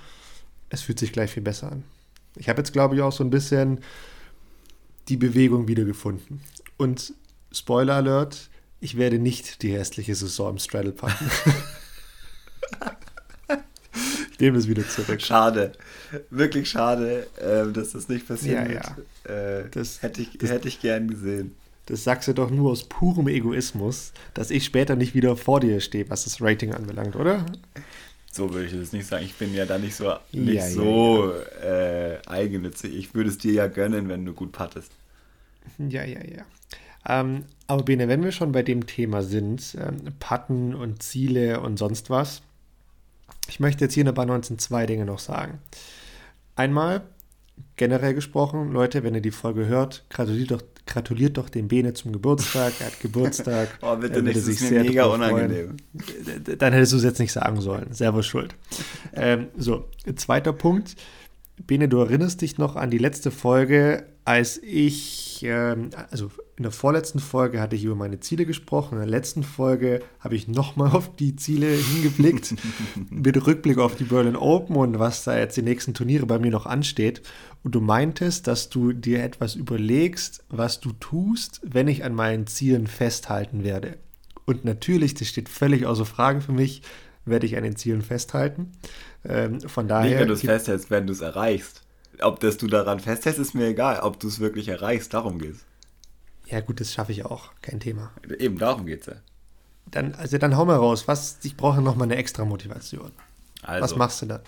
es 0.68 0.82
fühlt 0.82 0.98
sich 0.98 1.12
gleich 1.12 1.30
viel 1.30 1.42
besser 1.42 1.72
an. 1.72 1.84
Ich 2.36 2.48
habe 2.48 2.60
jetzt, 2.60 2.72
glaube 2.72 2.94
ich, 2.94 3.02
auch 3.02 3.12
so 3.12 3.24
ein 3.24 3.30
bisschen 3.30 3.80
die 5.08 5.16
Bewegung 5.16 5.68
wiedergefunden. 5.68 6.40
Und 6.76 7.14
Spoiler 7.50 7.96
Alert, 7.96 8.48
ich 8.80 8.96
werde 8.96 9.18
nicht 9.18 9.62
die 9.62 9.74
restliche 9.74 10.14
Saison 10.14 10.50
im 10.50 10.58
Straddle 10.58 10.92
packen. 10.92 11.30
nehme 14.42 14.58
es 14.58 14.68
wieder 14.68 14.86
zurück. 14.86 15.22
Schade 15.22 15.72
wirklich 16.30 16.70
schade, 16.70 17.26
äh, 17.36 17.72
dass 17.72 17.92
das 17.92 18.08
nicht 18.08 18.26
passiert 18.26 18.68
ja, 18.68 18.82
ja. 19.26 19.60
Äh, 19.60 19.68
das 19.70 20.02
hätte 20.02 20.22
ich, 20.22 20.38
das, 20.38 20.50
hätte 20.50 20.68
ich 20.68 20.80
gern 20.80 21.08
gesehen. 21.08 21.54
Das 21.86 22.04
sagst 22.04 22.28
du 22.28 22.32
doch 22.32 22.50
nur 22.50 22.70
aus 22.70 22.84
purem 22.84 23.28
Egoismus, 23.28 24.12
dass 24.34 24.50
ich 24.50 24.64
später 24.64 24.96
nicht 24.96 25.14
wieder 25.14 25.36
vor 25.36 25.60
dir 25.60 25.80
stehe, 25.80 26.08
was 26.10 26.24
das 26.24 26.40
Rating 26.40 26.72
anbelangt, 26.72 27.16
oder? 27.16 27.44
So 28.30 28.52
würde 28.52 28.66
ich 28.66 28.72
das 28.72 28.92
nicht 28.92 29.06
sagen. 29.06 29.24
Ich 29.24 29.34
bin 29.34 29.52
ja 29.54 29.66
da 29.66 29.78
nicht 29.78 29.96
so, 29.96 30.14
nicht 30.32 30.54
ja, 30.54 30.70
so 30.70 31.32
äh, 31.62 32.18
eigennützig. 32.26 32.94
Ich 32.94 33.14
würde 33.14 33.30
es 33.30 33.38
dir 33.38 33.52
ja 33.52 33.66
gönnen, 33.66 34.08
wenn 34.08 34.24
du 34.24 34.32
gut 34.32 34.52
pattest. 34.52 34.92
Ja, 35.78 36.04
ja, 36.04 36.20
ja. 36.24 36.44
Ähm, 37.08 37.44
aber 37.66 37.82
Bene, 37.82 38.08
wenn 38.08 38.22
wir 38.22 38.32
schon 38.32 38.52
bei 38.52 38.62
dem 38.62 38.86
Thema 38.86 39.22
sind, 39.22 39.76
ähm, 39.78 40.12
Patten 40.20 40.74
und 40.74 41.02
Ziele 41.02 41.60
und 41.60 41.78
sonst 41.78 42.10
was, 42.10 42.42
ich 43.48 43.60
möchte 43.60 43.84
jetzt 43.84 43.94
hier 43.94 44.04
paar 44.12 44.26
19 44.26 44.58
zwei 44.58 44.86
Dinge 44.86 45.04
noch 45.04 45.18
sagen. 45.18 45.58
Einmal, 46.56 47.02
generell 47.76 48.14
gesprochen, 48.14 48.72
Leute, 48.72 49.02
wenn 49.02 49.14
ihr 49.14 49.20
die 49.20 49.30
Folge 49.30 49.66
hört, 49.66 50.04
gratuliert 50.10 50.50
doch, 50.50 50.62
gratuliert 50.86 51.36
doch 51.36 51.48
dem 51.48 51.68
Bene 51.68 51.92
zum 51.94 52.12
Geburtstag. 52.12 52.74
Er 52.80 52.86
hat 52.86 53.00
Geburtstag. 53.00 53.78
oh, 53.82 53.96
bitte 53.96 54.22
nicht, 54.22 54.36
das 54.36 54.48
ist 54.48 54.70
mir 54.70 54.82
mega 54.82 55.04
unangenehm. 55.06 55.76
Freuen. 55.96 56.58
Dann 56.58 56.72
hättest 56.72 56.92
du 56.92 56.96
es 56.98 57.04
jetzt 57.04 57.18
nicht 57.18 57.32
sagen 57.32 57.60
sollen. 57.60 57.92
Selber 57.92 58.22
schuld. 58.22 58.54
ähm, 59.14 59.48
so, 59.56 59.88
zweiter 60.16 60.52
Punkt. 60.52 60.96
Bene, 61.66 61.88
du 61.88 61.98
erinnerst 61.98 62.40
dich 62.40 62.58
noch 62.58 62.76
an 62.76 62.90
die 62.90 62.98
letzte 62.98 63.30
Folge, 63.30 64.06
als 64.24 64.58
ich, 64.62 65.42
ähm, 65.44 65.90
also 66.10 66.30
in 66.56 66.64
der 66.64 66.72
vorletzten 66.72 67.18
Folge 67.18 67.60
hatte 67.60 67.76
ich 67.76 67.84
über 67.84 67.94
meine 67.94 68.20
Ziele 68.20 68.44
gesprochen, 68.44 68.94
in 68.94 69.00
der 69.00 69.08
letzten 69.08 69.42
Folge 69.42 70.00
habe 70.20 70.36
ich 70.36 70.48
nochmal 70.48 70.90
auf 70.92 71.14
die 71.16 71.34
Ziele 71.34 71.68
hingeblickt, 71.68 72.54
mit 73.10 73.46
Rückblick 73.46 73.78
auf 73.78 73.96
die 73.96 74.04
Berlin 74.04 74.36
Open 74.36 74.76
und 74.76 74.98
was 74.98 75.24
da 75.24 75.38
jetzt 75.38 75.56
die 75.56 75.62
nächsten 75.62 75.94
Turniere 75.94 76.26
bei 76.26 76.38
mir 76.38 76.50
noch 76.50 76.66
ansteht. 76.66 77.22
Und 77.64 77.74
du 77.74 77.80
meintest, 77.80 78.46
dass 78.46 78.68
du 78.68 78.92
dir 78.92 79.22
etwas 79.22 79.54
überlegst, 79.54 80.44
was 80.50 80.80
du 80.80 80.92
tust, 80.92 81.60
wenn 81.64 81.88
ich 81.88 82.04
an 82.04 82.14
meinen 82.14 82.46
Zielen 82.46 82.86
festhalten 82.86 83.64
werde. 83.64 83.96
Und 84.44 84.64
natürlich, 84.64 85.14
das 85.14 85.28
steht 85.28 85.48
völlig 85.48 85.86
außer 85.86 86.04
Frage 86.04 86.42
für 86.42 86.52
mich, 86.52 86.82
werde 87.24 87.46
ich 87.46 87.56
an 87.56 87.62
den 87.62 87.76
Zielen 87.76 88.02
festhalten. 88.02 88.72
Ähm, 89.26 89.60
von 89.60 89.88
daher. 89.88 90.10
Nicht, 90.10 90.20
wenn 90.20 90.28
du 90.28 90.34
es 90.34 90.42
festhältst, 90.42 90.90
wenn 90.90 91.06
du 91.06 91.12
es 91.12 91.22
erreichst. 91.22 91.82
Ob 92.20 92.40
das 92.40 92.58
du 92.58 92.66
daran 92.66 93.00
festhältst, 93.00 93.40
ist 93.40 93.54
mir 93.54 93.68
egal. 93.68 94.00
Ob 94.00 94.20
du 94.20 94.28
es 94.28 94.38
wirklich 94.38 94.68
erreichst, 94.68 95.14
darum 95.14 95.38
geht's. 95.38 95.64
Ja, 96.52 96.60
gut, 96.60 96.80
das 96.80 96.92
schaffe 96.92 97.12
ich 97.12 97.24
auch. 97.24 97.50
Kein 97.62 97.80
Thema. 97.80 98.12
Eben, 98.38 98.58
darum 98.58 98.84
geht's 98.84 99.06
ja. 99.06 99.14
Dann, 99.90 100.14
also 100.14 100.36
dann 100.36 100.54
hau 100.54 100.66
mal 100.66 100.76
raus. 100.76 101.08
Was, 101.08 101.38
ich 101.44 101.56
brauche 101.56 101.80
nochmal 101.80 102.06
eine 102.06 102.16
extra 102.16 102.44
Motivation. 102.44 103.10
Also, 103.62 103.82
was 103.82 103.96
machst 103.96 104.20
du 104.20 104.26
dann? 104.26 104.40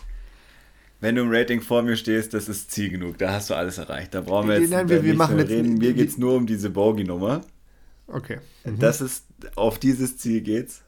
Wenn 1.01 1.15
du 1.15 1.23
im 1.23 1.31
Rating 1.31 1.63
vor 1.63 1.83
mir 1.83 1.97
stehst, 1.97 2.35
das 2.35 2.51
ist 2.51 2.71
Ziel 2.71 2.91
genug. 2.91 3.17
Da 3.17 3.33
hast 3.33 3.49
du 3.49 3.55
alles 3.55 3.79
erreicht. 3.79 4.13
Da 4.13 4.21
brauchen 4.21 4.49
wir 4.49 4.61
jetzt 4.61 4.71
Nein, 4.71 4.91
wir, 4.91 5.03
wir 5.03 5.15
machen 5.15 5.41
reden. 5.41 5.79
Mir 5.79 5.95
geht 5.95 6.11
es 6.11 6.19
nur 6.19 6.35
um 6.35 6.47
diese 6.47 6.69
Bogey-Nummer. 6.69 7.41
Okay. 8.07 8.39
Mhm. 8.65 8.79
Das 8.81 9.01
ist, 9.01 9.25
auf 9.55 9.79
dieses 9.79 10.19
Ziel 10.19 10.43
geht's. 10.43 10.83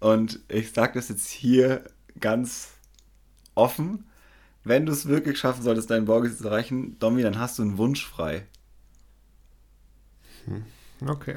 Und 0.00 0.40
ich 0.48 0.72
sage 0.72 0.94
das 0.94 1.10
jetzt 1.10 1.28
hier 1.28 1.84
ganz 2.18 2.70
offen. 3.54 4.06
Wenn 4.64 4.86
du 4.86 4.92
es 4.92 5.06
wirklich 5.06 5.38
schaffen 5.38 5.62
solltest, 5.62 5.90
deinen 5.90 6.06
Borges 6.06 6.38
zu 6.38 6.48
erreichen, 6.48 6.98
Domi, 6.98 7.20
dann 7.20 7.38
hast 7.38 7.58
du 7.58 7.62
einen 7.62 7.76
Wunsch 7.76 8.06
frei. 8.06 8.46
Hm. 10.46 11.08
Okay. 11.08 11.36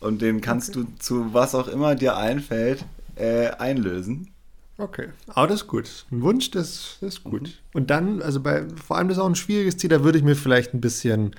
Und 0.00 0.22
den 0.22 0.40
kannst 0.40 0.76
okay. 0.76 0.86
du 0.86 0.98
zu 0.98 1.34
was 1.34 1.54
auch 1.54 1.68
immer 1.68 1.94
dir 1.94 2.16
einfällt 2.16 2.84
äh, 3.16 3.48
einlösen. 3.50 4.30
Okay, 4.78 5.08
aber 5.28 5.46
das 5.46 5.62
ist 5.62 5.66
gut. 5.66 6.06
Ein 6.10 6.22
Wunsch, 6.22 6.50
das, 6.50 6.96
das 7.00 7.16
ist 7.16 7.24
gut. 7.24 7.42
Mhm. 7.42 7.52
Und 7.74 7.90
dann, 7.90 8.22
also 8.22 8.40
bei, 8.40 8.64
vor 8.82 8.96
allem 8.96 9.08
das 9.08 9.18
ist 9.18 9.22
auch 9.22 9.28
ein 9.28 9.34
schwieriges 9.34 9.76
Ziel, 9.76 9.90
da 9.90 10.02
würde 10.02 10.16
ich 10.16 10.24
mir 10.24 10.36
vielleicht 10.36 10.72
ein 10.72 10.80
bisschen, 10.80 11.36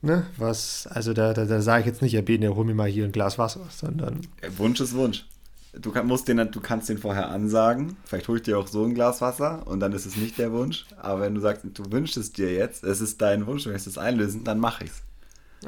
ne, 0.00 0.26
was, 0.36 0.86
also 0.86 1.12
da, 1.12 1.34
da, 1.34 1.44
da 1.44 1.60
sage 1.60 1.80
ich 1.80 1.86
jetzt 1.86 2.02
nicht, 2.02 2.12
ja, 2.12 2.22
Bene, 2.22 2.54
hol 2.54 2.64
mir 2.64 2.74
mal 2.74 2.88
hier 2.88 3.04
ein 3.04 3.10
Glas 3.10 3.36
Wasser, 3.36 3.66
sondern. 3.70 4.20
Wunsch 4.56 4.80
ist 4.80 4.94
Wunsch. 4.94 5.26
Du, 5.72 5.90
kann, 5.90 6.06
musst 6.06 6.28
den, 6.28 6.36
du 6.36 6.60
kannst 6.60 6.88
den 6.88 6.98
vorher 6.98 7.28
ansagen. 7.30 7.96
Vielleicht 8.04 8.28
hole 8.28 8.38
ich 8.38 8.44
dir 8.44 8.58
auch 8.58 8.68
so 8.68 8.84
ein 8.84 8.94
Glas 8.94 9.20
Wasser 9.20 9.66
und 9.66 9.80
dann 9.80 9.92
ist 9.92 10.06
es 10.06 10.16
nicht 10.16 10.38
der 10.38 10.52
Wunsch. 10.52 10.86
Aber 10.96 11.22
wenn 11.22 11.34
du 11.34 11.40
sagst, 11.40 11.64
du 11.64 11.92
wünschst 11.92 12.16
es 12.16 12.32
dir 12.32 12.52
jetzt, 12.52 12.84
es 12.84 13.00
ist 13.00 13.20
dein 13.20 13.46
Wunsch, 13.46 13.64
du 13.64 13.70
möchtest 13.70 13.88
es 13.88 13.98
einlösen, 13.98 14.44
dann 14.44 14.60
mache 14.60 14.84
ich 14.84 14.90
es. 14.90 15.02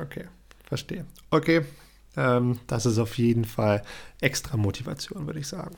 Okay, 0.00 0.26
verstehe. 0.70 1.04
Okay, 1.30 1.62
ähm, 2.16 2.58
das 2.68 2.86
ist 2.86 2.98
auf 2.98 3.18
jeden 3.18 3.44
Fall 3.44 3.82
extra 4.20 4.56
Motivation, 4.56 5.26
würde 5.26 5.40
ich 5.40 5.48
sagen. 5.48 5.76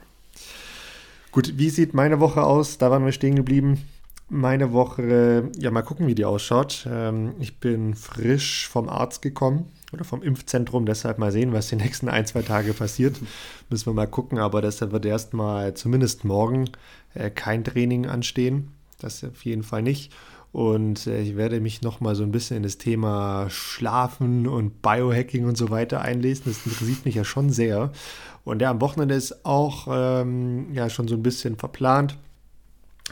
Gut, 1.33 1.55
wie 1.57 1.71
sieht 1.71 1.95
meine 1.95 2.21
Woche 2.21 2.43
aus? 2.43 2.77
Da 2.77 2.91
waren 2.91 3.07
wir 3.07 3.13
stehen 3.13 3.37
geblieben. 3.37 3.83
Meine 4.29 4.73
Woche, 4.73 5.51
ja, 5.59 5.71
mal 5.71 5.83
gucken, 5.83 6.07
wie 6.07 6.15
die 6.15 6.27
ausschaut. 6.27 6.87
Ähm, 6.91 7.35
ich 7.41 7.59
bin 7.59 7.95
frisch 7.95 8.69
vom 8.69 8.91
Arzt 8.91 9.23
gekommen 9.23 9.71
oder 9.93 10.05
vom 10.05 10.23
Impfzentrum, 10.23 10.85
deshalb 10.85 11.19
mal 11.19 11.33
sehen, 11.33 11.55
was 11.55 11.69
die 11.69 11.77
nächsten 11.85 12.11
ein, 12.11 12.27
zwei 12.27 12.43
Tage 12.43 12.75
passiert. 12.75 13.17
Müssen 13.71 13.87
wir 13.87 13.95
mal 13.95 14.07
gucken, 14.07 14.39
aber 14.39 14.61
deshalb 14.61 14.93
wird 14.93 15.07
erstmal 15.07 15.73
zumindest 15.73 16.25
morgen 16.25 16.69
äh, 17.15 17.31
kein 17.31 17.65
Training 17.65 18.07
anstehen. 18.07 18.69
Das 18.99 19.25
auf 19.25 19.45
jeden 19.47 19.63
Fall 19.63 19.83
nicht. 19.83 20.13
Und 20.53 21.07
äh, 21.07 21.23
ich 21.23 21.37
werde 21.37 21.61
mich 21.61 21.81
nochmal 21.81 22.15
so 22.15 22.23
ein 22.23 22.31
bisschen 22.31 22.59
in 22.59 22.63
das 22.63 22.77
Thema 22.77 23.49
Schlafen 23.49 24.47
und 24.47 24.83
Biohacking 24.83 25.47
und 25.47 25.57
so 25.57 25.71
weiter 25.71 26.03
einlesen. 26.03 26.45
Das 26.47 26.67
interessiert 26.67 27.05
mich 27.07 27.15
ja 27.15 27.25
schon 27.25 27.51
sehr. 27.51 27.91
Und 28.45 28.61
ja, 28.61 28.71
am 28.71 28.81
Wochenende 28.81 29.15
ist 29.15 29.47
auch 29.47 29.89
ähm, 29.91 30.73
ja 30.75 30.91
schon 30.91 31.09
so 31.09 31.15
ein 31.15 31.23
bisschen 31.23 31.57
verplant. 31.57 32.19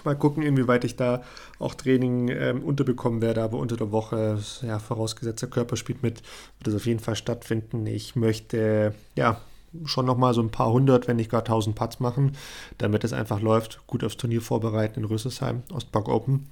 Mal 0.05 0.16
gucken, 0.16 0.43
inwieweit 0.43 0.84
ich 0.84 0.97
da 0.97 1.22
auch 1.59 1.74
Training 1.74 2.28
ähm, 2.28 2.62
unterbekommen 2.62 3.22
werde. 3.22 3.43
Aber 3.43 3.59
unter 3.59 3.76
der 3.76 3.91
Woche, 3.91 4.38
ja, 4.62 4.78
vorausgesetzt 4.78 5.43
der 5.43 5.49
Körper 5.49 5.76
spielt 5.76 6.03
mit, 6.03 6.22
wird 6.59 6.66
das 6.66 6.74
auf 6.74 6.86
jeden 6.86 7.01
Fall 7.01 7.16
stattfinden. 7.16 7.86
Ich 7.86 8.16
möchte, 8.16 8.95
ja, 9.16 9.41
schon 9.85 10.07
nochmal 10.07 10.35
so 10.35 10.43
ein 10.43 10.51
paar 10.51 10.73
hundert, 10.73 11.09
wenn 11.09 11.16
nicht 11.16 11.31
gar 11.31 11.45
tausend 11.45 11.77
Putts 11.77 12.01
machen, 12.01 12.37
damit 12.79 13.05
es 13.05 13.12
einfach 13.12 13.41
läuft. 13.41 13.87
Gut 13.87 14.05
aufs 14.05 14.16
Turnier 14.16 14.43
vorbereiten 14.43 15.01
in 15.01 15.05
Rüsselsheim, 15.05 15.62
Ostpark 15.73 16.09
Open. 16.09 16.47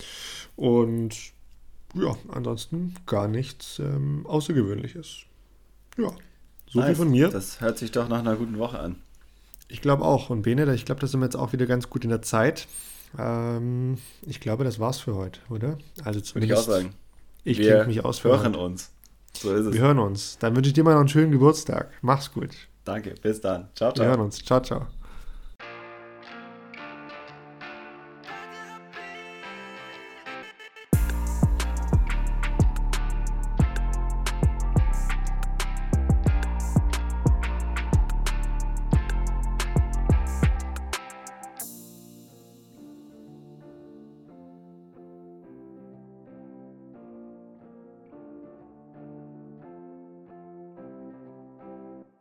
Und 0.56 1.16
ja, 1.94 2.16
ansonsten 2.28 2.94
gar 3.06 3.28
nichts 3.28 3.78
ähm, 3.78 4.26
Außergewöhnliches. 4.26 5.22
Ja, 5.96 6.10
so 6.68 6.78
nice. 6.80 6.88
viel 6.88 6.96
von 6.96 7.10
mir. 7.10 7.28
Das 7.28 7.60
hört 7.60 7.78
sich 7.78 7.90
doch 7.90 8.08
nach 8.08 8.20
einer 8.20 8.36
guten 8.36 8.58
Woche 8.58 8.78
an. 8.78 8.96
Ich 9.68 9.82
glaube 9.82 10.04
auch. 10.04 10.30
Und 10.30 10.42
Bene, 10.42 10.72
ich 10.74 10.84
glaube, 10.84 11.00
da 11.00 11.06
sind 11.06 11.20
wir 11.20 11.26
jetzt 11.26 11.36
auch 11.36 11.52
wieder 11.52 11.66
ganz 11.66 11.90
gut 11.90 12.04
in 12.04 12.10
der 12.10 12.22
Zeit. 12.22 12.68
Ähm, 13.18 13.98
ich 14.26 14.40
glaube, 14.40 14.64
das 14.64 14.78
war's 14.78 14.98
für 14.98 15.14
heute, 15.14 15.40
oder? 15.50 15.78
Also 16.04 16.20
zumindest. 16.20 16.34
Würde 16.34 16.46
ich 16.46 16.54
auch 16.54 16.62
sagen. 16.62 16.94
Ich 17.44 17.58
kenne 17.58 17.86
mich 17.86 18.04
aus 18.04 18.18
für 18.18 18.28
hören 18.28 18.52
heute. 18.54 18.58
uns. 18.58 18.90
So 19.32 19.54
ist 19.54 19.66
es. 19.66 19.72
Wir 19.72 19.80
hören 19.80 19.98
uns. 19.98 20.38
Dann 20.38 20.54
wünsche 20.56 20.68
ich 20.68 20.74
dir 20.74 20.84
mal 20.84 20.92
noch 20.92 21.00
einen 21.00 21.08
schönen 21.08 21.32
Geburtstag. 21.32 21.90
Mach's 22.02 22.32
gut. 22.32 22.50
Danke, 22.88 23.14
bis 23.20 23.38
dann. 23.38 23.68
Ciao, 23.74 23.92
ciao. 23.92 24.06
Wir 24.06 24.10
hören 24.10 24.20
uns. 24.20 24.42
Ciao, 24.42 24.60
ciao. 24.62 24.86